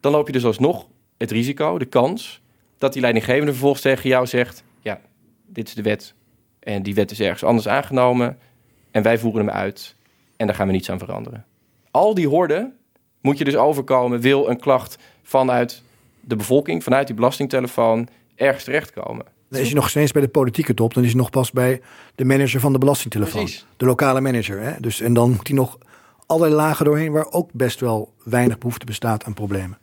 dan 0.00 0.12
loop 0.12 0.26
je 0.26 0.32
dus 0.32 0.44
alsnog 0.44 0.86
het 1.20 1.30
risico, 1.30 1.78
de 1.78 1.84
kans... 1.84 2.40
dat 2.78 2.92
die 2.92 3.02
leidinggevende 3.02 3.50
vervolgens 3.50 3.82
tegen 3.82 4.08
jou 4.08 4.26
zegt... 4.26 4.62
ja, 4.80 5.00
dit 5.46 5.68
is 5.68 5.74
de 5.74 5.82
wet 5.82 6.14
en 6.60 6.82
die 6.82 6.94
wet 6.94 7.10
is 7.10 7.20
ergens 7.20 7.44
anders 7.44 7.68
aangenomen... 7.68 8.38
en 8.90 9.02
wij 9.02 9.18
voeren 9.18 9.46
hem 9.46 9.54
uit 9.54 9.96
en 10.36 10.46
daar 10.46 10.54
gaan 10.54 10.66
we 10.66 10.72
niets 10.72 10.90
aan 10.90 10.98
veranderen. 10.98 11.44
Al 11.90 12.14
die 12.14 12.28
horden 12.28 12.76
moet 13.20 13.38
je 13.38 13.44
dus 13.44 13.56
overkomen, 13.56 14.20
wil 14.20 14.48
een 14.48 14.60
klacht 14.60 14.98
vanuit 15.22 15.82
de 16.20 16.36
bevolking, 16.36 16.82
vanuit 16.82 17.06
die 17.06 17.16
belastingtelefoon, 17.16 18.08
ergens 18.34 18.64
terechtkomen. 18.64 19.24
Dan 19.48 19.60
is 19.60 19.68
je 19.68 19.74
nog 19.74 19.88
steeds 19.88 20.12
bij 20.12 20.22
de 20.22 20.28
politieke 20.28 20.74
top, 20.74 20.94
dan 20.94 21.04
is 21.04 21.10
je 21.10 21.16
nog 21.16 21.30
pas 21.30 21.50
bij 21.50 21.80
de 22.14 22.24
manager 22.24 22.60
van 22.60 22.72
de 22.72 22.78
belastingtelefoon. 22.78 23.42
Precies. 23.42 23.66
De 23.76 23.84
lokale 23.84 24.20
manager. 24.20 24.60
Hè? 24.60 24.72
Dus, 24.80 25.00
en 25.00 25.14
dan 25.14 25.30
moet 25.30 25.46
hij 25.46 25.56
nog 25.56 25.78
allerlei 26.26 26.54
lagen 26.54 26.84
doorheen 26.84 27.12
waar 27.12 27.26
ook 27.30 27.52
best 27.52 27.80
wel 27.80 28.14
weinig 28.24 28.58
behoefte 28.58 28.86
bestaat 28.86 29.24
aan 29.24 29.34
problemen. 29.34 29.78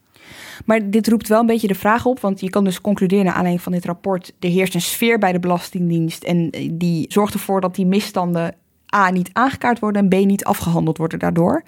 Maar 0.65 0.89
dit 0.89 1.07
roept 1.07 1.27
wel 1.27 1.39
een 1.39 1.45
beetje 1.45 1.67
de 1.67 1.75
vraag 1.75 2.05
op, 2.05 2.19
want 2.19 2.39
je 2.39 2.49
kan 2.49 2.63
dus 2.63 2.81
concluderen 2.81 3.25
naar 3.25 3.33
aanleiding 3.33 3.63
van 3.63 3.71
dit 3.71 3.85
rapport: 3.85 4.33
er 4.39 4.49
heerst 4.49 4.73
een 4.73 4.81
sfeer 4.81 5.19
bij 5.19 5.31
de 5.31 5.39
Belastingdienst 5.39 6.23
en 6.23 6.49
die 6.71 7.05
zorgt 7.09 7.33
ervoor 7.33 7.61
dat 7.61 7.75
die 7.75 7.85
misstanden 7.85 8.55
A 8.95 9.09
niet 9.09 9.29
aangekaart 9.33 9.79
worden 9.79 10.01
en 10.01 10.09
B 10.09 10.25
niet 10.25 10.45
afgehandeld 10.45 10.97
worden 10.97 11.19
daardoor. 11.19 11.63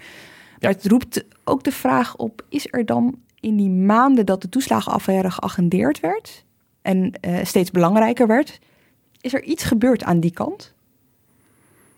Maar 0.60 0.72
het 0.72 0.88
roept 0.88 1.26
ook 1.44 1.64
de 1.64 1.72
vraag 1.72 2.16
op: 2.16 2.46
is 2.50 2.68
er 2.70 2.86
dan 2.86 3.18
in 3.40 3.56
die 3.56 3.70
maanden 3.70 4.26
dat 4.26 4.42
de 4.42 4.50
toeslagenaffaire 4.50 5.32
geagendeerd 5.32 6.00
werd 6.00 6.44
en 6.82 7.14
uh, 7.22 7.38
steeds 7.44 7.72
belangrijker 7.72 8.28
werd, 8.28 8.60
is 9.22 9.34
er 9.34 9.44
iets 9.44 9.64
gebeurd 9.64 10.04
aan 10.04 10.20
die 10.20 10.32
kant? 10.32 10.74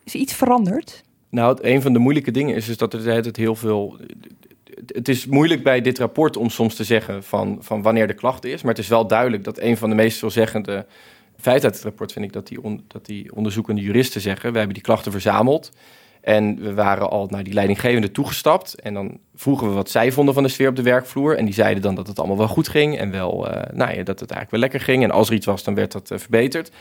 Is 0.04 0.13
er 0.13 0.19
iets 0.19 0.34
veranderd? 0.34 1.04
Nou, 1.30 1.58
een 1.62 1.82
van 1.82 1.93
de 1.93 2.00
moeilijke 2.00 2.32
dingen 2.32 2.56
is, 2.56 2.69
is 2.69 2.78
dat 2.78 2.93
er 2.93 3.26
het 3.26 3.38
heel 3.38 3.56
veel. 3.56 3.97
Het 4.86 5.10
is 5.10 5.26
moeilijk 5.26 5.63
bij 5.63 5.82
dit 5.82 6.00
rapport 6.00 6.38
om 6.38 6.50
soms 6.50 6.76
te 6.76 6.84
zeggen 6.84 7.24
van, 7.24 7.58
van 7.60 7.82
wanneer 7.82 8.08
de 8.08 8.13
klacht 8.13 8.46
is. 8.46 8.62
Maar 8.62 8.74
het 8.74 8.84
is 8.84 8.88
wel 8.88 9.08
duidelijk 9.08 9.44
dat 9.44 9.60
een 9.60 9.78
van 9.78 9.89
de 9.89 9.96
meest 9.96 10.20
veelzeggende 10.20 10.86
feit 11.38 11.63
uit 11.63 11.74
het 11.74 11.84
rapport 11.84 12.12
vind 12.12 12.26
ik 12.26 12.34
dat 12.34 12.48
die, 12.48 12.63
on, 12.63 12.84
dat 12.88 13.06
die 13.06 13.36
onderzoekende 13.36 13.82
juristen 13.82 14.22
zeggen: 14.22 14.52
we 14.52 14.58
hebben 14.58 14.76
die 14.76 14.84
klachten 14.84 15.12
verzameld. 15.12 15.72
En 16.22 16.62
we 16.62 16.74
waren 16.74 17.10
al 17.10 17.28
naar 17.30 17.44
die 17.44 17.54
leidinggevende 17.54 18.12
toegestapt. 18.12 18.76
En 18.76 18.94
dan 18.94 19.17
vroegen 19.36 19.67
we 19.67 19.74
wat 19.74 19.89
zij 19.89 20.12
vonden 20.12 20.34
van 20.34 20.44
de 20.44 20.50
sfeer 20.50 20.70
op 20.70 20.76
de 20.76 20.82
werkvloer. 20.82 21.38
En 21.38 21.46
die 21.46 21.54
zeiden 21.54 21.84
dan 21.84 21.96
dat 21.96 22.08
het 22.08 22.20
allemaal 22.20 22.38
wel 22.38 22.48
goed 22.48 22.67
ging. 22.67 22.98
En 22.98 23.12
wel, 23.12 23.48
uh, 23.48 23.62
nou 23.74 23.96
ja, 23.96 24.04
dat 24.04 24.20
het 24.20 24.32
eigenlijk 24.32 24.52
wel 24.52 24.60
lekker 24.60 24.80
ging. 24.80 25.04
En 25.04 25.12
als 25.12 25.28
er 25.28 25.34
iets 25.34 25.46
was, 25.46 25.63
dan 25.63 25.76
werd 25.76 25.91
dat 25.91 26.12
uh, 26.12 26.17
verbeterd. 26.17 26.72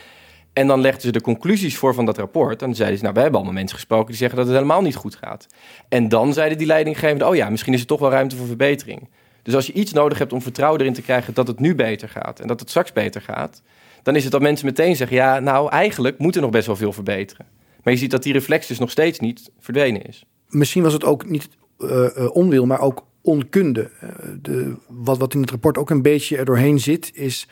En 0.53 0.67
dan 0.67 0.81
legden 0.81 1.01
ze 1.01 1.11
de 1.11 1.21
conclusies 1.21 1.77
voor 1.77 1.93
van 1.93 2.05
dat 2.05 2.17
rapport. 2.17 2.61
En 2.61 2.67
dan 2.67 2.75
zeiden 2.75 2.97
ze, 2.97 3.03
nou, 3.03 3.15
we 3.15 3.21
hebben 3.21 3.39
allemaal 3.39 3.59
mensen 3.59 3.77
gesproken 3.77 4.07
die 4.07 4.15
zeggen 4.15 4.37
dat 4.37 4.47
het 4.47 4.55
helemaal 4.55 4.81
niet 4.81 4.95
goed 4.95 5.15
gaat. 5.15 5.47
En 5.89 6.09
dan 6.09 6.33
zeiden 6.33 6.57
die 6.57 6.67
leidinggevende, 6.67 7.27
oh 7.27 7.35
ja, 7.35 7.49
misschien 7.49 7.73
is 7.73 7.79
er 7.81 7.87
toch 7.87 7.99
wel 7.99 8.09
ruimte 8.09 8.35
voor 8.35 8.47
verbetering. 8.47 9.09
Dus 9.43 9.55
als 9.55 9.67
je 9.67 9.73
iets 9.73 9.93
nodig 9.93 10.17
hebt 10.17 10.33
om 10.33 10.41
vertrouwen 10.41 10.81
erin 10.81 10.93
te 10.93 11.01
krijgen 11.01 11.33
dat 11.33 11.47
het 11.47 11.59
nu 11.59 11.75
beter 11.75 12.09
gaat 12.09 12.39
en 12.39 12.47
dat 12.47 12.59
het 12.59 12.69
straks 12.69 12.93
beter 12.93 13.21
gaat, 13.21 13.61
dan 14.03 14.15
is 14.15 14.23
het 14.23 14.31
dat 14.31 14.41
mensen 14.41 14.65
meteen 14.65 14.95
zeggen: 14.95 15.17
ja, 15.17 15.39
nou 15.39 15.69
eigenlijk 15.69 16.17
moet 16.17 16.35
er 16.35 16.41
nog 16.41 16.51
best 16.51 16.65
wel 16.65 16.75
veel 16.75 16.93
verbeteren. 16.93 17.45
Maar 17.83 17.93
je 17.93 17.99
ziet 17.99 18.11
dat 18.11 18.23
die 18.23 18.33
reflex 18.33 18.67
dus 18.67 18.79
nog 18.79 18.91
steeds 18.91 19.19
niet 19.19 19.51
verdwenen 19.59 20.01
is. 20.01 20.25
Misschien 20.47 20.83
was 20.83 20.93
het 20.93 21.03
ook 21.03 21.29
niet 21.29 21.49
uh, 21.79 22.07
onwil, 22.35 22.65
maar 22.65 22.79
ook 22.79 23.05
onkunde. 23.21 23.91
Uh, 24.03 24.09
de, 24.41 24.75
wat, 24.87 25.17
wat 25.17 25.33
in 25.33 25.41
het 25.41 25.49
rapport 25.49 25.77
ook 25.77 25.89
een 25.89 26.01
beetje 26.01 26.37
er 26.37 26.45
doorheen 26.45 26.79
zit, 26.79 27.11
is 27.13 27.47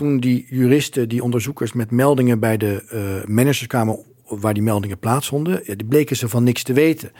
toen 0.00 0.20
die 0.20 0.46
juristen, 0.48 1.08
die 1.08 1.22
onderzoekers 1.22 1.72
met 1.72 1.90
meldingen 1.90 2.38
bij 2.38 2.56
de 2.56 2.84
uh, 2.92 3.34
managers 3.34 3.66
kwamen 3.66 3.98
waar 4.24 4.54
die 4.54 4.62
meldingen 4.62 4.98
plaatsvonden, 4.98 5.60
ja, 5.64 5.74
die 5.74 5.86
bleken 5.86 6.16
ze 6.16 6.28
van 6.28 6.44
niks 6.44 6.62
te 6.62 6.72
weten. 6.72 7.12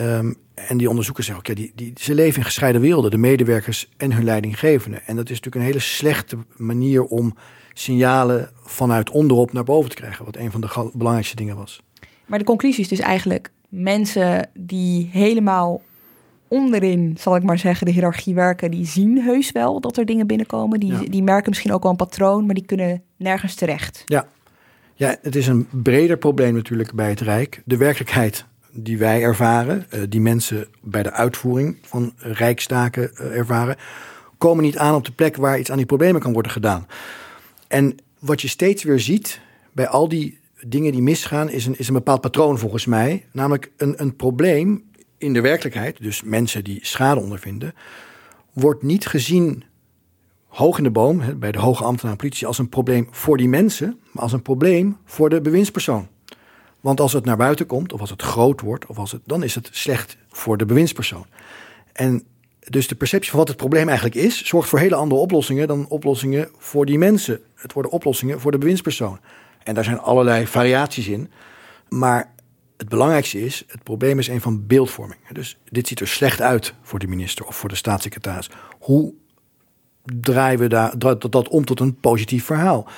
Um, 0.00 0.36
en 0.54 0.76
die 0.76 0.88
onderzoekers 0.88 1.26
zeggen 1.26 1.44
ja, 1.46 1.54
die, 1.54 1.72
die, 1.74 1.92
ze 1.96 2.14
leven 2.14 2.38
in 2.38 2.44
gescheiden 2.44 2.80
werelden, 2.80 3.10
de 3.10 3.16
medewerkers 3.16 3.88
en 3.96 4.12
hun 4.12 4.24
leidinggevenden. 4.24 5.00
En 5.06 5.16
dat 5.16 5.24
is 5.24 5.36
natuurlijk 5.36 5.56
een 5.56 5.70
hele 5.72 5.78
slechte 5.78 6.36
manier 6.56 7.04
om 7.04 7.34
signalen 7.72 8.50
vanuit 8.64 9.10
onderop 9.10 9.52
naar 9.52 9.64
boven 9.64 9.90
te 9.90 9.96
krijgen. 9.96 10.24
Wat 10.24 10.36
een 10.36 10.50
van 10.50 10.60
de 10.60 10.90
belangrijkste 10.92 11.36
dingen 11.36 11.56
was. 11.56 11.82
Maar 12.26 12.38
de 12.38 12.44
conclusie 12.44 12.82
is 12.82 12.88
dus 12.88 12.98
eigenlijk 13.00 13.50
mensen 13.68 14.50
die 14.54 15.08
helemaal 15.12 15.82
onderin, 16.48 17.16
zal 17.18 17.36
ik 17.36 17.42
maar 17.42 17.58
zeggen, 17.58 17.86
de 17.86 17.92
hiërarchie 17.92 18.34
werken, 18.34 18.70
die 18.70 18.86
zien 18.86 19.22
heus 19.22 19.52
wel 19.52 19.80
dat 19.80 19.96
er 19.96 20.04
dingen 20.04 20.26
binnenkomen. 20.26 20.80
Die, 20.80 21.10
die 21.10 21.22
merken 21.22 21.48
misschien 21.48 21.72
ook 21.72 21.82
wel 21.82 21.90
een 21.90 21.96
patroon, 21.96 22.46
maar 22.46 22.54
die 22.54 22.66
kunnen 22.66 23.02
nergens 23.16 23.54
terecht. 23.54 24.02
Ja. 24.04 24.26
ja, 24.94 25.16
het 25.22 25.36
is 25.36 25.46
een 25.46 25.68
breder 25.70 26.16
probleem 26.16 26.54
natuurlijk 26.54 26.94
bij 26.94 27.08
het 27.08 27.20
Rijk. 27.20 27.62
De 27.64 27.76
werkelijkheid 27.76 28.44
die 28.70 28.98
wij 28.98 29.22
ervaren, 29.22 29.86
uh, 29.94 30.00
die 30.08 30.20
mensen 30.20 30.66
bij 30.82 31.02
de 31.02 31.12
uitvoering 31.12 31.76
van 31.82 32.12
rijkstaken 32.16 33.10
uh, 33.12 33.36
ervaren, 33.36 33.76
komen 34.38 34.64
niet 34.64 34.78
aan 34.78 34.94
op 34.94 35.04
de 35.04 35.12
plek 35.12 35.36
waar 35.36 35.58
iets 35.58 35.70
aan 35.70 35.76
die 35.76 35.86
problemen 35.86 36.20
kan 36.20 36.32
worden 36.32 36.52
gedaan. 36.52 36.86
En 37.68 37.96
wat 38.18 38.40
je 38.40 38.48
steeds 38.48 38.82
weer 38.82 39.00
ziet 39.00 39.40
bij 39.72 39.88
al 39.88 40.08
die 40.08 40.38
dingen 40.66 40.92
die 40.92 41.02
misgaan, 41.02 41.50
is 41.50 41.66
een, 41.66 41.78
is 41.78 41.88
een 41.88 41.94
bepaald 41.94 42.20
patroon 42.20 42.58
volgens 42.58 42.86
mij. 42.86 43.24
Namelijk 43.32 43.70
een, 43.76 43.94
een 43.96 44.16
probleem 44.16 44.84
in 45.18 45.32
de 45.32 45.40
werkelijkheid, 45.40 46.02
dus 46.02 46.22
mensen 46.22 46.64
die 46.64 46.78
schade 46.82 47.20
ondervinden, 47.20 47.74
wordt 48.52 48.82
niet 48.82 49.06
gezien 49.06 49.64
hoog 50.46 50.78
in 50.78 50.84
de 50.84 50.90
boom, 50.90 51.38
bij 51.38 51.52
de 51.52 51.58
hoge 51.58 51.84
ambtenaren 51.84 52.18
politie, 52.18 52.46
als 52.46 52.58
een 52.58 52.68
probleem 52.68 53.08
voor 53.10 53.36
die 53.36 53.48
mensen, 53.48 54.00
maar 54.12 54.22
als 54.22 54.32
een 54.32 54.42
probleem 54.42 54.96
voor 55.04 55.28
de 55.28 55.40
bewindspersoon. 55.40 56.08
Want 56.80 57.00
als 57.00 57.12
het 57.12 57.24
naar 57.24 57.36
buiten 57.36 57.66
komt, 57.66 57.92
of 57.92 58.00
als 58.00 58.10
het 58.10 58.22
groot 58.22 58.60
wordt, 58.60 58.86
of 58.86 58.98
als 58.98 59.12
het, 59.12 59.20
dan 59.24 59.42
is 59.42 59.54
het 59.54 59.68
slecht 59.72 60.16
voor 60.28 60.56
de 60.56 60.66
bewindspersoon. 60.66 61.26
En 61.92 62.24
dus 62.58 62.88
de 62.88 62.94
perceptie 62.94 63.30
van 63.30 63.38
wat 63.38 63.48
het 63.48 63.56
probleem 63.56 63.86
eigenlijk 63.86 64.16
is, 64.16 64.44
zorgt 64.44 64.68
voor 64.68 64.78
hele 64.78 64.94
andere 64.94 65.20
oplossingen 65.20 65.68
dan 65.68 65.88
oplossingen 65.88 66.48
voor 66.58 66.86
die 66.86 66.98
mensen. 66.98 67.40
Het 67.54 67.72
worden 67.72 67.92
oplossingen 67.92 68.40
voor 68.40 68.50
de 68.50 68.58
bewindspersoon. 68.58 69.18
En 69.62 69.74
daar 69.74 69.84
zijn 69.84 69.98
allerlei 69.98 70.46
variaties 70.46 71.08
in. 71.08 71.30
Maar 71.88 72.34
het 72.76 72.88
belangrijkste 72.88 73.40
is, 73.40 73.64
het 73.66 73.82
probleem 73.82 74.18
is 74.18 74.28
een 74.28 74.40
van 74.40 74.66
beeldvorming. 74.66 75.20
Dus 75.32 75.58
dit 75.68 75.88
ziet 75.88 76.00
er 76.00 76.08
slecht 76.08 76.40
uit 76.40 76.74
voor 76.82 76.98
de 76.98 77.06
minister 77.06 77.46
of 77.46 77.56
voor 77.56 77.68
de 77.68 77.74
staatssecretaris. 77.74 78.50
Hoe 78.78 79.14
draaien 80.20 80.58
we 80.58 80.68
dat, 81.28 81.48
om 81.48 81.64
tot 81.64 81.80
een 81.80 81.96
positief 82.00 82.44
verhaal? 82.44 82.88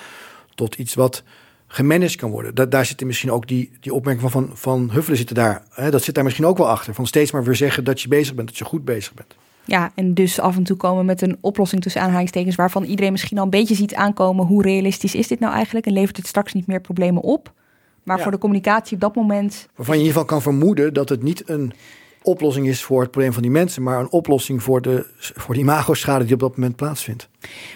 Tot 0.55 0.75
iets 0.75 0.95
wat 0.95 1.23
gemanaged 1.67 2.17
kan 2.17 2.31
worden. 2.31 2.55
Da 2.55 2.67
daar 2.67 2.87
zitten 2.87 3.07
misschien 3.07 3.31
ook 3.31 3.49
die, 3.49 3.73
die 3.81 3.95
opmerking 3.95 4.31
van, 4.31 4.43
van, 4.43 4.57
van 4.57 4.91
Huffelen 4.91 5.19
zitten 5.19 5.37
daar. 5.37 5.63
Dat 5.91 6.03
zit 6.03 6.15
daar 6.15 6.25
misschien 6.25 6.47
ook 6.47 6.59
wel 6.59 6.69
achter. 6.69 6.95
Van 6.95 7.07
steeds 7.07 7.33
maar 7.33 7.45
weer 7.45 7.57
zeggen 7.57 7.85
dat 7.85 8.01
je 8.01 8.09
bezig 8.09 8.35
bent, 8.35 8.49
dat 8.49 8.59
je 8.59 8.65
goed 8.65 8.85
bezig 8.85 9.15
bent. 9.15 9.37
Ja, 9.65 9.93
en 9.95 10.15
dus 10.15 10.41
af 10.41 10.57
en 10.57 10.63
toe 10.63 10.77
komen 10.77 11.05
met 11.05 11.23
een 11.23 11.39
oplossing 11.41 11.83
tussen 11.83 12.01
aanhalingstekens... 12.01 12.57
waarvan 12.57 12.85
iedereen 12.85 13.13
misschien 13.13 13.39
al 13.39 13.45
een 13.45 13.51
beetje 13.51 13.75
ziet 13.75 13.95
aankomen... 13.95 14.47
hoe 14.47 14.63
realistisch 14.63 15.15
is 15.15 15.29
dit 15.29 15.41
nou 15.41 15.55
eigenlijk 15.55 15.87
en 15.87 15.93
levert 15.93 16.17
het 16.17 16.27
straks 16.27 16.53
niet 16.53 16.67
meer 16.67 16.81
problemen 16.81 17.23
op? 17.23 17.53
Maar 18.09 18.17
Ja. 18.17 18.23
voor 18.23 18.33
de 18.33 18.39
communicatie 18.39 18.95
op 18.95 19.01
dat 19.01 19.15
moment... 19.15 19.69
Waarvan 19.75 19.95
je 19.95 20.01
in 20.01 20.07
ieder 20.07 20.21
geval 20.21 20.25
kan 20.25 20.43
vermoeden 20.43 20.95
dat 20.95 21.09
het 21.09 21.23
niet 21.23 21.49
een 21.49 21.73
oplossing 22.23 22.67
is 22.69 22.83
voor 22.83 23.01
het 23.01 23.11
probleem 23.11 23.33
van 23.33 23.43
die 23.43 23.51
mensen, 23.51 23.83
maar 23.83 24.01
een 24.01 24.11
oplossing 24.11 24.63
voor 24.63 24.83
de, 24.83 25.07
voor 25.19 25.55
de 25.55 25.61
imagoschade 25.61 26.25
die 26.25 26.35
op 26.35 26.41
dat 26.41 26.57
moment 26.57 26.77
plaatsvindt. 26.77 27.29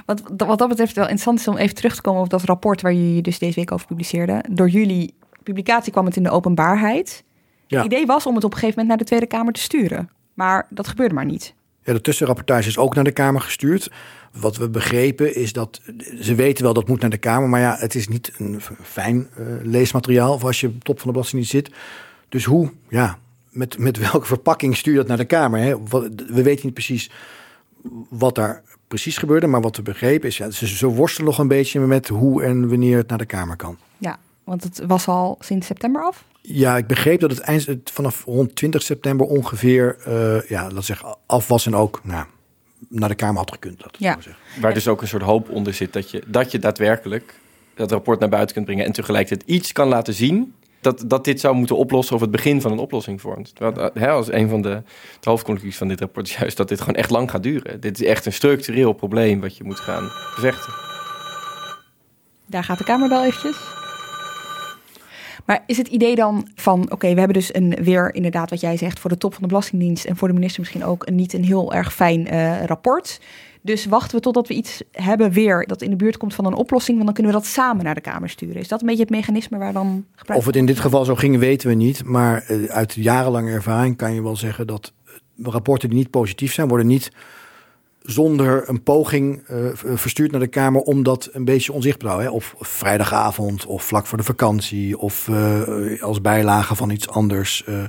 Wat, 0.06 0.22
wat 0.36 0.58
dat 0.58 0.68
betreft 0.68 0.94
wel 0.94 1.04
interessant 1.04 1.38
is 1.38 1.48
om 1.48 1.56
even 1.56 1.74
terug 1.74 1.94
te 1.94 2.00
komen 2.00 2.22
op 2.22 2.30
dat 2.30 2.42
rapport... 2.42 2.80
waar 2.82 2.92
jullie 2.92 3.22
dus 3.22 3.38
deze 3.38 3.54
week 3.54 3.72
over 3.72 3.86
publiceerde. 3.86 4.44
Door 4.50 4.68
jullie 4.68 5.14
publicatie 5.42 5.92
kwam 5.92 6.04
het 6.04 6.16
in 6.16 6.22
de 6.22 6.30
openbaarheid. 6.30 7.24
Ja. 7.66 7.76
Het 7.82 7.92
idee 7.92 8.06
was 8.06 8.26
om 8.26 8.34
het 8.34 8.44
op 8.44 8.52
een 8.52 8.58
gegeven 8.58 8.80
moment 8.80 8.88
naar 8.88 8.98
de 8.98 9.04
Tweede 9.04 9.36
Kamer 9.36 9.52
te 9.52 9.60
sturen. 9.60 10.10
Maar 10.34 10.66
dat 10.70 10.88
gebeurde 10.88 11.14
maar 11.14 11.24
niet. 11.24 11.54
Ja, 11.84 11.92
de 11.92 12.00
tussenrapportage 12.00 12.68
is 12.68 12.78
ook 12.78 12.94
naar 12.94 13.04
de 13.04 13.12
Kamer 13.12 13.40
gestuurd. 13.40 13.90
Wat 14.32 14.56
we 14.56 14.68
begrepen 14.68 15.34
is 15.34 15.52
dat 15.52 15.80
ze 16.20 16.34
weten 16.34 16.64
wel 16.64 16.72
dat 16.72 16.88
moet 16.88 17.00
naar 17.00 17.10
de 17.10 17.16
Kamer, 17.16 17.48
maar 17.48 17.60
ja, 17.60 17.76
het 17.78 17.94
is 17.94 18.08
niet 18.08 18.32
een 18.38 18.60
fijn 18.82 19.28
eh, 19.36 19.44
leesmateriaal 19.62 20.38
voor 20.38 20.48
als 20.48 20.60
je 20.60 20.66
op 20.66 20.84
top 20.84 20.98
van 20.98 21.06
de 21.06 21.12
Belastingdienst 21.12 21.54
zit. 21.54 21.70
Dus 22.28 22.44
hoe, 22.44 22.72
ja, 22.88 23.18
met, 23.50 23.78
met 23.78 23.98
welke 24.10 24.26
verpakking 24.26 24.76
stuur 24.76 24.92
je 24.92 24.98
dat 24.98 25.08
naar 25.08 25.16
de 25.16 25.24
Kamer? 25.24 25.60
Hè? 25.60 25.82
We 26.32 26.42
weten 26.42 26.64
niet 26.64 26.74
precies 26.74 27.10
wat 28.08 28.34
daar 28.34 28.62
precies 28.88 29.18
gebeurde, 29.18 29.46
maar 29.46 29.60
wat 29.60 29.76
we 29.76 29.82
begrepen 29.82 30.28
is, 30.28 30.36
ja, 30.36 30.50
ze, 30.50 30.66
ze 30.66 30.86
worstelen 30.86 31.28
nog 31.28 31.38
een 31.38 31.48
beetje 31.48 31.80
met 31.80 32.08
hoe 32.08 32.42
en 32.42 32.68
wanneer 32.68 32.96
het 32.96 33.08
naar 33.08 33.18
de 33.18 33.26
Kamer 33.26 33.56
kan. 33.56 33.76
Ja, 33.98 34.18
want 34.44 34.62
het 34.62 34.82
was 34.86 35.08
al 35.08 35.36
sinds 35.40 35.66
september 35.66 36.02
af. 36.02 36.24
Ja, 36.40 36.76
ik 36.76 36.86
begreep 36.86 37.20
dat 37.20 37.30
het 37.30 37.40
eind 37.40 37.66
het 37.66 37.90
vanaf 37.92 38.24
rond 38.24 38.54
20 38.54 38.82
september 38.82 39.26
ongeveer, 39.26 39.96
eh, 40.04 40.48
ja, 40.48 40.70
laat 40.70 40.84
zeggen, 40.84 41.16
af 41.26 41.48
was 41.48 41.66
en 41.66 41.74
ook 41.74 42.00
nou, 42.04 42.26
naar 42.88 43.08
de 43.08 43.14
Kamer 43.14 43.38
had 43.38 43.50
gekund. 43.50 43.84
Ja. 43.98 44.12
zeggen. 44.12 44.36
Waar 44.60 44.74
dus 44.74 44.88
ook 44.88 45.02
een 45.02 45.08
soort 45.08 45.22
hoop 45.22 45.50
onder 45.50 45.74
zit 45.74 45.92
dat 45.92 46.10
je, 46.10 46.22
dat 46.26 46.50
je 46.50 46.58
daadwerkelijk 46.58 47.34
dat 47.74 47.90
rapport 47.90 48.20
naar 48.20 48.28
buiten 48.28 48.54
kunt 48.54 48.66
brengen 48.66 48.84
en 48.84 48.92
tegelijkertijd 48.92 49.50
iets 49.50 49.72
kan 49.72 49.88
laten 49.88 50.14
zien 50.14 50.54
dat, 50.80 51.04
dat 51.06 51.24
dit 51.24 51.40
zou 51.40 51.54
moeten 51.54 51.76
oplossen 51.76 52.14
of 52.14 52.20
het 52.20 52.30
begin 52.30 52.60
van 52.60 52.72
een 52.72 52.78
oplossing 52.78 53.20
vormt. 53.20 53.54
Terwijl, 53.54 53.90
eh, 53.90 54.02
hè, 54.02 54.08
als 54.08 54.32
een 54.32 54.48
van 54.48 54.62
de, 54.62 54.82
de 55.20 55.30
hoofdconclusies 55.30 55.76
van 55.76 55.88
dit 55.88 56.00
rapport 56.00 56.28
is 56.28 56.36
juist 56.36 56.56
dat 56.56 56.68
dit 56.68 56.80
gewoon 56.80 56.94
echt 56.94 57.10
lang 57.10 57.30
gaat 57.30 57.42
duren. 57.42 57.80
Dit 57.80 58.00
is 58.00 58.06
echt 58.06 58.26
een 58.26 58.32
structureel 58.32 58.92
probleem 58.92 59.40
wat 59.40 59.56
je 59.56 59.64
moet 59.64 59.80
gaan 59.80 60.10
bevechten. 60.34 60.72
Daar 62.46 62.64
gaat 62.64 62.78
de 62.78 62.84
Kamer 62.84 63.08
wel 63.08 63.24
eventjes. 63.24 63.56
Maar 65.46 65.62
is 65.66 65.76
het 65.76 65.88
idee 65.88 66.14
dan 66.14 66.48
van, 66.54 66.90
oké, 66.90 67.12
we 67.12 67.18
hebben 67.18 67.36
dus 67.36 67.54
een 67.54 67.76
weer 67.82 68.14
inderdaad 68.14 68.50
wat 68.50 68.60
jij 68.60 68.76
zegt 68.76 68.98
voor 68.98 69.10
de 69.10 69.18
top 69.18 69.32
van 69.32 69.42
de 69.42 69.48
Belastingdienst 69.48 70.04
en 70.04 70.16
voor 70.16 70.28
de 70.28 70.34
minister 70.34 70.60
misschien 70.60 70.84
ook 70.84 71.10
niet 71.10 71.32
een 71.32 71.44
heel 71.44 71.72
erg 71.72 71.94
fijn 71.94 72.26
eh, 72.26 72.64
rapport. 72.64 73.20
Dus 73.62 73.86
wachten 73.86 74.16
we 74.16 74.22
totdat 74.22 74.48
we 74.48 74.54
iets 74.54 74.82
hebben 74.92 75.30
weer 75.30 75.66
dat 75.66 75.82
in 75.82 75.90
de 75.90 75.96
buurt 75.96 76.16
komt 76.16 76.34
van 76.34 76.46
een 76.46 76.54
oplossing, 76.54 76.94
want 76.96 77.04
dan 77.04 77.14
kunnen 77.14 77.32
we 77.32 77.38
dat 77.38 77.48
samen 77.48 77.84
naar 77.84 77.94
de 77.94 78.00
Kamer 78.00 78.28
sturen. 78.28 78.60
Is 78.60 78.68
dat 78.68 78.80
een 78.80 78.86
beetje 78.86 79.02
het 79.02 79.10
mechanisme 79.10 79.58
waar 79.58 79.72
dan 79.72 80.04
gebruikt 80.14 80.42
Of 80.42 80.46
het 80.46 80.56
in 80.56 80.66
dit 80.66 80.80
geval 80.80 81.04
zo 81.04 81.14
ging, 81.14 81.38
weten 81.38 81.68
we 81.68 81.74
niet. 81.74 82.04
Maar 82.04 82.44
eh, 82.46 82.64
uit 82.64 82.92
jarenlange 82.92 83.50
ervaring 83.50 83.96
kan 83.96 84.14
je 84.14 84.22
wel 84.22 84.36
zeggen 84.36 84.66
dat 84.66 84.92
eh, 85.04 85.12
rapporten 85.42 85.88
die 85.88 85.98
niet 85.98 86.10
positief 86.10 86.52
zijn, 86.52 86.68
worden 86.68 86.86
niet 86.86 87.10
zonder 88.04 88.68
een 88.68 88.82
poging 88.82 89.42
eh, 89.46 89.56
v- 89.74 89.82
verstuurd 90.00 90.30
naar 90.30 90.40
de 90.40 90.46
Kamer 90.46 90.80
om 90.80 91.02
dat 91.02 91.28
een 91.32 91.44
beetje 91.44 91.72
onzichtbaar 91.72 92.22
te? 92.24 92.30
Of 92.32 92.54
vrijdagavond, 92.58 93.66
of 93.66 93.82
vlak 93.82 94.06
voor 94.06 94.18
de 94.18 94.24
vakantie, 94.24 94.98
of 94.98 95.28
eh, 95.28 96.02
als 96.02 96.20
bijlage 96.20 96.74
van 96.74 96.90
iets 96.90 97.08
anders. 97.08 97.64
eh. 97.64 97.84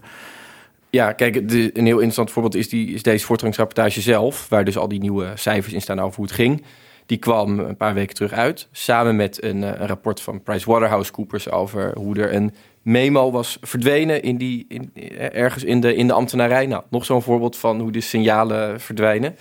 Ja, 0.89 1.11
kijk, 1.11 1.35
een 1.35 1.45
heel 1.85 1.93
interessant 1.93 2.31
voorbeeld 2.31 2.55
is, 2.55 2.69
die, 2.69 2.93
is 2.93 3.03
deze 3.03 3.25
voortgangsrapportage 3.25 4.01
zelf, 4.01 4.49
waar 4.49 4.63
dus 4.65 4.77
al 4.77 4.87
die 4.87 4.99
nieuwe 4.99 5.31
cijfers 5.35 5.73
in 5.73 5.81
staan 5.81 5.99
over 5.99 6.15
hoe 6.15 6.25
het 6.25 6.33
ging. 6.33 6.63
Die 7.05 7.17
kwam 7.17 7.59
een 7.59 7.77
paar 7.77 7.93
weken 7.93 8.15
terug 8.15 8.31
uit, 8.31 8.67
samen 8.71 9.15
met 9.15 9.43
een, 9.43 9.63
eh, 9.63 9.85
rapport 9.85 10.21
van 10.21 10.43
PricewaterhouseCoopers 10.43 11.49
over 11.51 11.91
hoe 11.97 12.15
er 12.19 12.33
een 12.33 12.53
memo 12.81 13.31
was 13.31 13.57
verdwenen 13.61 14.21
in 14.23 14.37
die, 14.37 14.65
in, 14.67 14.91
eh, 14.93 15.35
ergens 15.35 15.63
in 15.63 15.79
de, 15.79 15.95
in 15.95 16.07
de 16.07 16.13
ambtenarij. 16.13 16.65
Nou, 16.65 16.83
nog 16.89 17.05
zo'n 17.05 17.21
voorbeeld 17.21 17.57
van 17.57 17.79
hoe 17.79 17.91
de 17.91 18.01
signalen 18.01 18.79
verdwijnen. 18.81 19.35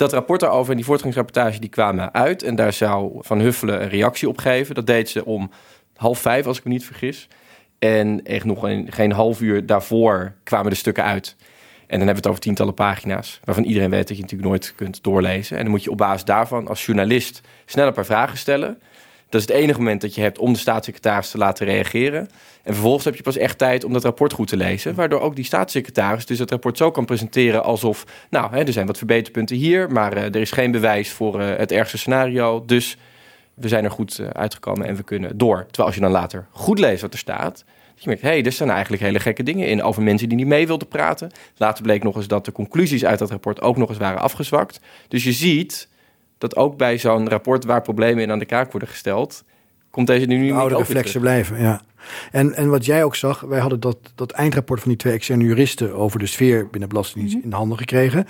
Dat 0.00 0.12
rapport 0.12 0.40
daarover 0.40 0.70
en 0.70 0.76
die 0.76 0.84
voortgangsrapportage 0.84 1.60
die 1.60 1.68
kwamen 1.68 2.14
uit 2.14 2.42
en 2.42 2.54
daar 2.54 2.72
zou 2.72 3.12
Van 3.18 3.40
Huffelen 3.40 3.82
een 3.82 3.88
reactie 3.88 4.28
op 4.28 4.38
geven. 4.38 4.74
Dat 4.74 4.86
deed 4.86 5.08
ze 5.08 5.24
om 5.24 5.50
half 5.96 6.18
vijf, 6.18 6.46
als 6.46 6.58
ik 6.58 6.64
me 6.64 6.70
niet 6.70 6.84
vergis. 6.84 7.28
En 7.78 8.24
echt 8.24 8.44
nog 8.44 8.62
een, 8.62 8.92
geen 8.92 9.12
half 9.12 9.40
uur 9.40 9.66
daarvoor 9.66 10.32
kwamen 10.42 10.70
de 10.70 10.76
stukken 10.76 11.04
uit. 11.04 11.36
En 11.38 11.98
dan 11.98 12.06
hebben 12.06 12.06
we 12.08 12.16
het 12.16 12.26
over 12.26 12.40
tientallen 12.40 12.74
pagina's, 12.74 13.40
waarvan 13.44 13.64
iedereen 13.64 13.90
weet 13.90 14.08
dat 14.08 14.16
je 14.16 14.22
natuurlijk 14.22 14.48
nooit 14.48 14.72
kunt 14.76 15.02
doorlezen. 15.02 15.56
En 15.56 15.62
dan 15.62 15.70
moet 15.70 15.84
je 15.84 15.90
op 15.90 15.96
basis 15.96 16.24
daarvan 16.24 16.68
als 16.68 16.86
journalist 16.86 17.40
snel 17.66 17.86
een 17.86 17.92
paar 17.92 18.04
vragen 18.04 18.38
stellen. 18.38 18.80
Dat 19.30 19.40
is 19.40 19.46
het 19.46 19.56
enige 19.56 19.78
moment 19.78 20.00
dat 20.00 20.14
je 20.14 20.20
hebt 20.20 20.38
om 20.38 20.52
de 20.52 20.58
staatssecretaris 20.58 21.30
te 21.30 21.38
laten 21.38 21.66
reageren. 21.66 22.28
En 22.62 22.72
vervolgens 22.72 23.04
heb 23.04 23.16
je 23.16 23.22
pas 23.22 23.36
echt 23.36 23.58
tijd 23.58 23.84
om 23.84 23.92
dat 23.92 24.04
rapport 24.04 24.32
goed 24.32 24.48
te 24.48 24.56
lezen. 24.56 24.94
Waardoor 24.94 25.20
ook 25.20 25.36
die 25.36 25.44
staatssecretaris 25.44 26.26
dus 26.26 26.38
het 26.38 26.50
rapport 26.50 26.76
zo 26.76 26.90
kan 26.90 27.04
presenteren 27.04 27.64
alsof... 27.64 28.04
nou, 28.30 28.54
hè, 28.54 28.64
er 28.64 28.72
zijn 28.72 28.86
wat 28.86 28.98
verbeterpunten 28.98 29.56
hier, 29.56 29.92
maar 29.92 30.12
eh, 30.12 30.24
er 30.24 30.36
is 30.36 30.50
geen 30.50 30.70
bewijs 30.70 31.10
voor 31.10 31.40
eh, 31.40 31.56
het 31.56 31.72
ergste 31.72 31.98
scenario. 31.98 32.64
Dus 32.66 32.96
we 33.54 33.68
zijn 33.68 33.84
er 33.84 33.90
goed 33.90 34.18
eh, 34.18 34.26
uitgekomen 34.26 34.86
en 34.86 34.96
we 34.96 35.02
kunnen 35.02 35.38
door. 35.38 35.56
Terwijl 35.56 35.86
als 35.86 35.94
je 35.94 36.00
dan 36.00 36.10
later 36.10 36.46
goed 36.50 36.78
leest 36.78 37.02
wat 37.02 37.12
er 37.12 37.18
staat... 37.18 37.64
dat 37.94 38.02
je 38.02 38.08
merkt, 38.08 38.22
hé, 38.22 38.28
hey, 38.28 38.44
er 38.44 38.52
staan 38.52 38.70
eigenlijk 38.70 39.02
hele 39.02 39.20
gekke 39.20 39.42
dingen 39.42 39.68
in... 39.68 39.82
over 39.82 40.02
mensen 40.02 40.28
die 40.28 40.38
niet 40.38 40.46
mee 40.46 40.66
wilden 40.66 40.88
praten. 40.88 41.30
Later 41.56 41.82
bleek 41.82 42.02
nog 42.02 42.16
eens 42.16 42.28
dat 42.28 42.44
de 42.44 42.52
conclusies 42.52 43.04
uit 43.04 43.18
dat 43.18 43.30
rapport... 43.30 43.60
ook 43.60 43.76
nog 43.76 43.88
eens 43.88 43.98
waren 43.98 44.20
afgezwakt. 44.20 44.80
Dus 45.08 45.24
je 45.24 45.32
ziet 45.32 45.88
dat 46.40 46.56
ook 46.56 46.76
bij 46.76 46.98
zo'n 46.98 47.28
rapport... 47.28 47.64
waar 47.64 47.82
problemen 47.82 48.22
in 48.22 48.30
aan 48.30 48.38
de 48.38 48.44
kaak 48.44 48.70
worden 48.70 48.88
gesteld... 48.88 49.44
komt 49.90 50.06
deze 50.06 50.26
nu 50.26 50.36
niet 50.36 50.52
oude 50.52 50.76
reflexen 50.76 51.20
terug. 51.20 51.22
blijven. 51.22 51.60
Ja. 51.60 51.80
En, 52.30 52.54
en 52.54 52.70
wat 52.70 52.84
jij 52.84 53.04
ook 53.04 53.16
zag, 53.16 53.40
wij 53.40 53.60
hadden 53.60 53.80
dat, 53.80 53.96
dat 54.14 54.30
eindrapport 54.30 54.80
van 54.80 54.88
die 54.88 54.98
twee 54.98 55.12
externe 55.12 55.44
juristen 55.44 55.94
over 55.94 56.18
de 56.18 56.26
sfeer 56.26 56.68
binnen 56.70 56.88
Belastingdienst 56.88 57.44
in 57.44 57.50
de 57.50 57.56
handen 57.56 57.78
gekregen. 57.78 58.26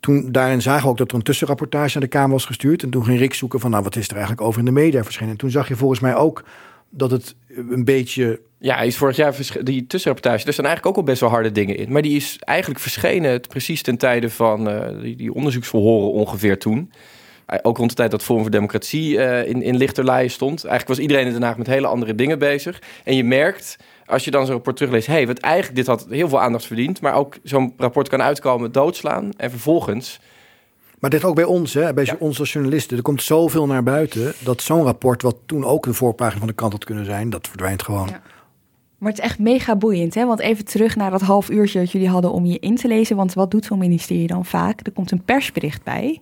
Toen 0.00 0.32
daarin 0.32 0.62
zagen 0.62 0.82
we 0.82 0.88
ook 0.88 0.98
dat 0.98 1.10
er 1.10 1.16
een 1.16 1.22
tussenrapportage 1.22 1.98
naar 1.98 2.08
de 2.08 2.16
Kamer 2.16 2.30
was 2.30 2.44
gestuurd. 2.44 2.82
En 2.82 2.90
toen 2.90 3.04
ging 3.04 3.18
Rick 3.18 3.34
zoeken 3.34 3.60
van, 3.60 3.70
nou, 3.70 3.82
wat 3.82 3.96
is 3.96 4.06
er 4.06 4.12
eigenlijk 4.12 4.46
over 4.46 4.58
in 4.58 4.64
de 4.64 4.70
media 4.70 5.02
verschenen. 5.02 5.30
En 5.30 5.36
toen 5.38 5.50
zag 5.50 5.68
je 5.68 5.76
volgens 5.76 6.00
mij 6.00 6.14
ook 6.14 6.44
dat 6.90 7.10
het 7.10 7.34
een 7.56 7.84
beetje 7.84 8.40
Ja, 8.58 8.76
hij 8.76 8.86
is 8.86 8.96
vorig 8.96 9.16
jaar 9.16 9.36
die 9.62 9.86
tussenrapportage. 9.86 10.46
Er 10.46 10.52
staan 10.52 10.64
eigenlijk 10.64 10.96
ook 10.96 11.02
al 11.02 11.10
best 11.10 11.20
wel 11.20 11.30
harde 11.30 11.52
dingen 11.52 11.76
in. 11.76 11.92
Maar 11.92 12.02
die 12.02 12.16
is 12.16 12.36
eigenlijk 12.40 12.80
verschenen 12.80 13.40
precies 13.40 13.82
ten 13.82 13.96
tijde 13.96 14.30
van 14.30 14.68
eh, 14.68 15.00
die, 15.00 15.16
die 15.16 15.34
onderzoeksverhoren 15.34 16.12
ongeveer 16.12 16.58
toen. 16.58 16.90
Eh, 17.46 17.58
Ook 17.62 17.76
rond 17.76 17.90
de 17.90 17.96
tijd 17.96 18.10
dat 18.10 18.22
Forum 18.22 18.42
voor 18.42 18.50
Democratie 18.50 19.18
eh, 19.18 19.48
in, 19.48 19.62
in 19.62 19.76
lichterlaaien 19.76 20.30
stond. 20.30 20.64
Eigenlijk 20.64 20.88
was 20.88 20.98
iedereen 20.98 21.26
in 21.26 21.32
Den 21.32 21.42
Haag 21.42 21.56
met 21.56 21.66
hele 21.66 21.86
andere 21.86 22.14
dingen 22.14 22.38
bezig. 22.38 22.82
En 23.04 23.16
je 23.16 23.24
merkt, 23.24 23.76
als 24.06 24.24
je 24.24 24.30
dan 24.30 24.44
zo'n 24.44 24.54
rapport 24.54 24.76
terugleest... 24.76 25.06
hey, 25.06 25.26
wat 25.26 25.38
eigenlijk, 25.38 25.76
dit 25.76 25.86
had 25.86 26.06
heel 26.10 26.28
veel 26.28 26.40
aandacht 26.40 26.66
verdiend... 26.66 27.00
maar 27.00 27.14
ook 27.14 27.36
zo'n 27.42 27.74
rapport 27.76 28.08
kan 28.08 28.22
uitkomen, 28.22 28.72
doodslaan... 28.72 29.30
en 29.36 29.50
vervolgens 29.50 30.20
Maar 31.04 31.12
dit 31.12 31.24
ook 31.24 31.34
bij 31.34 31.44
ons, 31.44 31.74
hè, 31.74 31.94
bij 31.94 32.04
Ja. 32.04 32.16
ons 32.18 32.38
als 32.40 32.52
journalisten. 32.52 32.96
Er 32.96 33.02
komt 33.02 33.22
zoveel 33.22 33.66
naar 33.66 33.82
buiten 33.82 34.32
dat 34.38 34.62
zo'n 34.62 34.82
rapport, 34.82 35.22
wat 35.22 35.36
toen 35.46 35.64
ook 35.64 35.84
de 35.84 35.92
voorpagina 35.94 36.38
van 36.38 36.48
de 36.48 36.54
kant 36.54 36.72
had 36.72 36.84
kunnen 36.84 37.04
zijn, 37.04 37.30
dat 37.30 37.48
verdwijnt 37.48 37.82
gewoon. 37.82 38.06
Ja. 38.08 38.20
Maar 38.98 39.10
het 39.10 39.18
is 39.18 39.24
echt 39.24 39.38
mega 39.38 39.76
boeiend, 39.76 40.14
hè? 40.14 40.26
Want 40.26 40.40
even 40.40 40.64
terug 40.64 40.96
naar 40.96 41.10
dat 41.10 41.20
half 41.20 41.50
uurtje 41.50 41.78
dat 41.78 41.90
jullie 41.92 42.08
hadden 42.08 42.32
om 42.32 42.44
je 42.44 42.58
in 42.58 42.76
te 42.76 42.88
lezen. 42.88 43.16
Want 43.16 43.34
wat 43.34 43.50
doet 43.50 43.64
zo'n 43.64 43.78
ministerie 43.78 44.26
dan 44.26 44.44
vaak? 44.44 44.80
Er 44.86 44.92
komt 44.92 45.10
een 45.10 45.22
persbericht 45.24 45.82
bij 45.82 46.20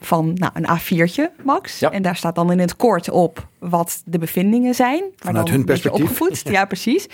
van 0.00 0.32
nou, 0.34 0.52
een 0.54 0.66
A4'tje, 0.78 1.42
max. 1.44 1.78
Ja. 1.78 1.90
En 1.90 2.02
daar 2.02 2.16
staat 2.16 2.34
dan 2.34 2.50
in 2.52 2.58
het 2.58 2.76
kort 2.76 3.10
op 3.10 3.48
wat 3.58 4.02
de 4.04 4.18
bevindingen 4.18 4.74
zijn. 4.74 5.00
Maar 5.00 5.12
Vanuit 5.16 5.46
dan 5.46 5.54
hun 5.54 5.64
perspectief. 5.64 6.02
opgevoedst. 6.02 6.48
Ja, 6.56 6.64
precies. 6.64 7.06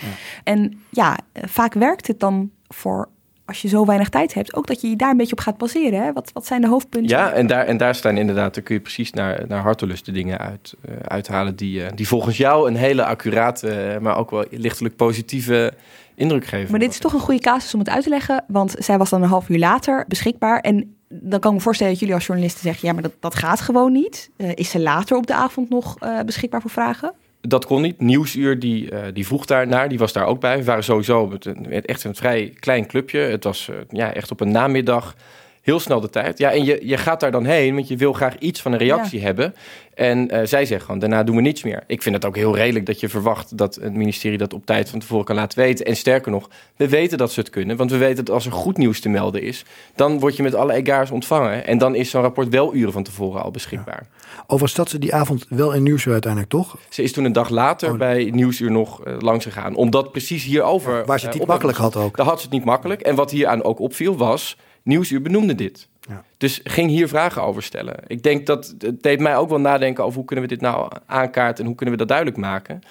En 0.43 0.79
ja, 0.89 1.17
vaak 1.33 1.73
werkt 1.73 2.07
het 2.07 2.19
dan 2.19 2.51
voor, 2.67 3.09
als 3.45 3.61
je 3.61 3.67
zo 3.67 3.85
weinig 3.85 4.09
tijd 4.09 4.33
hebt, 4.33 4.53
ook 4.53 4.67
dat 4.67 4.81
je 4.81 4.89
je 4.89 4.95
daar 4.95 5.11
een 5.11 5.17
beetje 5.17 5.35
op 5.35 5.39
gaat 5.39 5.57
baseren. 5.57 6.03
Hè? 6.03 6.13
Wat, 6.13 6.31
wat 6.33 6.45
zijn 6.45 6.61
de 6.61 6.67
hoofdpunten? 6.67 7.17
Ja, 7.17 7.31
en 7.31 7.47
daar, 7.47 7.65
en 7.65 7.77
daar 7.77 7.95
staan 7.95 8.17
inderdaad, 8.17 8.53
daar 8.53 8.63
kun 8.63 8.75
je 8.75 8.81
precies 8.81 9.11
naar, 9.11 9.43
naar 9.47 9.61
hartelust 9.61 10.05
de 10.05 10.11
dingen 10.11 10.37
uit, 10.37 10.73
eh, 10.81 10.95
uithalen 11.07 11.55
die, 11.55 11.83
eh, 11.83 11.91
die 11.95 12.07
volgens 12.07 12.37
jou 12.37 12.67
een 12.67 12.75
hele 12.75 13.05
accurate, 13.05 13.69
eh, 13.69 13.99
maar 13.99 14.17
ook 14.17 14.31
wel 14.31 14.45
lichtelijk 14.49 14.95
positieve 14.95 15.73
indruk 16.15 16.45
geven. 16.45 16.71
Maar 16.71 16.79
dit 16.79 16.91
is 16.91 16.99
toch 16.99 17.13
een 17.13 17.19
goede 17.19 17.39
casus 17.39 17.73
om 17.73 17.79
het 17.79 17.89
uit 17.89 18.03
te 18.03 18.09
leggen, 18.09 18.43
want 18.47 18.75
zij 18.77 18.97
was 18.97 19.09
dan 19.09 19.21
een 19.21 19.29
half 19.29 19.49
uur 19.49 19.59
later 19.59 20.05
beschikbaar. 20.07 20.59
En 20.59 20.95
dan 21.07 21.39
kan 21.39 21.51
ik 21.51 21.57
me 21.57 21.63
voorstellen 21.63 21.91
dat 21.91 22.01
jullie 22.01 22.15
als 22.15 22.25
journalisten 22.25 22.61
zeggen, 22.61 22.87
ja, 22.87 22.93
maar 22.93 23.03
dat, 23.03 23.13
dat 23.19 23.35
gaat 23.35 23.61
gewoon 23.61 23.91
niet. 23.91 24.29
Is 24.37 24.69
ze 24.69 24.79
later 24.79 25.17
op 25.17 25.27
de 25.27 25.33
avond 25.33 25.69
nog 25.69 25.97
beschikbaar 26.25 26.61
voor 26.61 26.71
vragen? 26.71 27.13
Dat 27.47 27.65
kon 27.65 27.81
niet. 27.81 28.01
Nieuwsuur 28.01 28.59
die, 28.59 28.91
uh, 28.91 28.99
die 29.13 29.25
vroeg 29.25 29.45
daarnaar, 29.45 29.89
die 29.89 29.97
was 29.97 30.13
daar 30.13 30.25
ook 30.25 30.39
bij. 30.39 30.57
We 30.57 30.63
waren 30.63 30.83
sowieso 30.83 31.37
met 31.67 31.85
echt 31.85 32.03
een 32.03 32.15
vrij 32.15 32.53
klein 32.59 32.87
clubje. 32.87 33.19
Het 33.19 33.43
was 33.43 33.67
uh, 33.69 33.75
ja, 33.89 34.13
echt 34.13 34.31
op 34.31 34.39
een 34.39 34.51
namiddag 34.51 35.15
heel 35.63 35.79
snel 35.79 35.99
de 35.99 36.09
tijd. 36.09 36.37
Ja, 36.37 36.51
en 36.51 36.65
je, 36.65 36.79
je 36.81 36.97
gaat 36.97 37.19
daar 37.19 37.31
dan 37.31 37.45
heen, 37.45 37.75
want 37.75 37.87
je 37.87 37.97
wil 37.97 38.13
graag 38.13 38.37
iets 38.37 38.61
van 38.61 38.71
een 38.71 38.77
reactie 38.77 39.21
hebben. 39.21 39.55
En 39.93 40.17
uh, 40.17 40.39
zij 40.43 40.65
zeggen 40.65 40.81
gewoon, 40.81 40.99
daarna 40.99 41.23
doen 41.23 41.35
we 41.35 41.41
niets 41.41 41.63
meer. 41.63 41.83
Ik 41.87 42.01
vind 42.01 42.15
het 42.15 42.25
ook 42.25 42.35
heel 42.35 42.55
redelijk 42.55 42.85
dat 42.85 42.99
je 42.99 43.09
verwacht 43.09 43.57
dat 43.57 43.75
het 43.75 43.93
ministerie 43.93 44.37
dat 44.37 44.53
op 44.53 44.65
tijd 44.65 44.89
van 44.89 44.99
tevoren 44.99 45.25
kan 45.25 45.35
laten 45.35 45.59
weten. 45.59 45.85
En 45.85 45.95
sterker 45.95 46.31
nog, 46.31 46.49
we 46.75 46.89
weten 46.89 47.17
dat 47.17 47.31
ze 47.31 47.39
het 47.39 47.49
kunnen. 47.49 47.77
Want 47.77 47.91
we 47.91 47.97
weten 47.97 48.25
dat 48.25 48.35
als 48.35 48.45
er 48.45 48.51
goed 48.51 48.77
nieuws 48.77 48.99
te 48.99 49.09
melden 49.09 49.41
is, 49.41 49.65
dan 49.95 50.19
word 50.19 50.35
je 50.35 50.43
met 50.43 50.55
alle 50.55 50.73
egaars 50.73 51.11
ontvangen. 51.11 51.65
En 51.65 51.77
dan 51.77 51.95
is 51.95 52.09
zo'n 52.09 52.21
rapport 52.21 52.49
wel 52.49 52.75
uren 52.75 52.93
van 52.93 53.03
tevoren 53.03 53.43
al 53.43 53.51
beschikbaar. 53.51 54.07
Ja. 54.11 54.41
Overigens 54.41 54.73
zat 54.73 54.89
ze 54.89 54.99
die 54.99 55.13
avond 55.13 55.45
wel 55.49 55.73
in 55.73 55.83
Nieuwsuur 55.83 56.11
uiteindelijk, 56.11 56.51
toch? 56.51 56.77
Ze 56.89 57.03
is 57.03 57.11
toen 57.11 57.25
een 57.25 57.33
dag 57.33 57.49
later 57.49 57.91
oh. 57.91 57.97
bij 57.97 58.29
Nieuwsuur 58.33 58.71
nog 58.71 59.07
uh, 59.07 59.15
langs 59.19 59.45
gegaan. 59.45 59.75
Omdat 59.75 60.11
precies 60.11 60.43
hierover... 60.43 60.97
Ja, 60.97 61.05
waar 61.05 61.19
ze 61.19 61.25
het 61.25 61.33
niet 61.33 61.43
uh, 61.43 61.49
makkelijk 61.49 61.77
had 61.77 61.95
ook. 61.95 62.17
Daar 62.17 62.25
had 62.25 62.37
ze 62.37 62.43
het 62.43 62.53
niet 62.53 62.65
makkelijk. 62.65 63.01
En 63.01 63.15
wat 63.15 63.31
hier 63.31 63.47
aan 63.47 63.63
ook 63.63 63.79
opviel 63.79 64.17
was 64.17 64.57
Nieuwsuur 64.83 65.21
benoemde 65.21 65.55
dit. 65.55 65.87
Ja. 65.99 66.23
Dus 66.37 66.61
ging 66.63 66.89
hier 66.89 67.07
vragen 67.07 67.43
over 67.43 67.63
stellen. 67.63 67.95
Ik 68.07 68.23
denk 68.23 68.45
dat 68.45 68.75
het 68.77 69.03
deed 69.03 69.19
mij 69.19 69.37
ook 69.37 69.49
wel 69.49 69.59
nadenken 69.59 70.03
over 70.03 70.17
hoe 70.17 70.25
kunnen 70.25 70.45
we 70.45 70.51
dit 70.51 70.61
nou 70.61 70.91
aankaarten 71.05 71.59
en 71.59 71.65
hoe 71.65 71.75
kunnen 71.75 71.95
we 71.95 72.05
dat 72.05 72.09
duidelijk 72.09 72.37
maken. 72.37 72.81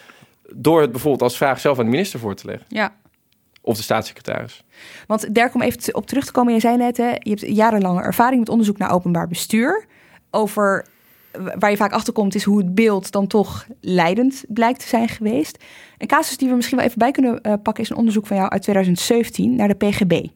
Door 0.55 0.81
het 0.81 0.91
bijvoorbeeld 0.91 1.23
als 1.23 1.37
vraag 1.37 1.61
zelf 1.61 1.79
aan 1.79 1.85
de 1.85 1.91
minister 1.91 2.21
voor 2.21 2.35
te 2.35 2.47
leggen. 2.47 2.67
Ja. 2.69 2.95
Of 3.61 3.77
de 3.77 3.83
staatssecretaris. 3.83 4.65
Want 5.07 5.35
Dirk, 5.35 5.55
om 5.55 5.63
even 5.63 5.95
op 5.95 6.07
terug 6.07 6.25
te 6.25 6.33
komen. 6.33 6.55
Je 6.55 6.61
zei 6.61 6.77
net, 6.77 6.97
hè, 6.97 7.09
je 7.09 7.31
hebt 7.31 7.41
jarenlange 7.41 8.03
ervaring 8.03 8.41
met 8.41 8.49
onderzoek 8.49 8.79
naar 8.79 8.93
openbaar 8.93 9.29
bestuur. 9.29 9.87
Over 10.31 10.87
waar 11.59 11.71
je 11.71 11.77
vaak 11.77 11.93
achter 11.93 12.13
komt, 12.13 12.35
is 12.35 12.45
hoe 12.45 12.59
het 12.59 12.75
beeld 12.75 13.11
dan 13.11 13.27
toch 13.27 13.67
leidend 13.81 14.45
blijkt 14.49 14.81
te 14.81 14.89
zijn 14.89 15.09
geweest. 15.09 15.65
Een 15.99 16.07
casus 16.07 16.37
die 16.37 16.49
we 16.49 16.55
misschien 16.55 16.77
wel 16.77 16.87
even 16.87 16.99
bij 16.99 17.11
kunnen 17.11 17.39
uh, 17.43 17.53
pakken, 17.63 17.83
is 17.83 17.91
een 17.91 17.97
onderzoek 17.97 18.27
van 18.27 18.37
jou 18.37 18.51
uit 18.51 18.63
2017 18.63 19.55
naar 19.55 19.69
de 19.69 19.75
PGB. 19.75 20.27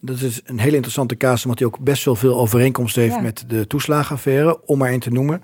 Dat 0.00 0.20
is 0.20 0.40
een 0.44 0.58
hele 0.58 0.74
interessante 0.74 1.16
casus, 1.16 1.44
omdat 1.44 1.58
hij 1.58 1.68
ook 1.68 1.78
best 1.78 2.04
wel 2.04 2.14
veel 2.14 2.38
overeenkomst 2.38 2.96
heeft 2.96 3.14
ja. 3.14 3.20
met 3.20 3.44
de 3.46 3.66
toeslagenaffaire, 3.66 4.66
om 4.66 4.78
maar 4.78 4.90
één 4.90 5.00
te 5.00 5.10
noemen. 5.10 5.42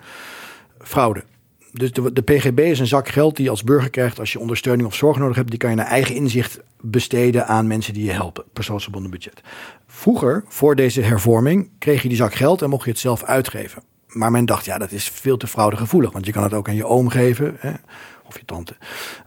Fraude. 0.78 1.24
Dus 1.72 1.92
de, 1.92 2.12
de, 2.12 2.22
PGB 2.22 2.58
is 2.58 2.78
een 2.78 2.86
zak 2.86 3.08
geld 3.08 3.36
die 3.36 3.44
je 3.44 3.50
als 3.50 3.64
burger 3.64 3.90
krijgt 3.90 4.18
als 4.18 4.32
je 4.32 4.38
ondersteuning 4.38 4.88
of 4.88 4.94
zorg 4.94 5.18
nodig 5.18 5.36
hebt. 5.36 5.50
Die 5.50 5.58
kan 5.58 5.70
je 5.70 5.76
naar 5.76 5.86
eigen 5.86 6.14
inzicht 6.14 6.60
besteden 6.80 7.46
aan 7.46 7.66
mensen 7.66 7.94
die 7.94 8.04
je 8.04 8.10
helpen. 8.12 8.44
Persoonsgebonden 8.52 9.10
budget. 9.10 9.40
Vroeger, 9.86 10.44
voor 10.48 10.76
deze 10.76 11.00
hervorming, 11.00 11.70
kreeg 11.78 12.02
je 12.02 12.08
die 12.08 12.16
zak 12.16 12.34
geld 12.34 12.62
en 12.62 12.70
mocht 12.70 12.84
je 12.84 12.90
het 12.90 12.98
zelf 12.98 13.22
uitgeven. 13.22 13.82
Maar 14.08 14.30
men 14.30 14.44
dacht, 14.44 14.64
ja, 14.64 14.78
dat 14.78 14.92
is 14.92 15.08
veel 15.08 15.36
te 15.36 15.46
fraudegevoelig. 15.46 16.12
Want 16.12 16.26
je 16.26 16.32
kan 16.32 16.42
het 16.42 16.54
ook 16.54 16.68
aan 16.68 16.74
je 16.74 16.86
oom 16.86 17.08
geven. 17.08 17.56
Hè, 17.58 17.72
of 18.26 18.38
je 18.38 18.44
tante. 18.44 18.76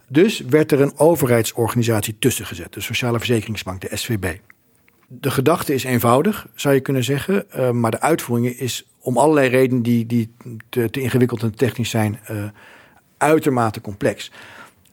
Dus 0.08 0.40
werd 0.40 0.72
er 0.72 0.80
een 0.80 0.98
overheidsorganisatie 0.98 2.16
tussen 2.18 2.46
gezet. 2.46 2.72
De 2.72 2.80
Sociale 2.80 3.18
Verzekeringsbank, 3.18 3.80
de 3.80 3.96
SVB. 3.96 4.36
De 5.10 5.30
gedachte 5.30 5.74
is 5.74 5.84
eenvoudig, 5.84 6.46
zou 6.54 6.74
je 6.74 6.80
kunnen 6.80 7.04
zeggen. 7.04 7.44
Uh, 7.56 7.70
maar 7.70 7.90
de 7.90 8.00
uitvoering 8.00 8.46
is 8.46 8.86
om 8.98 9.18
allerlei 9.18 9.48
redenen 9.48 9.82
die, 9.82 10.06
die 10.06 10.32
te, 10.68 10.88
ingewikkeld 10.90 11.42
en 11.42 11.54
technisch 11.54 11.90
zijn, 11.90 12.18
uh, 12.30 12.44
uitermate 13.16 13.80
complex. 13.80 14.30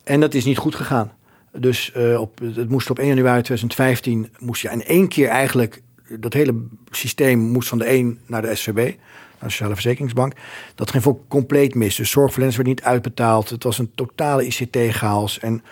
En 0.03 0.20
dat 0.20 0.34
is 0.34 0.45
niet 0.45 0.57
goed 0.57 0.76
gegaan. 0.76 1.11
Dus 1.51 1.93
uh, 1.97 2.22
op, 2.22 2.39
het 2.39 2.70
moest 2.70 2.89
op 2.89 2.99
1 2.99 3.07
januari 3.07 3.41
2015, 3.41 4.30
moest 4.39 4.61
je 4.61 4.70
in 4.70 4.84
één 4.84 5.07
keer 5.07 5.28
eigenlijk, 5.28 5.82
dat 6.20 6.34
hele 6.34 6.55
systeem 6.91 7.39
moest 7.39 7.70
van 7.70 7.78
de 7.78 7.89
een 7.89 8.20
naar 8.26 8.41
de 8.41 8.55
SVB, 8.55 8.76
naar 8.76 8.95
de 9.39 9.49
Sociale 9.49 9.74
Verzekeringsbank. 9.74 10.34
Dat 10.76 10.91
ging 10.91 11.03
voor 11.03 11.20
compleet 11.28 11.76
mis. 11.76 11.95
Dus 11.95 12.09
zorgverleners 12.09 12.55
werd 12.55 12.68
niet 12.68 12.84
uitbetaald. 12.84 13.49
Het 13.49 13.63
was 13.63 13.78
een 13.78 13.91
totale 13.95 14.45
ICT-chaos. 14.45 15.39
En 15.39 15.63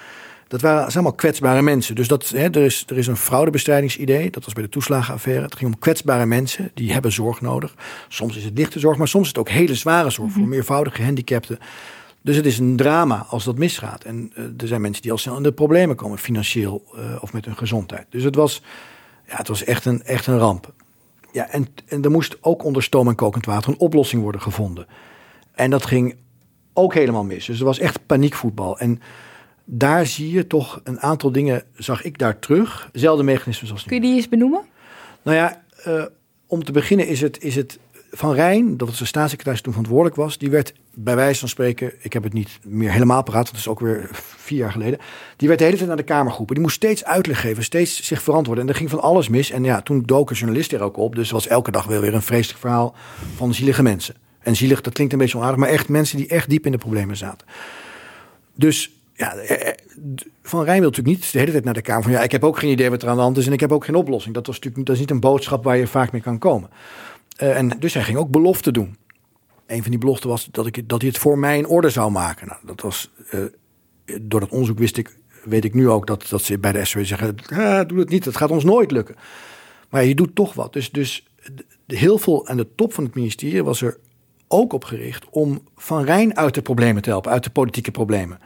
dat 0.47 0.61
waren 0.61 0.93
allemaal 0.93 1.13
kwetsbare 1.13 1.61
mensen. 1.61 1.95
Dus 1.95 2.07
dat, 2.07 2.29
hè, 2.29 2.49
er, 2.49 2.63
is, 2.63 2.83
er 2.87 2.97
is 2.97 3.07
een 3.07 3.17
fraudebestrijdingsidee. 3.17 4.29
Dat 4.29 4.43
was 4.45 4.53
bij 4.53 4.63
de 4.63 4.69
toeslagenaffaire. 4.69 5.43
Het 5.43 5.55
ging 5.55 5.73
om 5.73 5.79
kwetsbare 5.79 6.25
mensen. 6.25 6.71
Die 6.73 6.93
hebben 6.93 7.11
zorg 7.11 7.41
nodig. 7.41 7.75
Soms 8.07 8.37
is 8.37 8.43
het 8.43 8.57
lichte 8.57 8.79
zorg, 8.79 8.97
maar 8.97 9.07
soms 9.07 9.23
is 9.23 9.29
het 9.29 9.37
ook 9.37 9.49
hele 9.49 9.75
zware 9.75 10.09
zorg. 10.09 10.31
Voor 10.31 10.47
meervoudige 10.47 10.95
gehandicapten. 10.95 11.59
Dus 12.21 12.35
het 12.35 12.45
is 12.45 12.59
een 12.59 12.75
drama 12.75 13.25
als 13.29 13.43
dat 13.43 13.57
misgaat. 13.57 14.03
En 14.03 14.31
uh, 14.35 14.45
er 14.57 14.67
zijn 14.67 14.81
mensen 14.81 15.01
die 15.01 15.11
al 15.11 15.17
snel 15.17 15.37
in 15.37 15.43
de 15.43 15.51
problemen 15.51 15.95
komen. 15.95 16.17
Financieel 16.17 16.83
uh, 16.95 17.01
of 17.19 17.33
met 17.33 17.45
hun 17.45 17.57
gezondheid. 17.57 18.05
Dus 18.09 18.23
het 18.23 18.35
was, 18.35 18.61
ja, 19.27 19.35
het 19.35 19.47
was 19.47 19.63
echt, 19.63 19.85
een, 19.85 20.03
echt 20.03 20.27
een 20.27 20.37
ramp. 20.37 20.73
Ja, 21.31 21.49
en, 21.49 21.67
en 21.87 22.03
er 22.03 22.11
moest 22.11 22.37
ook 22.41 22.63
onder 22.63 22.83
stoom 22.83 23.07
en 23.07 23.15
kokend 23.15 23.45
water 23.45 23.69
een 23.69 23.79
oplossing 23.79 24.21
worden 24.21 24.41
gevonden. 24.41 24.87
En 25.51 25.69
dat 25.69 25.85
ging 25.85 26.15
ook 26.73 26.93
helemaal 26.93 27.23
mis. 27.23 27.45
Dus 27.45 27.59
er 27.59 27.65
was 27.65 27.79
echt 27.79 28.05
paniekvoetbal. 28.05 28.79
En 28.79 29.01
daar 29.65 30.05
zie 30.05 30.31
je 30.31 30.47
toch 30.47 30.81
een 30.83 30.99
aantal 30.99 31.31
dingen, 31.31 31.63
zag 31.75 32.03
ik 32.03 32.17
daar 32.17 32.39
terug. 32.39 32.89
Zelfde 32.91 33.23
mechanismen 33.23 33.67
zoals 33.67 33.83
Kun 33.83 33.95
je 33.95 34.01
die 34.01 34.15
eens 34.15 34.29
benoemen? 34.29 34.61
Nou 35.21 35.37
ja, 35.37 35.63
uh, 35.87 36.05
om 36.47 36.63
te 36.63 36.71
beginnen 36.71 37.07
is 37.07 37.21
het, 37.21 37.43
is 37.43 37.55
het 37.55 37.79
Van 38.11 38.33
Rijn, 38.33 38.77
dat 38.77 38.87
was 38.87 38.97
de 38.97 39.05
staatssecretaris 39.05 39.61
toen 39.61 39.73
verantwoordelijk 39.73 40.15
was, 40.15 40.37
die 40.37 40.49
werd 40.49 40.73
bij 40.95 41.15
wijze 41.15 41.39
van 41.39 41.49
spreken, 41.49 41.93
ik 41.99 42.13
heb 42.13 42.23
het 42.23 42.33
niet 42.33 42.59
meer 42.63 42.91
helemaal 42.91 43.23
paraat, 43.23 43.45
dat 43.45 43.55
is 43.55 43.67
ook 43.67 43.79
weer 43.79 44.09
vier 44.45 44.57
jaar 44.57 44.71
geleden, 44.71 44.99
die 45.37 45.47
werd 45.47 45.59
de 45.59 45.65
hele 45.65 45.77
tijd 45.77 45.89
naar 45.89 45.97
de 45.97 46.03
Kamer 46.03 46.31
geroepen. 46.31 46.55
Die 46.55 46.63
moest 46.63 46.75
steeds 46.75 47.05
uitleg 47.05 47.41
geven, 47.41 47.63
steeds 47.63 48.03
zich 48.03 48.21
verantwoorden. 48.21 48.63
En 48.63 48.69
er 48.69 48.75
ging 48.75 48.89
van 48.89 49.01
alles 49.01 49.29
mis. 49.29 49.51
En 49.51 49.63
ja, 49.63 49.81
toen 49.81 50.03
doken 50.05 50.35
journalisten 50.35 50.79
er 50.79 50.85
ook 50.85 50.97
op, 50.97 51.15
dus 51.15 51.31
was 51.31 51.47
elke 51.47 51.71
dag 51.71 51.85
wel 51.85 52.01
weer 52.01 52.13
een 52.13 52.21
vreselijk 52.21 52.59
verhaal 52.59 52.95
van 53.35 53.53
zielige 53.53 53.83
mensen. 53.83 54.15
En 54.39 54.55
zielig, 54.55 54.81
dat 54.81 54.93
klinkt 54.93 55.13
een 55.13 55.19
beetje 55.19 55.37
onaardig, 55.37 55.59
maar 55.59 55.69
echt 55.69 55.89
mensen 55.89 56.17
die 56.17 56.27
echt 56.27 56.49
diep 56.49 56.65
in 56.65 56.71
de 56.71 56.77
problemen 56.77 57.17
zaten. 57.17 57.47
Dus 58.55 58.91
ja, 59.13 59.35
eh, 59.35 59.67
eh, 59.67 59.75
Van 60.41 60.63
Rijn 60.63 60.79
wil 60.79 60.89
natuurlijk 60.89 61.17
niet 61.17 61.31
de 61.31 61.39
hele 61.39 61.51
tijd 61.51 61.63
naar 61.63 61.73
de 61.73 61.81
Kamer 61.81 62.03
van 62.03 62.11
ja, 62.11 62.21
ik 62.23 62.31
heb 62.31 62.43
ook 62.43 62.59
geen 62.59 62.71
idee 62.71 62.89
wat 62.89 63.01
er 63.01 63.09
aan 63.09 63.15
de 63.15 63.21
hand 63.21 63.37
is 63.37 63.47
en 63.47 63.53
ik 63.53 63.59
heb 63.59 63.71
ook 63.71 63.85
geen 63.85 63.95
oplossing. 63.95 64.35
Dat, 64.35 64.47
was 64.47 64.55
natuurlijk, 64.55 64.85
dat 64.85 64.95
is 64.95 65.01
niet 65.01 65.11
een 65.11 65.19
boodschap 65.19 65.63
waar 65.63 65.77
je 65.77 65.87
vaak 65.87 66.11
mee 66.11 66.21
kan 66.21 66.37
komen. 66.37 66.69
Uh, 67.41 67.57
en 67.57 67.69
dus 67.79 67.93
hij 67.93 68.03
ging 68.03 68.17
ook 68.17 68.29
beloften 68.29 68.73
doen. 68.73 68.97
Een 69.67 69.81
van 69.81 69.91
die 69.91 69.99
beloften 69.99 70.29
was 70.29 70.47
dat, 70.51 70.65
ik, 70.65 70.89
dat 70.89 71.01
hij 71.01 71.09
het 71.09 71.19
voor 71.19 71.37
mij 71.37 71.57
in 71.57 71.67
orde 71.67 71.89
zou 71.89 72.11
maken. 72.11 72.47
Nou, 72.47 72.59
dat 72.65 72.81
was, 72.81 73.11
door 74.21 74.39
dat 74.39 74.49
onderzoek 74.49 74.77
wist 74.77 74.97
ik, 74.97 75.17
weet 75.43 75.65
ik 75.65 75.73
nu 75.73 75.89
ook 75.89 76.07
dat, 76.07 76.27
dat 76.29 76.41
ze 76.41 76.59
bij 76.59 76.71
de 76.71 76.85
SW 76.85 76.99
zeggen, 76.99 77.35
ah, 77.53 77.87
doe 77.87 77.99
het 77.99 78.09
niet, 78.09 78.23
dat 78.23 78.37
gaat 78.37 78.51
ons 78.51 78.63
nooit 78.63 78.91
lukken. 78.91 79.15
Maar 79.89 80.05
je 80.05 80.15
doet 80.15 80.35
toch 80.35 80.53
wat. 80.53 80.73
Dus, 80.73 80.91
dus 80.91 81.27
heel 81.87 82.17
veel 82.17 82.47
aan 82.47 82.57
de 82.57 82.75
top 82.75 82.93
van 82.93 83.03
het 83.03 83.15
ministerie 83.15 83.63
was 83.63 83.81
er 83.81 83.97
ook 84.47 84.73
op 84.73 84.83
gericht 84.83 85.25
om 85.29 85.67
Van 85.75 86.03
Rijn 86.03 86.37
uit 86.37 86.53
de 86.53 86.61
problemen 86.61 87.01
te 87.01 87.09
helpen, 87.09 87.31
uit 87.31 87.43
de 87.43 87.49
politieke 87.49 87.91
problemen. 87.91 88.39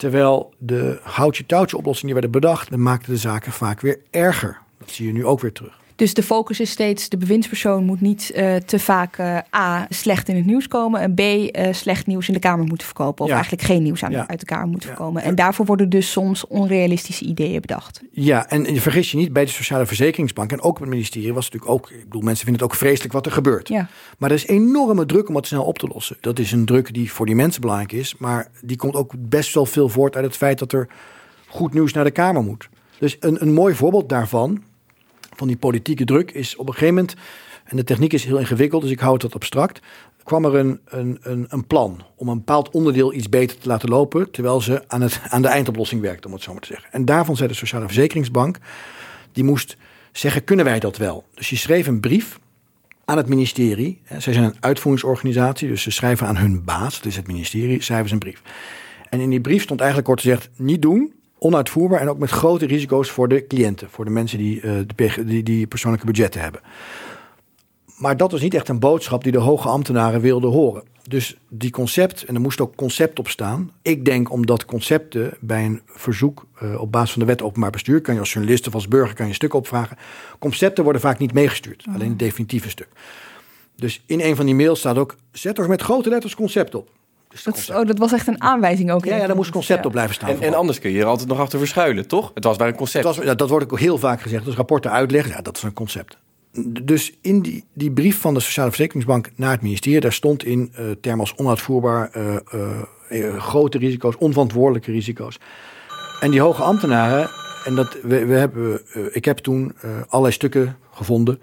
Terwijl 0.00 0.52
de 0.58 1.00
houtje-touwtje 1.02 1.76
oplossingen 1.76 2.14
die 2.14 2.22
werden 2.22 2.40
bedacht, 2.40 2.76
maakten 2.76 3.12
de 3.12 3.18
zaken 3.18 3.52
vaak 3.52 3.80
weer 3.80 3.98
erger. 4.10 4.58
Dat 4.78 4.90
zie 4.90 5.06
je 5.06 5.12
nu 5.12 5.26
ook 5.26 5.40
weer 5.40 5.52
terug. 5.52 5.79
Dus 6.00 6.14
de 6.14 6.22
focus 6.22 6.60
is 6.60 6.70
steeds, 6.70 7.08
de 7.08 7.16
bewindspersoon 7.16 7.84
moet 7.84 8.00
niet 8.00 8.32
uh, 8.34 8.56
te 8.56 8.78
vaak 8.78 9.18
uh, 9.18 9.38
A, 9.54 9.86
slecht 9.88 10.28
in 10.28 10.36
het 10.36 10.46
nieuws 10.46 10.68
komen. 10.68 11.00
En 11.00 11.14
B, 11.14 11.20
uh, 11.20 11.48
slecht 11.70 12.06
nieuws 12.06 12.28
in 12.28 12.34
de 12.34 12.40
Kamer 12.40 12.66
moeten 12.66 12.86
verkopen. 12.86 13.22
Of 13.22 13.28
ja. 13.28 13.34
eigenlijk 13.34 13.64
geen 13.64 13.82
nieuws 13.82 14.04
aan, 14.04 14.10
ja. 14.10 14.28
uit 14.28 14.40
de 14.40 14.46
Kamer 14.46 14.68
moeten 14.68 14.88
ja. 14.88 14.96
voorkomen. 14.96 15.22
En 15.22 15.34
daarvoor 15.34 15.66
worden 15.66 15.88
dus 15.88 16.10
soms 16.10 16.46
onrealistische 16.46 17.24
ideeën 17.24 17.60
bedacht. 17.60 18.02
Ja, 18.10 18.48
en 18.48 18.74
je 18.74 18.80
vergis 18.80 19.10
je 19.10 19.16
niet, 19.16 19.32
bij 19.32 19.44
de 19.44 19.50
Sociale 19.50 19.86
Verzekeringsbank 19.86 20.52
en 20.52 20.60
ook 20.60 20.74
op 20.74 20.80
het 20.80 20.88
ministerie 20.88 21.32
was 21.32 21.44
het 21.44 21.54
natuurlijk 21.54 21.80
ook, 21.80 21.90
ik 21.90 22.04
bedoel, 22.04 22.22
mensen 22.22 22.44
vinden 22.44 22.62
het 22.62 22.72
ook 22.72 22.78
vreselijk 22.78 23.12
wat 23.12 23.26
er 23.26 23.32
gebeurt. 23.32 23.68
Ja. 23.68 23.88
Maar 24.18 24.30
er 24.30 24.36
is 24.36 24.46
enorme 24.46 25.06
druk 25.06 25.28
om 25.28 25.36
het 25.36 25.46
snel 25.46 25.64
op 25.64 25.78
te 25.78 25.86
lossen. 25.86 26.16
Dat 26.20 26.38
is 26.38 26.52
een 26.52 26.64
druk 26.64 26.94
die 26.94 27.12
voor 27.12 27.26
die 27.26 27.34
mensen 27.34 27.60
belangrijk 27.60 27.92
is. 27.92 28.14
Maar 28.18 28.50
die 28.62 28.76
komt 28.76 28.94
ook 28.94 29.12
best 29.18 29.54
wel 29.54 29.66
veel 29.66 29.88
voort 29.88 30.16
uit 30.16 30.24
het 30.24 30.36
feit 30.36 30.58
dat 30.58 30.72
er 30.72 30.88
goed 31.48 31.74
nieuws 31.74 31.92
naar 31.92 32.04
de 32.04 32.10
Kamer 32.10 32.42
moet. 32.42 32.68
Dus 32.98 33.16
een, 33.20 33.42
een 33.42 33.52
mooi 33.52 33.74
voorbeeld 33.74 34.08
daarvan 34.08 34.62
van 35.40 35.48
die 35.48 35.56
politieke 35.56 36.04
druk 36.04 36.30
is 36.30 36.56
op 36.56 36.66
een 36.66 36.72
gegeven 36.72 36.94
moment, 36.94 37.14
en 37.64 37.76
de 37.76 37.84
techniek 37.84 38.12
is 38.12 38.24
heel 38.24 38.38
ingewikkeld, 38.38 38.82
dus 38.82 38.90
ik 38.90 39.00
hou 39.00 39.12
het 39.12 39.22
wat 39.22 39.34
abstract, 39.34 39.80
kwam 40.24 40.44
er 40.44 40.54
een, 40.54 40.80
een, 40.84 41.18
een, 41.22 41.46
een 41.48 41.66
plan 41.66 42.02
om 42.16 42.28
een 42.28 42.36
bepaald 42.36 42.70
onderdeel 42.70 43.14
iets 43.14 43.28
beter 43.28 43.58
te 43.58 43.68
laten 43.68 43.88
lopen, 43.88 44.30
terwijl 44.30 44.60
ze 44.60 44.82
aan, 44.88 45.00
het, 45.00 45.20
aan 45.28 45.42
de 45.42 45.48
eindoplossing 45.48 46.00
werkte, 46.00 46.26
om 46.26 46.32
het 46.34 46.42
zo 46.42 46.52
maar 46.52 46.60
te 46.60 46.66
zeggen. 46.66 46.92
En 46.92 47.04
daarvan 47.04 47.36
zei 47.36 47.48
de 47.48 47.54
Sociale 47.54 47.84
Verzekeringsbank, 47.84 48.58
die 49.32 49.44
moest 49.44 49.76
zeggen, 50.12 50.44
kunnen 50.44 50.64
wij 50.64 50.78
dat 50.78 50.96
wel? 50.96 51.24
Dus 51.34 51.50
je 51.50 51.56
schreef 51.56 51.86
een 51.86 52.00
brief 52.00 52.38
aan 53.04 53.16
het 53.16 53.28
ministerie. 53.28 54.00
Zij 54.18 54.32
zijn 54.32 54.44
een 54.44 54.56
uitvoeringsorganisatie, 54.60 55.68
dus 55.68 55.82
ze 55.82 55.90
schrijven 55.90 56.26
aan 56.26 56.36
hun 56.36 56.64
baas, 56.64 56.96
dat 56.96 57.06
is 57.06 57.16
het 57.16 57.26
ministerie, 57.26 57.82
schrijven 57.82 58.08
ze 58.08 58.14
een 58.14 58.20
brief. 58.20 58.42
En 59.08 59.20
in 59.20 59.30
die 59.30 59.40
brief 59.40 59.62
stond 59.62 59.80
eigenlijk 59.80 60.08
kort 60.08 60.20
gezegd, 60.20 60.50
niet 60.56 60.82
doen, 60.82 61.12
onuitvoerbaar 61.40 62.00
en 62.00 62.08
ook 62.08 62.18
met 62.18 62.30
grote 62.30 62.66
risico's 62.66 63.10
voor 63.10 63.28
de 63.28 63.46
cliënten, 63.46 63.90
voor 63.90 64.04
de 64.04 64.10
mensen 64.10 64.38
die, 64.38 64.62
uh, 64.62 64.78
de, 64.96 65.24
die, 65.24 65.42
die 65.42 65.66
persoonlijke 65.66 66.06
budgetten 66.06 66.40
hebben. 66.40 66.60
Maar 67.96 68.16
dat 68.16 68.32
was 68.32 68.40
niet 68.40 68.54
echt 68.54 68.68
een 68.68 68.78
boodschap 68.78 69.22
die 69.22 69.32
de 69.32 69.38
hoge 69.38 69.68
ambtenaren 69.68 70.20
wilden 70.20 70.50
horen. 70.50 70.82
Dus 71.08 71.36
die 71.48 71.70
concept, 71.70 72.24
en 72.24 72.34
er 72.34 72.40
moest 72.40 72.60
ook 72.60 72.74
concept 72.74 73.18
op 73.18 73.28
staan. 73.28 73.70
Ik 73.82 74.04
denk 74.04 74.32
omdat 74.32 74.64
concepten 74.64 75.36
bij 75.40 75.64
een 75.64 75.80
verzoek 75.86 76.46
uh, 76.62 76.80
op 76.80 76.92
basis 76.92 77.10
van 77.10 77.20
de 77.20 77.26
wet 77.26 77.42
openbaar 77.42 77.70
bestuur, 77.70 78.00
kan 78.00 78.14
je 78.14 78.20
als 78.20 78.32
journalist 78.32 78.66
of 78.66 78.74
als 78.74 78.88
burger 78.88 79.14
kan 79.14 79.26
je 79.26 79.34
stukken 79.34 79.58
opvragen. 79.58 79.96
Concepten 80.38 80.84
worden 80.84 81.02
vaak 81.02 81.18
niet 81.18 81.32
meegestuurd, 81.32 81.84
alleen 81.94 82.08
het 82.08 82.18
definitieve 82.18 82.68
stuk. 82.68 82.88
Dus 83.76 84.02
in 84.06 84.20
een 84.20 84.36
van 84.36 84.46
die 84.46 84.54
mails 84.54 84.78
staat 84.78 84.98
ook, 84.98 85.16
zet 85.32 85.58
er 85.58 85.68
met 85.68 85.82
grote 85.82 86.08
letters 86.08 86.34
concept 86.34 86.74
op. 86.74 86.88
Dus 87.30 87.42
Dat, 87.42 87.70
oh, 87.70 87.86
dat 87.86 87.98
was 87.98 88.12
echt 88.12 88.26
een 88.26 88.42
aanwijzing 88.42 88.90
ook. 88.90 89.06
in 89.06 89.12
ja, 89.12 89.18
ja, 89.18 89.26
daar 89.26 89.36
moest 89.36 89.50
concept, 89.50 89.80
ja. 89.80 89.86
op 89.86 89.92
blijven 89.92 90.14
staan. 90.14 90.42
En, 90.42 90.54
anders 90.54 90.78
kun 90.78 90.90
je 90.90 91.00
er 91.00 91.06
altijd 91.06 91.28
nog 91.28 91.38
achter 91.38 91.58
verschuilen, 91.58 92.06
toch? 92.06 92.30
Het 92.34 92.44
was 92.44 92.58
maar 92.58 92.68
een 92.68 92.74
concept. 92.74 93.04
Was, 93.04 93.16
ja, 93.16 93.34
dat 93.34 93.48
wordt 93.48 93.72
ook 93.72 93.78
heel 93.78 93.98
vaak 93.98 94.20
gezegd. 94.20 94.44
Dus 94.44 94.54
rapporten 94.54 94.90
uitleggen, 94.90 95.32
ja, 95.32 95.40
dat 95.40 95.56
is 95.56 95.62
een 95.62 95.72
concept. 95.72 96.18
Dus 96.82 97.12
in 97.20 97.42
die, 97.42 97.64
die 97.72 97.90
brief 97.90 98.20
van 98.20 98.34
de 98.34 98.40
Sociale 98.40 98.68
Verzekeringsbank 98.68 99.30
naar 99.34 99.50
het 99.50 99.62
ministerie, 99.62 100.00
daar 100.00 100.12
stond 100.12 100.44
in 100.44 100.72
eh, 100.74 100.84
termen 101.00 101.20
als 101.20 101.34
onuitvoerbaar, 101.36 102.10
eh, 102.10 102.36
eh, 103.08 103.38
grote 103.38 103.78
risico's, 103.78 104.16
onverantwoordelijke 104.16 104.92
risico's. 104.92 105.38
En 106.20 106.30
die 106.30 106.40
hoge 106.40 106.62
ambtenaren, 106.62 107.30
en 107.64 107.74
dat 107.74 107.96
we, 108.02 108.24
we 108.24 108.34
hebben, 108.34 108.80
eh, 108.92 109.02
ik 109.10 109.24
heb 109.24 109.38
toen 109.38 109.72
eh, 109.80 109.90
allerlei 110.08 110.34
stukken 110.34 110.76
gevonden. 110.90 111.40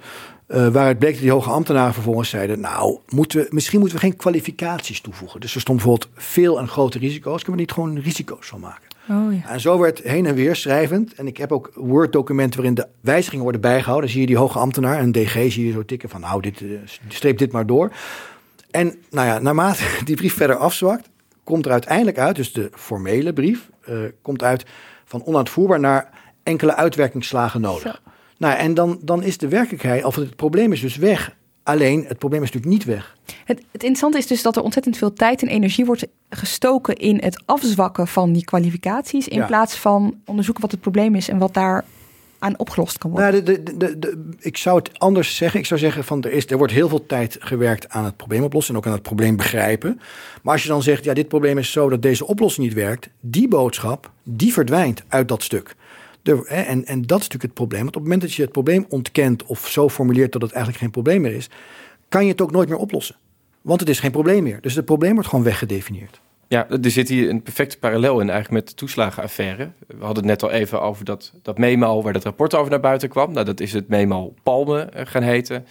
Eh, 0.48 0.68
waaruit 0.68 1.00
bleek 1.00 1.12
dat 1.12 1.22
die 1.22 1.32
hoge 1.32 1.50
ambtenaren 1.50 1.93
vervolgens 1.93 2.30
zeiden: 2.30 2.60
Nou, 2.60 3.00
moeten 3.10 3.39
we, 3.39 3.48
misschien 3.50 3.80
moeten 3.80 3.98
we 3.98 4.04
geen 4.04 4.16
kwalificaties 4.16 5.02
toevoegen. 5.02 5.39
Dus 5.39 5.56
er 5.56 5.62
stond 5.62 5.78
bijvoorbeeld 5.78 6.12
veel 6.16 6.60
en 6.60 6.68
grote 6.68 7.00
risico's. 7.00 7.43
Kunnen 7.43 7.54
we 7.56 7.60
niet 7.60 7.72
gewoon 7.72 8.00
risico's 8.00 8.48
van 8.48 8.60
maken? 8.60 8.88
Oh, 9.10 9.34
ja. 9.34 9.50
En 9.50 9.60
zo 9.60 9.80
werd 9.80 10.00
heen 10.00 10.26
en 10.26 10.36
weer 10.36 10.56
schrijvend. 10.56 11.14
En 11.14 11.28
ik 11.28 11.38
heb 11.38 11.52
ook 11.52 11.72
Word-documenten 11.76 12.56
waarin 12.56 12.76
de 12.76 12.88
wijzigingen 13.02 13.43
worden 13.43 13.62
bijgehouden. 13.62 14.04
Dan 14.04 14.12
zie 14.12 14.22
je 14.22 14.28
die 14.28 14.38
hoge 14.38 14.60
ambtenaar, 14.60 15.00
een 15.00 15.12
DG, 15.12 15.52
zie 15.52 15.66
je 15.66 15.72
zo 15.72 15.86
tikken 15.86 16.10
van... 16.10 16.22
nou, 16.22 16.41
dit, 16.41 16.62
eh, 16.62 16.68
streep 17.08 17.38
dit 17.38 17.52
maar 17.52 17.66
door. 17.66 17.91
En 18.72 18.95
nou 19.10 19.28
ja, 19.28 19.39
naarmate 19.39 19.84
die 20.06 20.16
brief 20.16 20.34
verder 20.34 20.56
afzwakt... 20.56 21.10
komt 21.43 21.66
er 21.66 21.72
uiteindelijk 21.72 22.18
uit, 22.18 22.36
dus 22.36 22.54
de 22.54 22.70
formele 22.74 23.34
brief... 23.34 23.70
eh, 23.86 23.98
komt 24.22 24.43
uit 24.43 24.66
van 25.06 25.26
onuitvoerbaar 25.26 25.80
naar 25.80 26.10
enkele 26.43 26.76
uitwerkingsslagen 26.76 27.62
nodig. 27.62 28.02
Nou, 28.38 28.57
en 28.57 28.73
dan, 28.73 28.99
dan 29.01 29.23
is 29.23 29.38
de 29.38 29.47
werkelijkheid, 29.47 30.03
of 30.03 30.15
het 30.15 30.35
probleem 30.35 30.71
is 30.71 30.81
dus 30.81 30.95
weg. 30.97 31.35
Alleen, 31.63 32.05
het 32.07 32.17
probleem 32.17 32.43
is 32.43 32.51
natuurlijk 32.51 32.73
niet 32.77 32.95
weg. 32.95 33.15
Het, 33.45 33.57
het 33.57 33.65
interessante 33.73 34.17
is 34.17 34.27
dus 34.27 34.41
dat 34.41 34.55
er 34.55 34.61
ontzettend 34.61 34.97
veel 34.97 35.13
tijd 35.13 35.41
en 35.41 35.47
energie 35.47 35.85
wordt 35.85 36.07
gestoken 36.29 36.95
in 36.95 37.17
het 37.23 37.41
afzwakken 37.45 38.07
van 38.07 38.33
die 38.33 38.43
kwalificaties. 38.45 39.27
In 39.27 39.38
Ja. 39.38 39.45
plaats 39.45 39.75
van 39.75 40.15
onderzoeken 40.25 40.61
wat 40.63 40.71
het 40.71 40.81
probleem 40.81 41.15
is 41.15 41.29
en 41.29 41.38
wat 41.38 41.53
daar 41.53 41.85
aan 42.39 42.59
opgelost 42.59 42.97
kan 42.97 43.11
worden. 43.11 43.43
Nou, 43.43 43.61
de, 43.63 43.77
de- 43.99 44.27
ik 44.39 44.57
zou 44.57 44.77
het 44.77 44.99
anders 44.99 45.35
zeggen. 45.35 45.59
Ik 45.59 45.65
zou 45.65 45.79
zeggen 45.79 46.03
van 46.03 46.23
er, 46.23 46.31
is, 46.31 46.45
er 46.45 46.57
wordt 46.57 46.73
heel 46.73 46.89
veel 46.89 47.05
tijd 47.05 47.38
gewerkt 47.39 47.89
aan 47.89 48.05
het 48.05 48.17
probleem 48.17 48.43
oplossen 48.43 48.73
en 48.73 48.79
ook 48.79 48.85
aan 48.85 48.93
het 48.93 49.01
probleem 49.01 49.35
begrijpen. 49.35 49.99
Maar 50.41 50.53
als 50.53 50.63
je 50.63 50.69
dan 50.69 50.83
zegt, 50.83 51.03
ja, 51.03 51.13
dit 51.13 51.27
probleem 51.27 51.57
is 51.57 51.71
zo 51.71 51.89
dat 51.89 52.01
deze 52.01 52.27
oplossing 52.27 52.65
niet 52.67 52.75
werkt, 52.75 53.09
die 53.19 53.47
boodschap, 53.47 54.11
die 54.23 54.53
verdwijnt 54.53 55.03
uit 55.07 55.27
dat 55.27 55.43
stuk. 55.43 55.75
En, 56.28 56.86
en 56.86 57.01
dat 57.01 57.19
is 57.19 57.28
natuurlijk 57.28 57.43
het 57.43 57.53
probleem. 57.53 57.84
Want 57.84 57.95
op 57.95 58.01
het 58.01 58.11
moment 58.11 58.21
dat 58.21 58.34
je 58.34 58.41
het 58.41 58.51
probleem 58.51 58.86
ontkent 58.89 59.43
of 59.43 59.67
zo 59.67 59.89
formuleert 59.89 60.32
dat 60.32 60.41
het 60.41 60.51
eigenlijk 60.51 60.84
geen 60.84 60.91
probleem 60.91 61.21
meer 61.21 61.34
is, 61.34 61.49
kan 62.09 62.25
je 62.25 62.32
het 62.32 62.41
ook 62.41 62.51
nooit 62.51 62.69
meer 62.69 62.78
oplossen. 62.78 63.15
Want 63.61 63.80
het 63.80 63.89
is 63.89 63.99
geen 63.99 64.11
probleem 64.11 64.43
meer. 64.43 64.61
Dus 64.61 64.75
het 64.75 64.86
probleem 64.86 65.13
wordt 65.13 65.30
gewoon 65.30 65.43
weggedefinieerd. 65.43 66.19
Ja, 66.47 66.69
er 66.69 66.91
zit 66.91 67.09
hier 67.09 67.30
een 67.30 67.41
perfecte 67.41 67.80
parallel 67.80 68.19
in 68.19 68.30
eigenlijk 68.30 68.63
met 68.63 68.69
de 68.69 68.75
toeslagenaffaire. 68.75 69.71
We 69.88 70.05
hadden 70.05 70.28
het 70.28 70.41
net 70.41 70.43
al 70.43 70.57
even 70.57 70.82
over 70.82 71.05
dat, 71.05 71.34
dat 71.41 71.57
memo 71.57 72.01
waar 72.01 72.13
dat 72.13 72.23
rapport 72.23 72.55
over 72.55 72.71
naar 72.71 72.80
buiten 72.80 73.09
kwam. 73.09 73.32
Nou, 73.32 73.45
dat 73.45 73.59
is 73.59 73.73
het 73.73 73.88
memo 73.88 74.34
Palme 74.43 74.82
eh, 74.82 75.05
gaan 75.05 75.23
heten. 75.23 75.65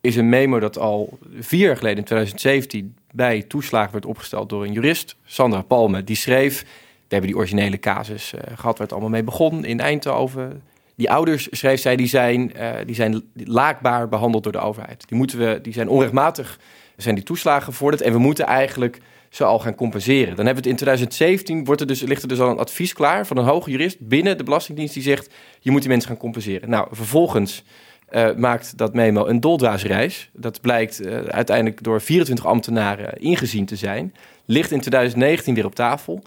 Is 0.00 0.16
een 0.16 0.28
memo 0.28 0.60
dat 0.60 0.78
al 0.78 1.18
vier 1.38 1.66
jaar 1.66 1.76
geleden, 1.76 1.98
in 1.98 2.04
2017, 2.04 2.96
bij 3.12 3.42
toeslagen 3.42 3.92
werd 3.92 4.06
opgesteld 4.06 4.48
door 4.48 4.64
een 4.64 4.72
jurist, 4.72 5.16
Sandra 5.24 5.62
Palme. 5.62 6.04
Die 6.04 6.16
schreef, 6.16 6.64
we 7.08 7.14
hebben 7.14 7.30
die 7.30 7.40
originele 7.40 7.78
casus 7.78 8.34
eh, 8.34 8.40
gehad 8.40 8.78
waar 8.78 8.86
het 8.86 8.92
allemaal 8.92 9.10
mee 9.10 9.22
begon 9.22 9.64
in 9.64 9.80
Eindhoven. 9.80 10.62
Die 10.94 11.10
ouders, 11.10 11.48
schreef 11.50 11.80
zij, 11.80 11.96
die 11.96 12.06
zijn, 12.06 12.54
eh, 12.54 12.70
die 12.86 12.94
zijn 12.94 13.22
laakbaar 13.34 14.08
behandeld 14.08 14.42
door 14.42 14.52
de 14.52 14.58
overheid. 14.58 15.08
Die, 15.08 15.18
moeten 15.18 15.38
we, 15.38 15.58
die 15.62 15.72
zijn 15.72 15.88
onrechtmatig, 15.88 16.58
zijn 16.96 17.14
die 17.14 17.24
toeslagen 17.24 17.62
gevorderd. 17.62 18.02
En 18.02 18.12
we 18.12 18.18
moeten 18.18 18.46
eigenlijk 18.46 19.00
ze 19.28 19.44
al 19.44 19.58
gaan 19.58 19.74
compenseren. 19.74 20.36
Dan 20.36 20.46
hebben 20.46 20.64
we 20.64 20.70
het 20.70 20.80
in 20.80 20.86
2017, 20.86 21.64
wordt 21.64 21.80
er 21.80 21.86
dus, 21.86 22.00
ligt 22.00 22.22
er 22.22 22.28
dus 22.28 22.40
al 22.40 22.50
een 22.50 22.58
advies 22.58 22.92
klaar 22.92 23.26
van 23.26 23.36
een 23.36 23.44
hoge 23.44 23.70
jurist 23.70 24.00
binnen 24.00 24.36
de 24.38 24.44
Belastingdienst 24.44 24.94
die 24.94 25.02
zegt, 25.02 25.34
je 25.60 25.70
moet 25.70 25.80
die 25.80 25.90
mensen 25.90 26.08
gaan 26.08 26.18
compenseren. 26.18 26.70
Nou, 26.70 26.88
vervolgens 26.90 27.64
eh, 28.08 28.34
maakt 28.34 28.78
dat 28.78 28.94
memo 28.94 29.26
een 29.26 29.40
doldraasreis. 29.40 30.30
Dat 30.32 30.60
blijkt 30.60 31.06
uiteindelijk 31.28 31.82
door 31.82 32.00
24 32.00 32.46
ambtenaren 32.46 33.20
ingezien 33.20 33.66
te 33.66 33.76
zijn. 33.76 34.14
Ligt 34.44 34.70
in 34.70 34.80
2019 34.80 35.54
weer 35.54 35.64
op 35.64 35.74
tafel. 35.74 36.22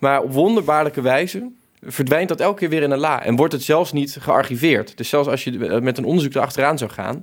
Maar 0.00 0.22
op 0.22 0.32
wonderbaarlijke 0.32 1.00
wijze 1.00 1.50
verdwijnt 1.80 2.28
dat 2.28 2.40
elke 2.40 2.58
keer 2.58 2.68
weer 2.68 2.82
in 2.82 2.90
een 2.90 2.98
la. 2.98 3.24
En 3.24 3.36
wordt 3.36 3.52
het 3.52 3.62
zelfs 3.62 3.92
niet 3.92 4.16
gearchiveerd. 4.20 4.96
Dus 4.96 5.08
zelfs 5.08 5.28
als 5.28 5.44
je 5.44 5.66
eh, 5.66 5.80
met 5.80 5.98
een 5.98 6.04
onderzoek 6.04 6.34
erachteraan 6.34 6.78
zou 6.78 6.90
gaan, 6.90 7.22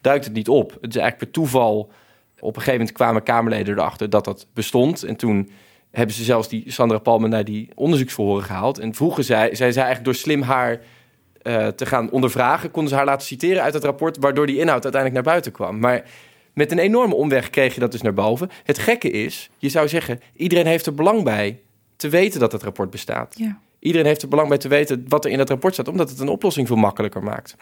duikt 0.00 0.24
het 0.24 0.34
niet 0.34 0.48
op. 0.48 0.70
Het 0.70 0.94
is 0.94 1.00
eigenlijk 1.00 1.18
per 1.18 1.30
toeval. 1.30 1.90
Op 2.40 2.48
een 2.48 2.62
gegeven 2.62 2.78
moment 2.78 2.92
kwamen 2.92 3.22
Kamerleden 3.22 3.74
erachter 3.74 4.10
dat 4.10 4.24
dat 4.24 4.46
bestond. 4.52 5.02
En 5.02 5.16
toen 5.16 5.50
hebben 5.90 6.14
ze 6.14 6.24
zelfs 6.24 6.48
die 6.48 6.64
Sandra 6.66 6.98
Palme 6.98 7.28
naar 7.28 7.44
die 7.44 7.68
onderzoeksverhoren 7.74 8.44
gehaald. 8.44 8.78
En 8.78 8.94
vroegen 8.94 9.24
zij, 9.24 9.54
zij 9.54 9.72
zei 9.72 9.84
eigenlijk 9.86 10.04
door 10.04 10.14
slim 10.14 10.42
haar 10.42 10.80
eh, 11.42 11.66
te 11.66 11.86
gaan 11.86 12.10
ondervragen, 12.10 12.70
konden 12.70 12.90
ze 12.90 12.96
haar 12.96 13.04
laten 13.04 13.26
citeren 13.26 13.62
uit 13.62 13.74
het 13.74 13.84
rapport, 13.84 14.16
waardoor 14.20 14.46
die 14.46 14.58
inhoud 14.58 14.82
uiteindelijk 14.82 15.14
naar 15.14 15.32
buiten 15.32 15.52
kwam. 15.52 15.78
Maar 15.78 16.04
met 16.52 16.72
een 16.72 16.78
enorme 16.78 17.14
omweg 17.14 17.50
kreeg 17.50 17.74
je 17.74 17.80
dat 17.80 17.92
dus 17.92 18.02
naar 18.02 18.14
boven. 18.14 18.50
Het 18.64 18.78
gekke 18.78 19.10
is, 19.10 19.50
je 19.58 19.68
zou 19.68 19.88
zeggen, 19.88 20.20
iedereen 20.36 20.66
heeft 20.66 20.86
er 20.86 20.94
belang 20.94 21.24
bij 21.24 21.60
te 21.98 22.08
weten 22.08 22.40
dat 22.40 22.52
het 22.52 22.62
rapport 22.62 22.90
bestaat. 22.90 23.34
Ja. 23.38 23.58
Iedereen 23.78 24.06
heeft 24.06 24.22
er 24.22 24.28
belang 24.28 24.48
bij 24.48 24.58
te 24.58 24.68
weten 24.68 25.04
wat 25.08 25.24
er 25.24 25.30
in 25.30 25.38
het 25.38 25.48
rapport 25.48 25.72
staat, 25.72 25.88
omdat 25.88 26.10
het 26.10 26.18
een 26.18 26.28
oplossing 26.28 26.66
veel 26.66 26.76
makkelijker 26.76 27.22
maakt. 27.22 27.56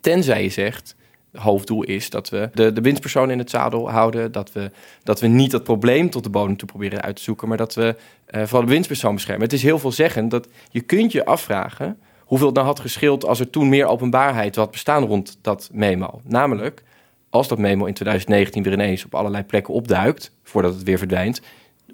Tenzij 0.00 0.42
je 0.42 0.48
zegt, 0.48 0.96
het 1.32 1.40
hoofddoel 1.42 1.82
is 1.82 2.10
dat 2.10 2.28
we 2.28 2.50
de, 2.54 2.72
de 2.72 2.80
winstpersoon 2.80 3.30
in 3.30 3.38
het 3.38 3.50
zadel 3.50 3.90
houden, 3.90 4.32
dat 4.32 4.52
we, 4.52 4.70
dat 5.02 5.20
we 5.20 5.26
niet 5.26 5.50
dat 5.50 5.64
probleem 5.64 6.10
tot 6.10 6.24
de 6.24 6.30
bodem 6.30 6.56
toe 6.56 6.68
proberen 6.68 7.02
uit 7.02 7.16
te 7.16 7.22
zoeken, 7.22 7.48
maar 7.48 7.56
dat 7.56 7.74
we 7.74 7.96
eh, 8.26 8.42
vooral 8.42 8.66
de 8.66 8.72
winstpersoon 8.72 9.14
beschermen. 9.14 9.44
Het 9.44 9.52
is 9.52 9.62
heel 9.62 9.78
veel 9.78 9.92
zeggen 9.92 10.28
dat 10.28 10.48
je 10.70 10.80
kunt 10.80 11.12
je 11.12 11.24
afvragen 11.24 11.98
hoeveel 12.20 12.46
het 12.46 12.56
nou 12.56 12.68
had 12.68 12.80
geschild 12.80 13.24
als 13.24 13.40
er 13.40 13.50
toen 13.50 13.68
meer 13.68 13.86
openbaarheid 13.86 14.56
had 14.56 14.70
bestaan 14.70 15.04
rond 15.04 15.38
dat 15.42 15.68
memo. 15.72 16.20
Namelijk, 16.24 16.82
als 17.30 17.48
dat 17.48 17.58
memo 17.58 17.84
in 17.84 17.94
2019 17.94 18.62
weer 18.62 18.72
ineens 18.72 19.04
op 19.04 19.14
allerlei 19.14 19.44
plekken 19.44 19.74
opduikt, 19.74 20.32
voordat 20.42 20.74
het 20.74 20.82
weer 20.82 20.98
verdwijnt, 20.98 21.40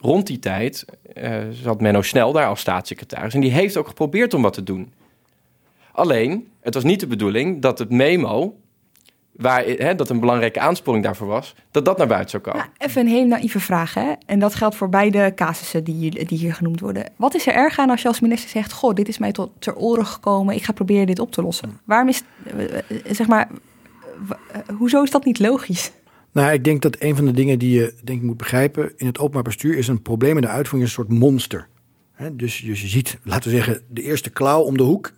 rond 0.04 0.26
die 0.26 0.38
tijd 0.38 0.84
eh, 1.14 1.38
zat 1.50 1.80
Menno 1.80 2.02
Snel 2.02 2.32
daar 2.32 2.46
als 2.46 2.60
staatssecretaris. 2.60 3.34
En 3.34 3.40
die 3.40 3.50
heeft 3.50 3.76
ook 3.76 3.88
geprobeerd 3.88 4.34
om 4.34 4.42
wat 4.42 4.52
te 4.52 4.62
doen. 4.62 4.92
Alleen, 5.92 6.48
het 6.60 6.74
was 6.74 6.84
niet 6.84 7.00
de 7.00 7.06
bedoeling 7.06 7.62
dat 7.62 7.78
het 7.78 7.90
memo, 7.90 8.56
waar, 9.32 9.96
dat 9.96 10.08
een 10.08 10.20
belangrijke 10.20 10.60
aansporing 10.60 11.04
daarvoor 11.04 11.26
was, 11.26 11.54
dat 11.70 11.84
dat 11.84 11.98
naar 11.98 12.06
buiten 12.06 12.30
zou 12.30 12.42
komen. 12.42 12.70
Even 12.78 13.00
een 13.00 13.08
hele 13.08 13.26
naïeve 13.26 13.60
vraag? 13.60 13.96
En 14.26 14.38
dat 14.38 14.54
geldt 14.54 14.76
voor 14.76 14.88
beide 14.88 15.32
casussen 15.34 15.84
die, 15.84 15.94
hier- 15.94 16.26
die 16.26 16.52
genoemd 16.52 16.80
worden. 16.80 17.12
Wat 17.16 17.34
is 17.34 17.46
er 17.46 17.54
erg 17.54 17.78
aan 17.78 17.90
als 17.90 18.02
je 18.02 18.08
als 18.08 18.20
minister 18.20 18.50
zegt: 18.50 18.72
Goh, 18.72 18.94
dit 18.94 19.08
is 19.08 19.18
mij 19.18 19.32
tot 19.32 19.50
ter 19.58 19.76
oren 19.76 20.06
gekomen, 20.06 20.54
ik 20.54 20.62
ga 20.62 20.72
proberen 20.72 21.06
dit 21.06 21.18
op 21.18 21.32
te 21.32 21.42
lossen? 21.42 21.80
Waarom 21.84 22.08
is, 22.08 22.22
eh, 22.46 22.78
eh, 22.78 22.82
zeg 23.10 23.26
maar, 23.26 23.48
hoezo 24.78 25.02
is 25.02 25.10
dat 25.10 25.24
niet 25.24 25.38
logisch? 25.38 25.92
Nou, 26.34 26.52
ik 26.52 26.64
denk 26.64 26.82
dat 26.82 26.96
een 26.98 27.16
van 27.16 27.24
de 27.24 27.32
dingen 27.32 27.58
die 27.58 27.78
je 27.80 27.94
denk 28.02 28.22
moet 28.22 28.36
begrijpen 28.36 28.92
in 28.96 29.06
het 29.06 29.18
openbaar 29.18 29.42
bestuur 29.42 29.76
is 29.76 29.88
een 29.88 30.02
probleem 30.02 30.36
in 30.36 30.42
de 30.42 30.48
uitvoering 30.48 30.82
een 30.82 30.94
soort 30.94 31.08
monster. 31.08 31.68
Dus, 32.32 32.60
dus 32.60 32.80
je 32.80 32.88
ziet, 32.88 33.18
laten 33.22 33.50
we 33.50 33.56
zeggen, 33.56 33.82
de 33.88 34.02
eerste 34.02 34.30
klauw 34.30 34.60
om 34.60 34.76
de 34.76 34.82
hoek. 34.82 35.12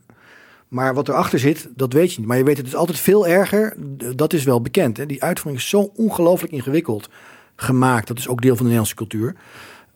Maar 0.69 0.95
wat 0.95 1.09
erachter 1.09 1.39
zit, 1.39 1.69
dat 1.75 1.93
weet 1.93 2.13
je 2.13 2.19
niet. 2.19 2.29
Maar 2.29 2.37
je 2.37 2.45
weet 2.45 2.57
het 2.57 2.67
is 2.67 2.75
altijd 2.75 2.99
veel 2.99 3.27
erger. 3.27 3.77
Dat 4.17 4.33
is 4.33 4.45
wel 4.45 4.61
bekend. 4.61 4.97
Hè. 4.97 5.07
Die 5.07 5.23
uitvoering 5.23 5.63
is 5.63 5.69
zo 5.69 5.93
ongelooflijk 5.95 6.53
ingewikkeld 6.53 7.09
gemaakt. 7.57 8.07
Dat 8.07 8.19
is 8.19 8.29
ook 8.29 8.41
deel 8.41 8.57
van 8.57 8.67
de 8.67 8.73
Nederlandse 8.73 8.95
cultuur. 8.95 9.35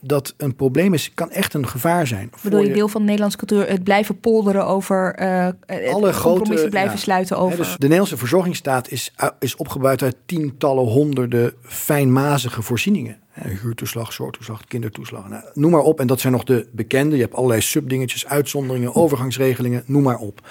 Dat 0.00 0.34
een 0.36 0.56
probleem 0.56 0.94
is, 0.94 1.14
kan 1.14 1.30
echt 1.30 1.54
een 1.54 1.68
gevaar 1.68 2.06
zijn. 2.06 2.30
Bedoel 2.42 2.62
je 2.62 2.72
deel 2.72 2.88
van 2.88 3.00
de 3.00 3.06
Nederlandse 3.06 3.38
cultuur, 3.38 3.68
het 3.68 3.84
blijven 3.84 4.20
polderen 4.20 4.66
over 4.66 5.14
eh 5.14 5.50
eh, 5.66 5.92
alle 5.92 6.12
grote 6.12 6.66
blijven 6.70 6.92
ja. 6.92 6.96
sluiten 6.96 7.36
Hè, 7.36 7.42
over. 7.42 7.56
dus 7.56 7.68
de 7.68 7.78
Nederlandse 7.78 8.16
verzorgingsstaat 8.16 8.90
is, 8.90 9.12
uh, 9.22 9.28
is 9.38 9.56
opgebouwd 9.56 10.02
uit 10.02 10.16
tientallen, 10.26 10.84
honderden 10.84 11.52
fijnmazige 11.62 12.62
voorzieningen. 12.62 13.18
Hè, 13.28 13.50
Huurtoeslag, 13.62 14.12
zorgtoeslag, 14.12 14.64
kindertoeslag. 14.64 15.28
Nou, 15.28 15.44
noem 15.54 15.70
maar 15.70 15.80
op. 15.80 16.00
En 16.00 16.06
dat 16.06 16.20
zijn 16.20 16.32
nog 16.32 16.44
de 16.44 16.68
bekende. 16.72 17.16
Je 17.16 17.22
hebt 17.22 17.34
allerlei 17.34 17.60
subdingetjes, 17.60 18.26
uitzonderingen, 18.26 18.94
overgangsregelingen, 18.94 19.82
noem 19.86 20.02
maar 20.02 20.18
op. 20.18 20.48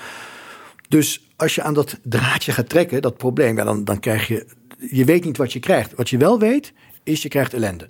Dus 0.89 1.29
als 1.35 1.55
je 1.55 1.61
aan 1.61 1.73
dat 1.73 1.99
draadje 2.03 2.51
gaat 2.51 2.69
trekken, 2.69 3.01
dat 3.01 3.17
probleem, 3.17 3.57
ja, 3.57 3.63
dan, 3.63 3.83
dan 3.83 3.99
krijg 3.99 4.27
je. 4.27 4.45
Je 4.89 5.05
weet 5.05 5.23
niet 5.23 5.37
wat 5.37 5.53
je 5.53 5.59
krijgt. 5.59 5.93
Wat 5.95 6.09
je 6.09 6.17
wel 6.17 6.39
weet, 6.39 6.73
is 7.03 7.21
je 7.21 7.29
krijgt 7.29 7.53
ellende. 7.53 7.89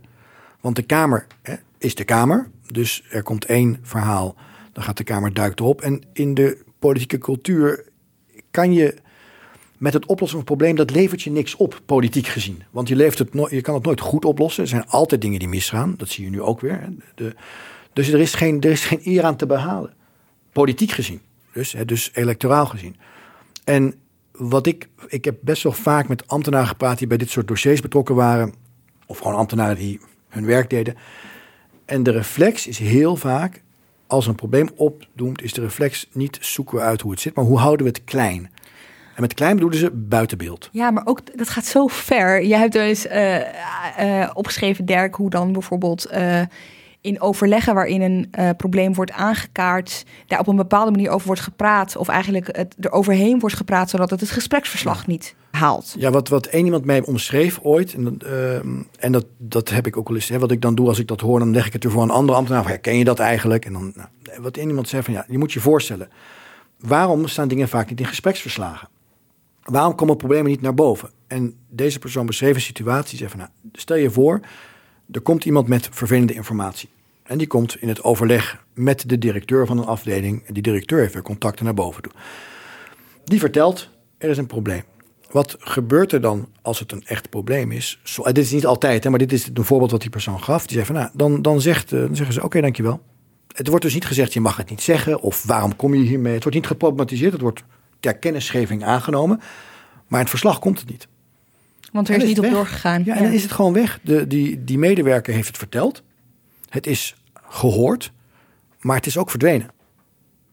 Want 0.62 0.76
de 0.76 0.82
Kamer 0.82 1.28
hè, 1.41 1.55
is 1.78 1.95
de 1.95 2.03
Kamer. 2.03 2.49
Dus 2.72 3.03
er 3.10 3.24
komt 3.24 3.45
één 3.45 3.80
verhaal, 3.82 4.36
dan 4.74 4.84
gaat 4.84 4.97
de 4.97 5.03
Kamer 5.03 5.34
duikt 5.34 5.60
erop. 5.60 5.82
En 5.82 6.01
in 6.14 6.34
de 6.34 6.64
politieke 6.80 7.18
cultuur 7.18 7.86
kan 8.51 8.74
je 8.74 8.95
met 9.78 9.93
het 9.93 10.05
oplossen 10.05 10.30
van 10.30 10.39
een 10.39 10.55
probleem, 10.55 10.76
dat 10.76 10.91
levert 10.91 11.22
je 11.22 11.32
niks 11.32 11.55
op, 11.55 11.82
politiek 11.86 12.28
gezien. 12.28 12.64
Want 12.72 12.88
je, 12.88 12.95
levert 12.95 13.18
het 13.18 13.49
je 13.51 13.62
kan 13.62 13.76
het 13.76 13.84
nooit 13.84 13.99
goed 13.99 14.26
oplossen. 14.26 14.64
Er 14.64 14.70
zijn 14.70 14.88
altijd 14.88 15.22
dingen 15.22 15.39
die 15.39 15.47
misgaan. 15.47 15.93
Dat 15.97 16.10
zie 16.10 16.24
je 16.24 16.30
nu 16.30 16.41
ook 16.41 16.60
weer. 16.62 16.89
De, 17.16 17.36
dus 17.93 18.07
er 18.07 18.20
is, 18.20 18.34
geen, 18.34 18.62
er 18.62 18.72
is 18.72 18.86
geen 18.86 19.01
eer 19.03 19.24
aan 19.24 19.36
te 19.36 19.45
behalen. 19.45 19.93
Politiek 20.51 20.91
gezien. 20.91 21.22
Dus, 21.53 21.72
hè, 21.72 21.86
dus 21.86 22.10
electoraal 22.14 22.66
gezien. 22.66 22.95
En 23.64 23.93
wat 24.32 24.68
ik, 24.68 24.89
ik 25.07 25.26
heb 25.26 25.38
best 25.41 25.64
wel 25.64 25.72
vaak 25.72 26.07
met 26.07 26.28
ambtenaren 26.28 26.68
gepraat 26.68 26.97
die 26.97 27.07
bij 27.07 27.18
dit 27.18 27.30
soort 27.30 27.47
dossiers 27.47 27.82
betrokken 27.82 28.16
waren. 28.16 28.53
Of 29.05 29.18
gewoon 29.18 29.36
ambtenaren 29.36 29.76
die 29.76 29.99
hun 30.30 30.45
werk 30.45 30.69
deden. 30.69 30.95
En 31.86 32.03
de 32.03 32.11
reflex 32.11 32.67
is 32.67 32.77
heel 32.77 33.15
vaak, 33.15 33.61
als 34.07 34.27
een 34.27 34.36
probleem 34.36 34.69
opdoemt, 34.75 35.41
is 35.41 35.53
de 35.53 35.61
reflex 35.61 36.07
niet 36.11 36.38
zoeken 36.41 36.77
we 36.77 36.84
uit 36.84 37.01
hoe 37.01 37.11
het 37.11 37.19
zit, 37.19 37.36
maar 37.36 37.45
hoe 37.45 37.59
houden 37.59 37.86
we 37.86 37.91
het 37.91 38.03
klein. 38.03 38.49
En 39.15 39.21
met 39.21 39.34
klein 39.34 39.53
bedoelen 39.55 39.80
ze 39.80 39.91
buiten 39.91 40.38
beeld. 40.38 40.69
Ja, 40.71 40.91
maar 40.91 41.05
ook 41.05 41.38
dat 41.38 41.49
gaat 41.49 41.65
zo 41.65 41.88
ver. 41.88 42.43
Je 42.43 42.55
hebt 42.55 42.73
dus 42.73 43.07
opgeschreven, 44.34 44.86
Dirk, 44.86 45.15
hoe 45.15 45.30
dan 45.30 45.51
bijvoorbeeld 45.51 46.11
uh, 46.13 46.41
in 47.01 47.21
overleggen 47.21 47.73
waarin 47.73 48.01
een 48.01 48.55
probleem 48.55 48.93
wordt 48.93 49.11
aangekaart, 49.11 50.05
daar 50.27 50.39
op 50.39 50.47
een 50.47 50.55
bepaalde 50.55 50.91
manier 50.91 51.09
over 51.09 51.27
wordt 51.27 51.41
gepraat, 51.41 51.95
of 51.95 52.07
eigenlijk 52.07 52.47
er 52.79 52.91
overheen 52.91 53.39
wordt 53.39 53.55
gepraat, 53.55 53.89
zodat 53.89 54.09
het 54.09 54.19
het 54.19 54.29
gespreksverslag 54.29 55.07
niet 55.07 55.35
haalt. 55.51 55.95
Ja, 55.97 56.11
wat, 56.11 56.27
wat 56.27 56.45
één 56.45 56.65
iemand 56.65 56.85
mij 56.85 57.01
omschreef 57.01 57.59
ooit, 57.61 57.93
en, 57.93 58.19
en 58.99 59.11
dat, 59.11 59.25
dat 59.37 59.69
heb 59.69 59.87
ik 59.87 59.97
ook 59.97 60.07
wel 60.07 60.17
eens, 60.17 60.29
hè, 60.29 60.39
wat 60.39 60.51
ik 60.51 60.61
dan 60.61 60.75
doe 60.75 60.87
als 60.87 60.99
ik 60.99 61.07
dat 61.07 61.21
hoor, 61.21 61.39
dan 61.39 61.51
leg 61.51 61.67
ik 61.67 61.73
het 61.73 61.83
er 61.83 61.91
voor 61.91 62.03
een 62.03 62.09
andere 62.09 62.37
ambtenaar. 62.37 62.67
Herken 62.67 62.97
je 62.97 63.03
dat 63.03 63.19
eigenlijk? 63.19 63.65
En 63.65 63.73
dan, 63.73 63.93
nou, 63.95 64.41
wat 64.41 64.57
één 64.57 64.67
iemand 64.67 64.89
zei 64.89 65.03
van 65.03 65.13
ja, 65.13 65.25
je 65.27 65.37
moet 65.37 65.53
je 65.53 65.59
voorstellen, 65.59 66.09
waarom 66.79 67.27
staan 67.27 67.47
dingen 67.47 67.69
vaak 67.69 67.89
niet 67.89 67.99
in 67.99 68.05
gespreksverslagen? 68.05 68.87
Waarom 69.63 69.95
komen 69.95 70.17
problemen 70.17 70.51
niet 70.51 70.61
naar 70.61 70.73
boven? 70.73 71.09
En 71.27 71.55
deze 71.69 71.99
persoon 71.99 72.25
beschreef 72.25 72.55
een 72.55 72.61
situatie. 72.61 73.17
Zei 73.17 73.29
van, 73.29 73.39
nou, 73.39 73.49
stel 73.73 73.97
je 73.97 74.11
voor, 74.11 74.39
er 75.12 75.22
komt 75.22 75.45
iemand 75.45 75.68
met 75.68 75.89
vervelende 75.91 76.34
informatie. 76.34 76.89
En 77.24 77.38
die 77.38 77.47
komt 77.47 77.82
in 77.82 77.88
het 77.88 78.03
overleg 78.03 78.66
met 78.74 79.10
de 79.10 79.18
directeur 79.18 79.66
van 79.66 79.78
een 79.78 79.86
afdeling. 79.86 80.43
En 80.45 80.53
die 80.53 80.64
directeur 80.64 80.99
heeft 80.99 81.14
weer 81.14 81.22
contacten 81.22 81.66
naar 81.66 81.74
boven 81.74 82.01
toe. 82.01 82.12
Die 83.24 83.39
vertelt, 83.39 83.89
er 84.18 84.30
is 84.30 84.38
een 84.38 84.47
probleem. 84.47 84.84
Wat 85.32 85.55
gebeurt 85.60 86.12
er 86.12 86.22
dan 86.22 86.47
als 86.62 86.80
het 86.80 86.91
een 86.91 87.03
echt 87.05 87.30
probleem 87.30 87.72
is? 87.72 87.99
Zo, 88.03 88.24
dit 88.24 88.38
is 88.38 88.51
niet 88.51 88.66
altijd, 88.66 89.03
hè, 89.03 89.10
maar 89.10 89.20
dit 89.20 89.32
is 89.32 89.49
een 89.53 89.66
voorbeeld 89.66 89.91
wat 89.91 90.01
die 90.01 90.10
persoon 90.10 90.43
gaf. 90.43 90.66
Die 90.68 90.74
zei 90.74 90.86
van, 90.86 90.95
nou, 90.95 91.10
dan, 91.14 91.41
dan, 91.41 91.62
zegt, 91.62 91.89
dan 91.89 92.16
zeggen 92.16 92.34
ze, 92.34 92.43
oké, 92.43 92.62
dankjewel. 92.62 93.01
Het 93.55 93.68
wordt 93.68 93.84
dus 93.84 93.93
niet 93.93 94.05
gezegd, 94.05 94.34
je 94.34 94.41
mag 94.41 94.57
het 94.57 94.70
niet 94.70 94.82
zeggen. 94.82 95.22
Of 95.22 95.43
waarom 95.43 95.76
kom 95.76 95.95
je 95.95 96.03
hiermee? 96.03 96.34
Het 96.34 96.43
wordt 96.43 96.57
niet 96.57 96.68
geproblematiseerd. 96.68 97.32
Het 97.32 97.41
wordt 97.41 97.64
ter 97.99 98.18
kennisgeving 98.18 98.84
aangenomen. 98.84 99.38
Maar 100.07 100.20
in 100.20 100.26
het 100.26 100.30
verslag 100.30 100.60
komt 100.60 100.80
het 100.80 100.89
niet. 100.89 101.07
Want 101.91 102.09
er 102.09 102.15
is, 102.15 102.23
niet 102.23 102.39
op 102.39 102.49
doorgegaan. 102.49 103.03
Ja, 103.05 103.15
en 103.15 103.23
dan 103.23 103.33
is 103.33 103.43
het 103.43 103.51
gewoon 103.51 103.73
weg. 103.73 103.99
De, 104.01 104.27
die, 104.27 104.63
die 104.63 104.77
medewerker 104.77 105.33
heeft 105.33 105.47
het 105.47 105.57
verteld. 105.57 106.03
Het 106.69 106.87
is 106.87 107.15
gehoord, 107.33 108.11
maar 108.79 108.95
het 108.95 109.05
is 109.05 109.17
ook 109.17 109.29
verdwenen. 109.29 109.67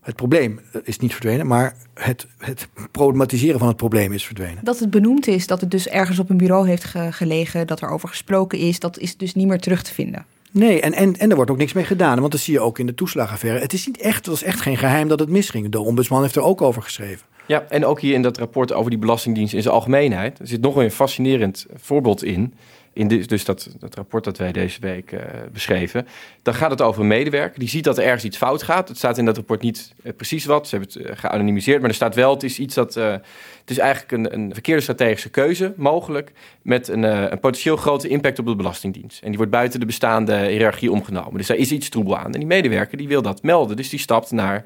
Het 0.01 0.17
probleem 0.17 0.61
is 0.83 0.99
niet 0.99 1.13
verdwenen, 1.13 1.47
maar 1.47 1.77
het, 1.95 2.27
het 2.39 2.69
problematiseren 2.91 3.59
van 3.59 3.69
het 3.69 3.77
probleem 3.77 4.13
is 4.13 4.27
verdwenen. 4.27 4.65
Dat 4.65 4.79
het 4.79 4.91
benoemd 4.91 5.27
is, 5.27 5.47
dat 5.47 5.61
het 5.61 5.71
dus 5.71 5.89
ergens 5.89 6.19
op 6.19 6.31
een 6.31 6.37
bureau 6.37 6.69
heeft 6.69 6.85
gelegen, 7.11 7.67
dat 7.67 7.81
er 7.81 7.89
over 7.89 8.09
gesproken 8.09 8.59
is, 8.59 8.81
dat 8.81 8.99
is 8.99 9.17
dus 9.17 9.35
niet 9.35 9.47
meer 9.47 9.61
terug 9.61 9.83
te 9.83 9.95
vinden. 9.95 10.27
Nee, 10.51 10.81
en, 10.81 10.93
en, 10.93 11.17
en 11.17 11.31
er 11.31 11.37
wordt 11.37 11.51
ook 11.51 11.57
niks 11.57 11.73
mee 11.73 11.85
gedaan. 11.85 12.21
Want 12.21 12.33
dat 12.33 12.41
zie 12.41 12.53
je 12.53 12.61
ook 12.61 12.79
in 12.79 12.87
de 12.87 12.95
toeslagenaffaire. 12.95 13.61
Het 13.61 13.73
is 13.73 13.87
niet 13.87 13.99
echt, 13.99 14.17
het 14.17 14.27
was 14.27 14.43
echt 14.43 14.61
geen 14.61 14.77
geheim 14.77 15.09
dat 15.09 15.19
het 15.19 15.29
misging. 15.29 15.69
De 15.69 15.81
ombudsman 15.81 16.23
heeft 16.23 16.37
er 16.37 16.43
ook 16.43 16.63
over 16.63 16.83
geschreven. 16.83 17.27
Ja, 17.47 17.65
en 17.69 17.85
ook 17.85 18.01
hier 18.01 18.15
in 18.15 18.23
dat 18.23 18.39
rapport 18.39 18.73
over 18.73 18.91
die 18.91 18.99
Belastingdienst 18.99 19.55
in 19.55 19.63
zijn 19.63 19.75
algemeenheid. 19.75 20.39
Er 20.39 20.47
zit 20.47 20.61
nog 20.61 20.77
een 20.77 20.91
fascinerend 20.91 21.67
voorbeeld 21.75 22.25
in. 22.25 22.55
In 22.93 23.09
dus 23.09 23.45
dat, 23.45 23.69
dat 23.79 23.95
rapport 23.95 24.25
dat 24.25 24.39
wij 24.39 24.53
deze 24.53 24.81
week 24.81 25.13
uh, 25.13 25.21
beschreven. 25.53 26.07
Dan 26.43 26.55
gaat 26.55 26.71
het 26.71 26.83
over 26.83 27.01
een 27.01 27.07
medewerker. 27.07 27.59
Die 27.59 27.69
ziet 27.69 27.85
dat 27.85 27.99
er 27.99 28.05
ergens 28.05 28.25
iets 28.25 28.37
fout 28.37 28.63
gaat. 28.63 28.89
Het 28.89 28.97
staat 28.97 29.19
in 29.19 29.25
dat 29.25 29.37
rapport 29.37 29.63
niet 29.63 29.95
uh, 30.03 30.13
precies 30.17 30.45
wat. 30.45 30.69
Ze 30.69 30.77
hebben 30.77 30.95
het 30.95 31.07
uh, 31.11 31.17
geanonimiseerd. 31.17 31.81
Maar 31.81 31.89
er 31.89 31.95
staat 31.95 32.15
wel, 32.15 32.35
het 32.35 32.43
is 32.43 32.59
iets 32.59 32.75
dat. 32.75 32.95
het 32.95 33.71
is 33.71 33.79
eigenlijk 33.79 34.13
een, 34.13 34.35
een 34.35 34.53
verkeerde 34.53 34.83
strategische 34.83 35.29
keuze 35.29 35.73
mogelijk. 35.77 36.33
Met 36.63 36.89
een, 36.89 37.03
een, 37.03 37.41
potentieel 37.41 37.77
grote 37.77 38.09
impact 38.09 38.39
op 38.39 38.47
de 38.47 38.57
Belastingdienst. 38.57 39.23
En 39.23 39.29
die 39.29 39.37
wordt 39.37 39.53
buiten 39.53 39.81
de 39.81 39.87
bestaande 39.87 40.37
hiërarchie 40.37 40.93
omgenomen. 40.93 41.37
Dus 41.37 41.47
daar 41.47 41.57
is 41.57 41.73
iets 41.73 41.89
troebel 41.89 42.17
aan. 42.19 42.33
En 42.33 42.39
die 42.39 42.47
medewerker 42.47 42.99
die 42.99 43.09
wil 43.09 43.23
dat 43.23 43.43
melden. 43.43 43.77
Dus 43.77 43.89
die 43.89 44.01
stapt 44.01 44.31
naar 44.31 44.65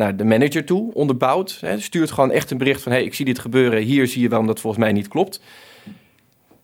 naar 0.00 0.16
de 0.16 0.24
manager 0.24 0.64
toe, 0.64 0.94
onderbouwd. 0.94 1.58
Hè, 1.60 1.80
stuurt 1.80 2.10
gewoon 2.10 2.30
echt 2.30 2.50
een 2.50 2.58
bericht 2.58 2.82
van... 2.82 2.92
hey, 2.92 3.04
ik 3.04 3.14
zie 3.14 3.24
dit 3.24 3.38
gebeuren, 3.38 3.82
hier 3.82 4.06
zie 4.06 4.22
je 4.22 4.28
waarom 4.28 4.46
dat 4.46 4.60
volgens 4.60 4.82
mij 4.82 4.92
niet 4.92 5.08
klopt. 5.08 5.40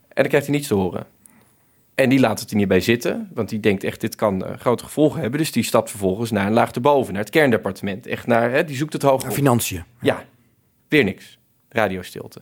En 0.09 0.23
dan 0.23 0.29
krijgt 0.29 0.47
hij 0.47 0.57
niets 0.57 0.69
te 0.69 0.75
horen. 0.75 1.07
En 1.95 2.09
die 2.09 2.21
laat 2.21 2.41
het 2.41 2.51
er 2.51 2.57
niet 2.57 2.69
bij 2.69 2.81
zitten, 2.81 3.31
want 3.35 3.49
die 3.49 3.61
denkt 3.61 3.85
echt, 3.85 4.01
dit 4.01 4.15
kan 4.15 4.45
uh, 4.45 4.53
grote 4.59 4.85
gevolgen 4.85 5.21
hebben. 5.21 5.39
Dus 5.41 5.53
die 5.53 5.63
stapt 5.63 5.91
vervolgens 5.91 6.31
naar 6.31 6.47
een 6.47 6.53
laag 6.53 6.71
erboven, 6.71 7.13
naar 7.13 7.23
het 7.23 7.31
kerndepartement. 7.31 8.07
Echt 8.07 8.27
naar, 8.27 8.51
hè, 8.51 8.65
die 8.65 8.77
zoekt 8.77 8.93
het 8.93 9.03
hoog. 9.03 9.33
Financiën. 9.33 9.85
Ja, 10.01 10.25
weer 10.89 11.05
niks. 11.05 11.39
Radiostilte. 11.69 12.41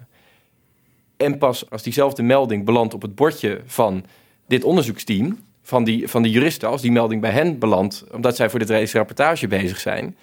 En 1.16 1.38
pas 1.38 1.70
als 1.70 1.82
diezelfde 1.82 2.22
melding 2.22 2.64
belandt 2.64 2.94
op 2.94 3.02
het 3.02 3.14
bordje 3.14 3.60
van 3.66 4.04
dit 4.46 4.64
onderzoeksteam, 4.64 5.38
van 5.62 5.84
die, 5.84 6.08
van 6.08 6.22
die 6.22 6.32
juristen, 6.32 6.68
als 6.68 6.82
die 6.82 6.92
melding 6.92 7.20
bij 7.20 7.30
hen 7.30 7.58
belandt, 7.58 8.04
omdat 8.12 8.36
zij 8.36 8.50
voor 8.50 8.58
dit 8.58 8.92
rapportage 8.92 9.48
bezig 9.48 9.80
zijn, 9.80 10.16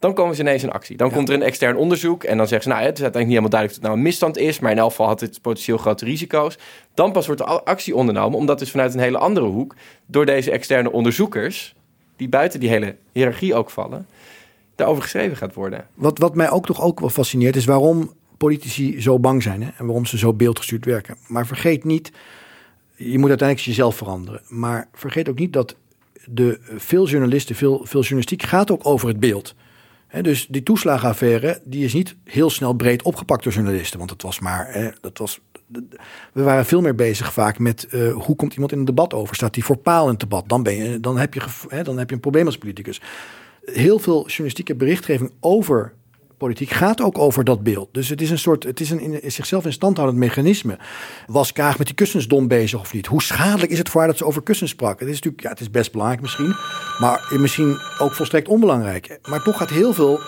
dan 0.00 0.14
komen 0.14 0.34
ze 0.34 0.40
ineens 0.40 0.62
in 0.62 0.70
actie. 0.70 0.96
Dan 0.96 1.10
komt 1.10 1.28
er 1.28 1.34
een 1.34 1.42
extern 1.42 1.76
onderzoek 1.76 2.24
en 2.24 2.36
dan 2.36 2.48
zeggen 2.48 2.70
ze... 2.70 2.76
nou, 2.76 2.86
het 2.88 2.96
is 2.98 3.02
uiteindelijk 3.02 3.26
niet 3.26 3.50
helemaal 3.50 3.50
duidelijk 3.50 3.80
dat 3.80 3.82
het 3.82 3.90
nou 3.90 3.96
een 3.96 4.02
misstand 4.02 4.38
is... 4.38 4.58
maar 4.58 4.70
in 4.70 4.78
elk 4.78 4.90
geval 4.90 5.06
had 5.06 5.20
het 5.20 5.40
potentieel 5.42 5.78
grote 5.78 6.04
risico's. 6.04 6.58
Dan 6.94 7.12
pas 7.12 7.26
wordt 7.26 7.40
er 7.40 7.46
actie 7.46 7.94
ondernomen, 7.94 8.38
omdat 8.38 8.58
dus 8.58 8.70
vanuit 8.70 8.94
een 8.94 9.00
hele 9.00 9.18
andere 9.18 9.46
hoek... 9.46 9.74
door 10.06 10.26
deze 10.26 10.50
externe 10.50 10.92
onderzoekers, 10.92 11.74
die 12.16 12.28
buiten 12.28 12.60
die 12.60 12.68
hele 12.68 12.96
hiërarchie 13.12 13.54
ook 13.54 13.70
vallen... 13.70 14.06
daarover 14.74 15.02
geschreven 15.02 15.36
gaat 15.36 15.54
worden. 15.54 15.86
Wat, 15.94 16.18
wat 16.18 16.34
mij 16.34 16.50
ook 16.50 16.66
toch 16.66 16.82
ook 16.82 17.00
wel 17.00 17.10
fascineert 17.10 17.56
is 17.56 17.64
waarom 17.64 18.12
politici 18.36 19.00
zo 19.00 19.18
bang 19.18 19.42
zijn... 19.42 19.62
Hè? 19.62 19.70
en 19.76 19.86
waarom 19.86 20.06
ze 20.06 20.18
zo 20.18 20.32
beeldgestuurd 20.32 20.84
werken. 20.84 21.16
Maar 21.26 21.46
vergeet 21.46 21.84
niet, 21.84 22.12
je 22.94 23.18
moet 23.18 23.28
uiteindelijk 23.28 23.68
jezelf 23.68 23.96
veranderen. 23.96 24.40
Maar 24.48 24.88
vergeet 24.92 25.28
ook 25.28 25.38
niet 25.38 25.52
dat 25.52 25.76
de, 26.24 26.58
veel 26.76 27.08
journalisten, 27.08 27.54
veel, 27.54 27.80
veel 27.84 28.00
journalistiek 28.00 28.42
gaat 28.42 28.70
ook 28.70 28.86
over 28.86 29.08
het 29.08 29.20
beeld 29.20 29.54
dus 30.22 30.46
die 30.46 30.62
toeslagenaffaire, 30.62 31.60
die 31.64 31.84
is 31.84 31.92
niet 31.92 32.16
heel 32.24 32.50
snel 32.50 32.72
breed 32.72 33.02
opgepakt 33.02 33.44
door 33.44 33.52
journalisten. 33.52 33.98
Want 33.98 34.10
het 34.10 34.22
was 34.22 34.38
maar, 34.38 34.94
dat 35.00 35.18
was, 35.18 35.40
we 36.32 36.42
waren 36.42 36.66
veel 36.66 36.80
meer 36.80 36.94
bezig 36.94 37.32
vaak 37.32 37.58
met 37.58 37.86
uh, 37.90 38.12
hoe 38.12 38.36
komt 38.36 38.52
iemand 38.52 38.72
in 38.72 38.78
een 38.78 38.84
debat 38.84 39.14
over? 39.14 39.34
Staat 39.34 39.54
die 39.54 39.64
voor 39.64 39.76
paal 39.76 40.04
in 40.04 40.10
het 40.10 40.20
debat? 40.20 40.48
Dan, 40.48 40.62
ben 40.62 40.74
je, 40.74 41.00
dan, 41.00 41.18
heb 41.18 41.34
je, 41.34 41.42
dan 41.82 41.98
heb 41.98 42.08
je 42.08 42.14
een 42.14 42.20
probleem 42.20 42.46
als 42.46 42.58
politicus. 42.58 43.00
Heel 43.64 43.98
veel 43.98 44.26
journalistieke 44.26 44.74
berichtgeving 44.74 45.32
over 45.40 45.92
politiek 46.40 46.70
gaat 46.70 47.00
ook 47.00 47.18
over 47.18 47.44
dat 47.44 47.62
beeld. 47.62 47.88
Dus 47.92 48.08
het 48.08 48.20
is 48.20 48.30
een 48.30 48.38
soort, 48.38 48.64
het 48.64 48.80
is 48.80 48.90
een 48.90 49.22
in 49.22 49.32
zichzelf 49.32 49.64
in 49.64 49.72
stand 49.72 50.12
mechanisme. 50.12 50.78
Was 51.26 51.52
Kaag 51.52 51.78
met 51.78 51.86
die 51.86 51.96
kussensdom 51.96 52.48
bezig 52.48 52.80
of 52.80 52.92
niet? 52.92 53.06
Hoe 53.06 53.22
schadelijk 53.22 53.72
is 53.72 53.78
het 53.78 53.88
voor 53.88 54.00
haar 54.00 54.08
dat 54.08 54.18
ze 54.18 54.24
over 54.24 54.42
kussens 54.42 54.70
sprak? 54.70 55.00
Het 55.00 55.08
is 55.08 55.14
natuurlijk, 55.14 55.42
ja, 55.42 55.48
het 55.48 55.60
is 55.60 55.70
best 55.70 55.92
belangrijk 55.92 56.22
misschien, 56.22 56.54
maar 56.98 57.32
misschien 57.38 57.78
ook 57.98 58.14
volstrekt 58.14 58.48
onbelangrijk. 58.48 59.18
Maar 59.28 59.42
toch 59.42 59.56
gaat 59.56 59.70
heel 59.70 59.92
veel, 59.92 60.20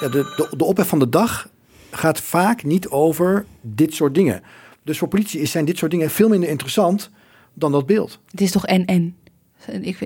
ja, 0.00 0.08
de, 0.08 0.32
de, 0.36 0.56
de 0.56 0.64
ophef 0.64 0.88
van 0.88 0.98
de 0.98 1.08
dag 1.08 1.48
gaat 1.90 2.20
vaak 2.20 2.64
niet 2.64 2.88
over 2.88 3.44
dit 3.60 3.94
soort 3.94 4.14
dingen. 4.14 4.42
Dus 4.84 4.98
voor 4.98 5.08
politie 5.08 5.46
zijn 5.46 5.64
dit 5.64 5.78
soort 5.78 5.90
dingen 5.90 6.10
veel 6.10 6.28
minder 6.28 6.48
interessant 6.48 7.10
dan 7.54 7.72
dat 7.72 7.86
beeld. 7.86 8.20
Het 8.30 8.40
is 8.40 8.50
toch 8.50 8.66
en-en. 8.66 9.16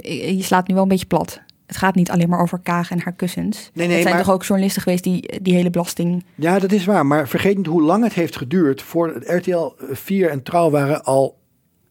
Je 0.03 0.43
slaat 0.43 0.69
nu 0.69 0.75
wel 0.75 0.83
een 0.83 0.89
beetje 0.89 1.07
plat 1.07 1.45
het 1.67 1.77
gaat 1.77 1.95
niet 1.95 2.11
alleen 2.11 2.29
maar 2.29 2.41
over 2.41 2.59
Kaag 2.59 2.91
en 2.91 3.01
haar 3.01 3.13
kussens. 3.13 3.71
Nee, 3.73 3.89
nee, 3.89 4.03
zijn 4.03 4.17
toch 4.17 4.31
ook 4.31 4.45
journalisten 4.45 4.83
geweest 4.83 5.05
die 5.05 5.41
die 5.43 5.55
hele 5.55 5.71
belasting... 5.71 6.25
Ja, 6.35 6.59
dat 6.59 6.73
is 6.73 6.85
waar. 6.85 7.07
Maar 7.07 7.29
vergeet 7.29 7.57
niet 7.57 7.67
hoe 7.67 7.83
lang 7.83 8.05
het 8.05 8.13
heeft 8.13 8.37
geduurd... 8.37 8.83
voor 8.83 9.23
RTL 9.25 9.73
4 9.91 10.31
en 10.31 10.43
Trouw 10.43 10.71
waren 10.71 11.05
al, 11.05 11.39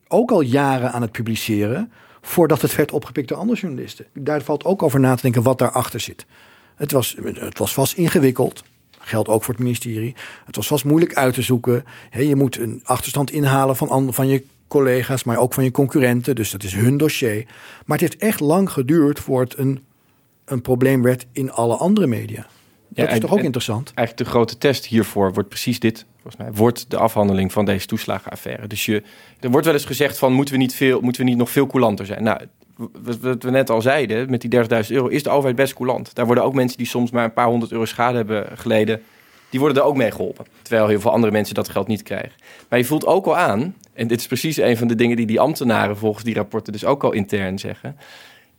ook 0.07 0.31
al 0.31 0.41
jaren 0.41 0.91
aan 0.91 1.01
het 1.01 1.11
publiceren... 1.11 1.91
voordat 2.21 2.61
het 2.61 2.75
werd 2.75 2.91
opgepikt 2.91 3.27
door 3.27 3.37
andere 3.37 3.59
journalisten. 3.59 4.05
Daar 4.13 4.41
valt 4.41 4.65
ook 4.65 4.83
over 4.83 4.99
na 4.99 5.15
te 5.15 5.21
denken 5.21 5.43
wat 5.43 5.57
daarachter 5.57 5.99
zit. 5.99 6.25
Het 6.75 6.91
was, 6.91 7.15
het 7.23 7.57
was 7.57 7.73
vast 7.73 7.93
ingewikkeld. 7.93 8.63
Geldt 8.99 9.29
ook 9.29 9.43
voor 9.43 9.53
het 9.53 9.63
ministerie. 9.63 10.15
Het 10.45 10.55
was 10.55 10.67
vast 10.67 10.85
moeilijk 10.85 11.15
uit 11.15 11.33
te 11.33 11.41
zoeken. 11.41 11.83
je 12.11 12.35
moet 12.35 12.59
een 12.59 12.81
achterstand 12.83 13.31
inhalen 13.31 13.75
van, 13.75 14.13
van 14.13 14.27
je 14.27 14.45
collega's, 14.67 15.23
maar 15.23 15.37
ook 15.37 15.53
van 15.53 15.63
je 15.63 15.71
concurrenten. 15.71 16.35
Dus 16.35 16.51
dat 16.51 16.63
is 16.63 16.73
hun 16.73 16.97
dossier. 16.97 17.45
Maar 17.85 17.97
het 17.99 18.09
heeft 18.09 18.21
echt 18.21 18.39
lang 18.39 18.71
geduurd 18.71 19.19
voor 19.19 19.41
het 19.41 19.57
een, 19.57 19.83
een 20.45 20.61
probleem 20.61 21.01
werd 21.01 21.25
in 21.31 21.51
alle 21.51 21.75
andere 21.75 22.07
media. 22.07 22.47
Dat 22.89 23.11
is 23.11 23.19
toch 23.19 23.31
ook 23.31 23.39
interessant? 23.39 23.91
Eigenlijk 23.95 24.27
de 24.27 24.35
grote 24.35 24.57
test 24.57 24.85
hiervoor 24.85 25.33
wordt 25.33 25.49
precies 25.49 25.79
dit. 25.79 26.05
Volgens 26.21 26.43
mij 26.43 26.53
wordt 26.53 26.89
de 26.89 26.97
afhandeling 26.97 27.51
van 27.51 27.65
deze 27.65 27.85
toeslagenaffaire. 27.85 28.67
Dus 28.67 28.85
je, 28.85 29.03
er 29.39 29.49
wordt 29.49 29.65
wel 29.65 29.75
eens 29.75 29.85
gezegd 29.85 30.17
van 30.17 30.33
moeten 30.33 30.53
we 30.53 30.59
niet, 30.59 30.75
veel, 30.75 31.01
moeten 31.01 31.23
we 31.23 31.29
niet 31.29 31.37
nog 31.37 31.49
veel 31.49 31.67
coulanter 31.67 32.05
zijn? 32.05 32.23
Nou, 32.23 32.39
wat 33.03 33.43
we 33.43 33.49
net 33.49 33.69
al 33.69 33.81
zeiden, 33.81 34.29
met 34.29 34.41
die 34.41 34.83
30.000 34.83 34.89
euro 34.89 35.07
is 35.07 35.23
de 35.23 35.29
overheid 35.29 35.55
best 35.55 35.73
coulant. 35.73 36.15
Daar 36.15 36.25
worden 36.25 36.43
ook 36.43 36.53
mensen 36.53 36.77
die 36.77 36.87
soms 36.87 37.11
maar 37.11 37.23
een 37.23 37.33
paar 37.33 37.47
honderd 37.47 37.71
euro 37.71 37.85
schade 37.85 38.17
hebben 38.17 38.57
geleden, 38.57 39.01
die 39.49 39.59
worden 39.59 39.81
er 39.81 39.87
ook 39.87 39.95
mee 39.95 40.11
geholpen. 40.11 40.45
Terwijl 40.61 40.87
heel 40.87 40.99
veel 40.99 41.11
andere 41.11 41.31
mensen 41.31 41.55
dat 41.55 41.69
geld 41.69 41.87
niet 41.87 42.03
krijgen. 42.03 42.31
Maar 42.69 42.79
je 42.79 42.85
voelt 42.85 43.05
ook 43.05 43.25
al 43.25 43.37
aan, 43.37 43.75
en 43.95 44.07
dit 44.07 44.19
is 44.19 44.27
precies 44.27 44.57
een 44.57 44.77
van 44.77 44.87
de 44.87 44.95
dingen 44.95 45.15
die 45.15 45.25
die 45.25 45.39
ambtenaren 45.39 45.97
volgens 45.97 46.23
die 46.23 46.35
rapporten 46.35 46.73
dus 46.73 46.85
ook 46.85 47.03
al 47.03 47.11
intern 47.11 47.59
zeggen. 47.59 47.97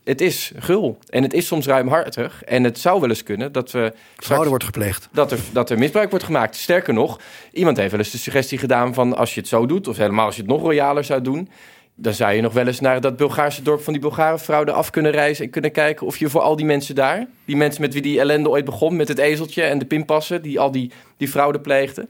Het 0.07 0.21
is 0.21 0.51
gul 0.55 0.97
en 1.09 1.23
het 1.23 1.33
is 1.33 1.47
soms 1.47 1.65
ruimhartig. 1.65 2.43
En 2.43 2.63
het 2.63 2.79
zou 2.79 2.99
wel 2.99 3.09
eens 3.09 3.23
kunnen 3.23 3.51
dat 3.51 3.71
we. 3.71 3.93
Fraude 4.15 4.49
wordt 4.49 4.63
gepleegd. 4.63 5.09
Dat 5.11 5.31
er, 5.31 5.39
dat 5.51 5.69
er 5.69 5.77
misbruik 5.77 6.09
wordt 6.09 6.25
gemaakt. 6.25 6.55
Sterker 6.55 6.93
nog, 6.93 7.19
iemand 7.51 7.77
heeft 7.77 7.91
wel 7.91 7.99
eens 7.99 8.11
de 8.11 8.17
suggestie 8.17 8.57
gedaan 8.57 8.93
van 8.93 9.15
als 9.15 9.33
je 9.33 9.39
het 9.39 9.49
zo 9.49 9.65
doet, 9.65 9.87
of 9.87 9.97
helemaal 9.97 10.25
als 10.25 10.35
je 10.35 10.41
het 10.41 10.49
nog 10.49 10.61
royaler 10.61 11.03
zou 11.03 11.21
doen. 11.21 11.49
dan 11.95 12.13
zou 12.13 12.33
je 12.33 12.41
nog 12.41 12.53
wel 12.53 12.67
eens 12.67 12.79
naar 12.79 13.01
dat 13.01 13.17
Bulgaarse 13.17 13.61
dorp 13.61 13.81
van 13.81 13.93
die 13.93 14.01
Bulgare 14.01 14.39
fraude 14.39 14.71
af 14.71 14.89
kunnen 14.89 15.11
reizen 15.11 15.45
en 15.45 15.51
kunnen 15.51 15.71
kijken 15.71 16.05
of 16.05 16.17
je 16.17 16.29
voor 16.29 16.41
al 16.41 16.55
die 16.55 16.65
mensen 16.65 16.95
daar, 16.95 17.27
die 17.45 17.55
mensen 17.55 17.81
met 17.81 17.93
wie 17.93 18.01
die 18.01 18.19
ellende 18.19 18.49
ooit 18.49 18.65
begon, 18.65 18.95
met 18.95 19.07
het 19.07 19.17
ezeltje 19.17 19.63
en 19.63 19.79
de 19.79 19.85
pinpassen, 19.85 20.41
die 20.41 20.59
al 20.59 20.71
die, 20.71 20.91
die 21.17 21.27
fraude 21.27 21.59
pleegden, 21.59 22.09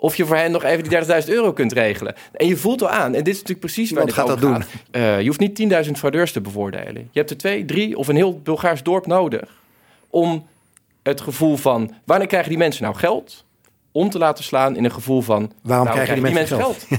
of 0.00 0.16
je 0.16 0.26
voor 0.26 0.36
hen 0.36 0.50
nog 0.50 0.64
even 0.64 0.88
die 0.88 1.22
30.000 1.22 1.28
euro 1.28 1.52
kunt 1.52 1.72
regelen. 1.72 2.14
En 2.32 2.46
je 2.46 2.56
voelt 2.56 2.82
al 2.82 2.88
aan, 2.88 3.14
en 3.14 3.24
dit 3.24 3.34
is 3.34 3.40
natuurlijk 3.40 3.60
precies 3.60 3.90
waar 3.90 4.04
Wat 4.04 4.12
gaat 4.12 4.26
dat 4.26 4.38
gaat. 4.38 4.66
Eh, 4.90 5.20
je 5.20 5.26
hoeft 5.26 5.40
niet 5.40 5.84
10.000 5.86 5.90
fraudeurs 5.90 6.32
te 6.32 6.40
bevoordelen. 6.40 6.94
Je 6.94 7.18
hebt 7.18 7.30
er 7.30 7.36
twee, 7.36 7.64
drie 7.64 7.98
of 7.98 8.08
een 8.08 8.16
heel 8.16 8.40
Bulgaars 8.40 8.82
dorp 8.82 9.06
nodig 9.06 9.56
om 10.10 10.46
het 11.02 11.20
gevoel 11.20 11.56
van 11.56 11.94
wanneer 12.04 12.26
krijgen 12.26 12.48
die 12.48 12.58
mensen 12.58 12.82
nou 12.82 12.96
geld 12.96 13.44
om 13.92 14.10
te 14.10 14.18
laten 14.18 14.44
slaan 14.44 14.76
in 14.76 14.84
een 14.84 14.92
gevoel 14.92 15.20
van 15.20 15.52
Waarom 15.62 15.86
nou, 15.86 15.98
krijgen 15.98 16.24
die 16.24 16.34
mensen 16.34 16.56
geld? 16.56 16.86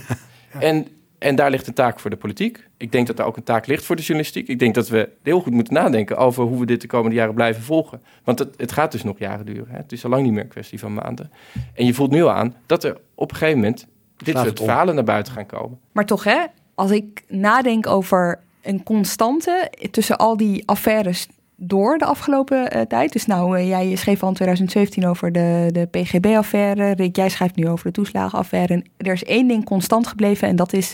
En, 0.60 0.88
en 1.20 1.36
daar 1.36 1.50
ligt 1.50 1.68
een 1.68 1.74
taak 1.74 2.00
voor 2.00 2.10
de 2.10 2.16
politiek. 2.18 2.68
Ik 2.78 2.92
denk 2.92 3.08
dat 3.08 3.18
daar 3.18 3.26
ook 3.26 3.38
een 3.38 3.44
taak 3.44 3.66
ligt 3.68 3.86
voor 3.86 3.96
de 3.96 4.02
journalistiek. 4.02 4.48
Ik 4.48 4.60
denk 4.60 4.76
dat 4.76 4.88
we 4.88 5.10
heel 5.24 5.40
goed 5.40 5.54
moeten 5.54 5.74
nadenken 5.74 6.18
over 6.18 6.44
hoe 6.44 6.60
we 6.60 6.66
dit 6.66 6.82
de 6.82 6.88
komende 6.88 7.16
jaren 7.16 7.34
blijven 7.34 7.64
volgen. 7.64 8.02
Want 8.24 8.40
het, 8.40 8.54
het 8.58 8.72
gaat 8.72 8.92
dus 8.92 9.04
nog 9.04 9.20
jaren 9.20 9.46
duren. 9.46 9.68
Hè? 9.70 9.78
Het 9.78 9.92
is 9.92 10.04
al 10.04 10.10
lang 10.10 10.24
niet 10.24 10.32
meer 10.32 10.44
een 10.44 10.48
kwestie 10.48 10.80
van 10.80 10.94
maanden. 10.94 11.32
En 11.74 11.86
je 11.86 11.94
voelt 11.94 12.12
nu 12.12 12.24
al 12.24 12.32
aan 12.32 12.56
dat 12.66 12.84
er 12.84 12.98
op 13.16 13.32
een 13.32 13.38
gegeven 13.38 13.60
moment 13.60 13.88
dit 14.18 14.30
Slaat 14.30 14.46
soort 14.46 14.60
verhalen 14.60 14.96
naar 14.96 15.04
buiten 15.04 15.34
gaan 15.34 15.46
komen. 15.46 15.80
Maar 15.92 16.06
toch, 16.06 16.24
hè, 16.24 16.46
als 16.76 16.92
ik 16.92 17.24
nadenk 17.28 17.88
over 17.88 18.40
een 18.62 18.84
constante 18.84 19.72
tussen 19.92 20.18
al 20.18 20.38
die 20.38 20.64
affaires 20.66 21.28
door 21.60 21.98
de 21.98 22.06
afgelopen 22.06 22.72
eh, 22.72 22.82
tijd. 22.82 23.14
Dus 23.14 23.26
nou, 23.26 23.58
eh, 23.58 23.68
jij 23.68 23.96
schreef 23.96 24.24
al 24.24 24.30
in 24.30 24.36
2017 24.36 25.08
over 25.08 25.32
de, 25.32 25.70
de 25.72 25.86
PGB-affaire. 25.86 26.92
Rick, 26.92 27.16
jij 27.16 27.30
schrijft 27.30 27.56
nu 27.56 27.68
over 27.68 27.86
de 27.86 27.92
toeslagenaffaire. 27.92 28.74
En 28.74 28.86
er 28.98 29.14
is 29.14 29.24
één 29.24 29.48
ding 29.48 29.66
constant 29.66 30.08
gebleven 30.08 30.48
en 30.48 30.56
dat 30.56 30.74
is 30.74 30.94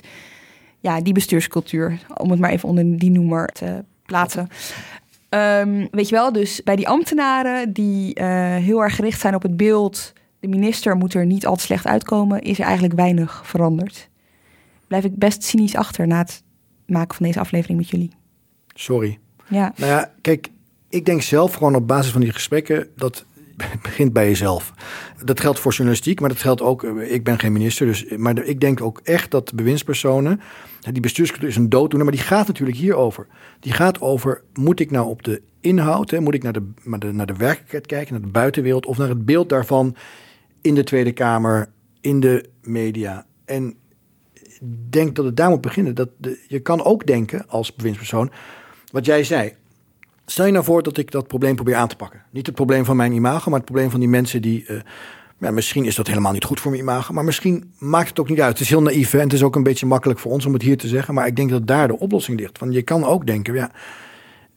ja, 0.80 1.02
die 1.02 1.14
bestuurscultuur. 1.14 2.06
Om 2.18 2.32
het 2.32 2.40
maar 2.40 2.50
even 2.50 2.70
onder 2.70 2.98
die 2.98 3.12
noemer 3.12 3.48
te 3.48 3.84
plaatsen. 4.06 4.48
Ehm, 5.30 5.88
weet 5.92 6.10
je 6.10 6.16
wel, 6.16 6.32
dus 6.32 6.64
bij 6.64 6.76
die 6.76 6.88
ambtenaren 6.88 7.74
die 7.74 8.14
eh, 8.14 8.56
heel 8.56 8.84
erg 8.84 8.96
gericht 8.96 9.20
zijn 9.20 9.36
op 9.36 9.42
het 9.42 9.58
beeld... 9.58 10.14
de 10.40 10.48
minister 10.48 10.96
moet 10.96 11.14
er 11.14 11.26
niet 11.26 11.46
al 11.46 11.56
te 11.56 11.64
slecht 11.64 11.86
uitkomen... 11.86 12.42
is 12.42 12.60
er 12.60 12.66
eigenlijk 12.66 12.96
weinig 12.96 13.42
veranderd. 13.46 14.10
Blijf 14.88 15.04
ik 15.04 15.16
best 15.16 15.44
cynisch 15.44 15.76
achter 15.76 16.08
na 16.08 16.18
het 16.18 16.44
maken 16.86 17.16
van 17.16 17.26
deze 17.26 17.40
aflevering 17.40 17.80
met 17.80 17.90
jullie. 17.90 18.12
Sorry. 18.74 19.20
Ja, 19.48 19.74
Nou 19.76 19.92
ja, 19.92 20.12
kijk, 20.22 20.50
ik 20.96 21.06
denk 21.06 21.22
zelf 21.22 21.54
gewoon 21.54 21.76
op 21.76 21.88
basis 21.88 22.12
van 22.12 22.22
die 22.22 22.32
gesprekken 22.32 22.88
dat 22.96 23.26
het 23.58 23.82
begint 23.88 24.14
bij 24.14 24.28
jezelf. 24.28 24.74
Dat 25.24 25.40
geldt 25.40 25.60
voor 25.60 25.72
journalistiek, 25.72 26.20
maar 26.20 26.30
dat 26.30 26.40
geldt 26.40 26.62
ook. 26.62 26.84
eh, 26.84 27.14
Ik 27.14 27.24
ben 27.24 27.40
geen 27.40 27.52
minister, 27.52 27.88
dus 27.88 28.06
maar 28.18 28.44
ik 28.44 28.60
denk 28.60 28.82
ook 28.82 29.00
echt 29.04 29.32
dat 29.32 29.54
bewindspersonen. 29.56 30.42
Die 30.92 31.02
bestuurscultuur 31.02 31.50
is 31.50 31.56
een 31.56 31.70
dooddoener, 31.70 32.08
maar 32.08 32.16
die 32.16 32.26
gaat 32.26 32.48
natuurlijk 32.48 32.78
hierover. 32.78 33.28
Die 33.60 33.74
gaat 33.74 34.02
over: 34.02 34.44
moet 34.54 34.80
ik 34.80 34.92
nou 34.92 35.08
op 35.08 35.24
de 35.24 35.42
inhoud, 35.60 36.12
hè, 36.12 36.20
moet 36.20 36.34
ik 36.34 36.44
naar 36.44 36.54
de, 36.54 36.72
naar, 36.84 37.26
de, 37.26 37.36
werkelijkheid 37.36 37.86
kijken, 37.86 38.14
naar 38.14 38.22
de 38.22 38.28
buitenwereld 38.28 38.86
of 38.86 38.98
naar 38.98 39.10
het 39.10 39.26
beeld 39.26 39.50
daarvan 39.50 39.96
in 40.62 40.76
de 40.76 40.84
Tweede 40.84 41.12
Kamer, 41.12 41.70
in 42.02 42.20
de 42.20 42.50
media. 42.62 43.26
En 43.46 43.76
denk 44.90 45.16
dat 45.16 45.26
het 45.26 45.38
daar 45.38 45.50
moet 45.50 45.62
beginnen. 45.62 45.96
Dat 45.96 46.10
je 46.48 46.60
kan 46.60 46.84
ook 46.84 47.06
denken 47.06 47.48
als 47.48 47.76
bewindspersoon, 47.76 48.32
wat 48.92 49.06
jij 49.06 49.24
zei. 49.24 49.54
Stel 50.26 50.46
je 50.46 50.52
nou 50.52 50.64
voor 50.64 50.84
dat 50.84 50.98
ik 50.98 51.12
dat 51.12 51.28
probleem 51.28 51.56
probeer 51.56 51.76
aan 51.76 51.88
te 51.88 51.96
pakken. 51.96 52.22
Niet 52.32 52.46
het 52.46 52.56
probleem 52.56 52.86
van 52.86 52.96
mijn 52.96 53.12
imago, 53.12 53.50
maar 53.50 53.60
het 53.60 53.70
probleem 53.70 53.90
van 53.90 54.00
die 54.00 54.10
mensen 54.10 54.42
die. 54.42 54.66
eh, 54.66 54.78
ja, 55.40 55.52
misschien 55.52 55.86
is 55.86 55.96
dat 55.96 56.08
helemaal 56.08 56.32
niet 56.32 56.44
goed 56.44 56.60
voor 56.60 56.72
mijn 56.72 56.84
imago, 56.84 57.14
maar 57.14 57.24
misschien 57.24 57.74
maakt 57.80 58.10
het 58.10 58.20
ook 58.20 58.30
niet 58.30 58.42
uit. 58.42 58.52
Het 58.52 58.60
is 58.60 58.70
heel 58.70 58.82
naïef 58.82 59.14
en 59.14 59.20
het 59.20 59.34
is 59.34 59.44
ook 59.44 59.56
een 59.56 59.64
beetje 59.64 59.86
makkelijk 59.86 60.20
voor 60.20 60.32
ons 60.32 60.46
om 60.46 60.54
het 60.54 60.62
hier 60.62 60.78
te 60.78 60.88
zeggen. 60.88 61.14
Maar 61.14 61.28
ik 61.28 61.36
denk 61.36 61.50
dat 61.50 61.68
daar 61.68 61.88
de 61.88 62.00
oplossing 62.00 62.40
ligt. 62.40 62.60
Want 62.60 62.74
je 62.74 62.82
kan 62.82 63.04
ook 63.04 63.26
denken, 63.26 63.54
ja, 63.54 63.72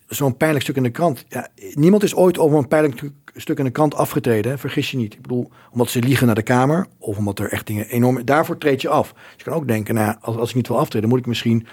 zo'n 0.06 0.36
pijnlijk 0.36 0.62
stuk 0.62 0.76
in 0.76 0.82
de 0.82 0.90
krant. 0.90 1.24
Ja, 1.28 1.48
niemand 1.72 2.02
is 2.02 2.14
ooit 2.14 2.38
over 2.38 2.58
een 2.58 2.68
pijnlijk 2.68 3.02
stuk 3.34 3.58
in 3.58 3.64
de 3.64 3.70
krant 3.70 3.94
afgetreden. 3.94 4.50
Hè? 4.50 4.58
Vergis 4.58 4.90
je 4.90 4.96
niet. 4.96 5.14
Ik 5.14 5.22
bedoel, 5.22 5.50
omdat 5.70 5.90
ze 5.90 6.00
liegen 6.00 6.26
naar 6.26 6.34
de 6.34 6.42
Kamer 6.42 6.86
of 6.98 7.18
omdat 7.18 7.38
er 7.38 7.52
echt 7.52 7.66
dingen 7.66 7.88
enorm. 7.88 8.24
Daarvoor 8.24 8.58
treed 8.58 8.82
je 8.82 8.88
af. 8.88 9.12
Dus 9.12 9.22
je 9.36 9.44
kan 9.44 9.52
ook 9.52 9.68
denken, 9.68 9.94
nou, 9.94 10.16
als 10.20 10.48
ik 10.48 10.56
niet 10.56 10.68
wil 10.68 10.78
aftreden, 10.78 11.08
moet 11.08 11.18
ik 11.18 11.26
misschien 11.26 11.66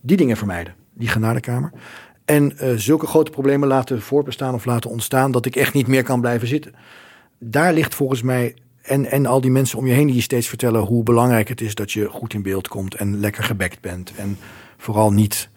die 0.00 0.16
dingen 0.16 0.36
vermijden. 0.36 0.74
Die 0.94 1.08
gaan 1.08 1.20
naar 1.20 1.34
de 1.34 1.40
Kamer. 1.40 1.72
En 2.24 2.58
eh, 2.58 2.72
zulke 2.76 3.06
grote 3.06 3.30
problemen 3.30 3.68
laten 3.68 4.02
voorbestaan 4.02 4.54
of 4.54 4.64
laten 4.64 4.90
ontstaan 4.90 5.30
dat 5.30 5.46
ik 5.46 5.56
echt 5.56 5.74
niet 5.74 5.86
meer 5.86 6.02
kan 6.02 6.20
blijven 6.20 6.48
zitten. 6.48 6.74
Daar 7.38 7.72
ligt 7.72 7.94
volgens 7.94 8.22
mij. 8.22 8.54
En, 8.82 9.10
en 9.10 9.26
al 9.26 9.40
die 9.40 9.50
mensen 9.50 9.78
om 9.78 9.86
je 9.86 9.92
heen 9.92 10.06
die 10.06 10.14
je 10.14 10.22
steeds 10.22 10.48
vertellen 10.48 10.80
hoe 10.80 11.02
belangrijk 11.02 11.48
het 11.48 11.60
is 11.60 11.74
dat 11.74 11.92
je 11.92 12.08
goed 12.08 12.34
in 12.34 12.42
beeld 12.42 12.68
komt 12.68 12.94
en 12.94 13.20
lekker 13.20 13.44
gebekt 13.44 13.80
bent. 13.80 14.12
En 14.16 14.38
vooral 14.76 15.12
niet 15.12 15.48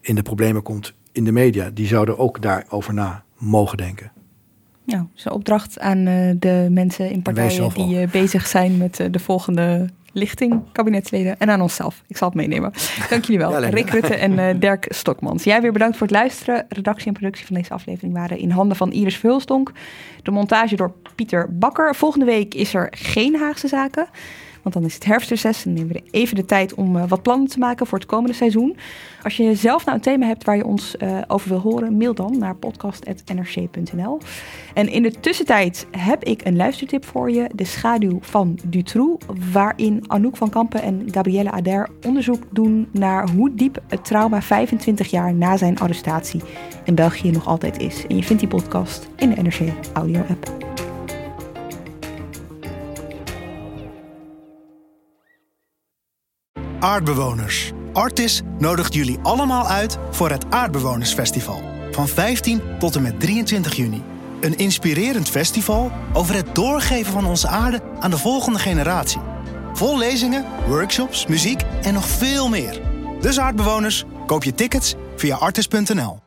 in 0.00 0.14
de 0.14 0.22
problemen 0.22 0.62
komt 0.62 0.94
in 1.12 1.24
de 1.24 1.32
media. 1.32 1.70
Die 1.70 1.86
zouden 1.86 2.18
ook 2.18 2.42
daarover 2.42 2.94
na 2.94 3.24
mogen 3.38 3.76
denken. 3.76 4.12
nou, 4.84 5.04
zo'n 5.14 5.32
opdracht 5.32 5.78
aan 5.78 6.06
eh, 6.06 6.34
de 6.38 6.68
mensen 6.70 7.10
in 7.10 7.22
partijen 7.22 7.70
die 7.74 8.00
eh, 8.00 8.10
bezig 8.10 8.46
zijn 8.46 8.76
met 8.76 8.96
de 9.10 9.18
volgende 9.18 9.88
lichting, 10.16 10.62
kabinetsleden 10.72 11.38
en 11.38 11.50
aan 11.50 11.60
onszelf. 11.60 12.02
Ik 12.06 12.16
zal 12.16 12.28
het 12.28 12.36
meenemen. 12.36 12.72
Dank 13.10 13.24
jullie 13.24 13.38
wel. 13.38 13.60
Ja. 13.60 13.68
Rick 13.68 13.90
Rutte 13.90 14.14
en 14.14 14.38
eh, 14.38 14.54
Dirk 14.60 14.86
Stokmans. 14.88 15.44
Jij 15.44 15.60
weer 15.60 15.72
bedankt 15.72 15.96
voor 15.96 16.06
het 16.06 16.16
luisteren. 16.16 16.66
Redactie 16.68 17.06
en 17.06 17.12
productie 17.12 17.46
van 17.46 17.56
deze 17.56 17.70
aflevering 17.70 18.12
waren 18.12 18.38
in 18.38 18.50
handen 18.50 18.76
van 18.76 18.92
Iris 18.92 19.16
Vulstonk. 19.16 19.72
De 20.22 20.30
montage 20.30 20.76
door 20.76 20.92
Pieter 21.14 21.58
Bakker. 21.58 21.94
Volgende 21.94 22.26
week 22.26 22.54
is 22.54 22.74
er 22.74 22.88
geen 22.90 23.36
Haagse 23.36 23.68
Zaken. 23.68 24.08
Want 24.66 24.78
dan 24.78 24.86
is 24.86 24.94
het 24.94 25.04
herfstreces 25.04 25.64
en 25.64 25.72
nemen 25.72 25.92
we 25.92 26.02
even 26.10 26.36
de 26.36 26.44
tijd 26.44 26.74
om 26.74 26.96
eh, 26.96 27.08
wat 27.08 27.22
plannen 27.22 27.48
te 27.48 27.58
maken 27.58 27.86
voor 27.86 27.98
het 27.98 28.06
komende 28.06 28.36
seizoen. 28.36 28.76
Als 29.22 29.36
je 29.36 29.54
zelf 29.54 29.84
nou 29.84 29.96
een 29.96 30.02
thema 30.02 30.26
hebt 30.26 30.44
waar 30.44 30.56
je 30.56 30.66
ons 30.66 30.96
eh, 30.96 31.18
over 31.26 31.48
wil 31.48 31.58
horen, 31.58 31.96
mail 31.96 32.14
dan 32.14 32.38
naar 32.38 32.56
podcast.nrc.nl. 32.56 34.18
En 34.74 34.88
in 34.88 35.02
de 35.02 35.10
tussentijd 35.10 35.86
heb 35.90 36.24
ik 36.24 36.44
een 36.44 36.56
luistertip 36.56 37.04
voor 37.04 37.30
je. 37.30 37.50
De 37.54 37.64
schaduw 37.64 38.18
van 38.20 38.58
Dutroux, 38.64 39.26
waarin 39.52 40.04
Anouk 40.06 40.36
van 40.36 40.50
Kampen 40.50 40.82
en 40.82 41.06
Gabrielle 41.10 41.50
Ader 41.50 41.88
onderzoek 42.06 42.42
doen 42.50 42.88
naar 42.92 43.30
hoe 43.30 43.54
diep 43.54 43.82
het 43.88 44.04
trauma 44.04 44.42
25 44.42 45.10
jaar 45.10 45.34
na 45.34 45.56
zijn 45.56 45.78
arrestatie 45.78 46.42
in 46.84 46.94
België 46.94 47.30
nog 47.30 47.46
altijd 47.46 47.78
is. 47.78 48.06
En 48.06 48.16
je 48.16 48.22
vindt 48.22 48.42
die 48.42 48.50
podcast 48.50 49.08
in 49.16 49.30
de 49.30 49.42
NRC 49.42 49.72
Audio 49.92 50.20
app. 50.20 50.66
Aardbewoners. 56.80 57.72
Artis 57.92 58.42
nodigt 58.58 58.94
jullie 58.94 59.18
allemaal 59.22 59.66
uit 59.66 59.98
voor 60.10 60.30
het 60.30 60.44
Aardbewonersfestival. 60.50 61.60
Van 61.90 62.08
15 62.08 62.60
tot 62.78 62.96
en 62.96 63.02
met 63.02 63.20
23 63.20 63.74
juni. 63.76 64.02
Een 64.40 64.56
inspirerend 64.56 65.28
festival 65.28 65.92
over 66.12 66.34
het 66.34 66.54
doorgeven 66.54 67.12
van 67.12 67.26
onze 67.26 67.48
aarde 67.48 67.80
aan 68.00 68.10
de 68.10 68.18
volgende 68.18 68.58
generatie. 68.58 69.20
Vol 69.72 69.98
lezingen, 69.98 70.44
workshops, 70.66 71.26
muziek 71.26 71.62
en 71.82 71.94
nog 71.94 72.08
veel 72.08 72.48
meer. 72.48 72.80
Dus 73.20 73.38
aardbewoners, 73.38 74.04
koop 74.26 74.44
je 74.44 74.54
tickets 74.54 74.94
via 75.16 75.36
artis.nl. 75.36 76.25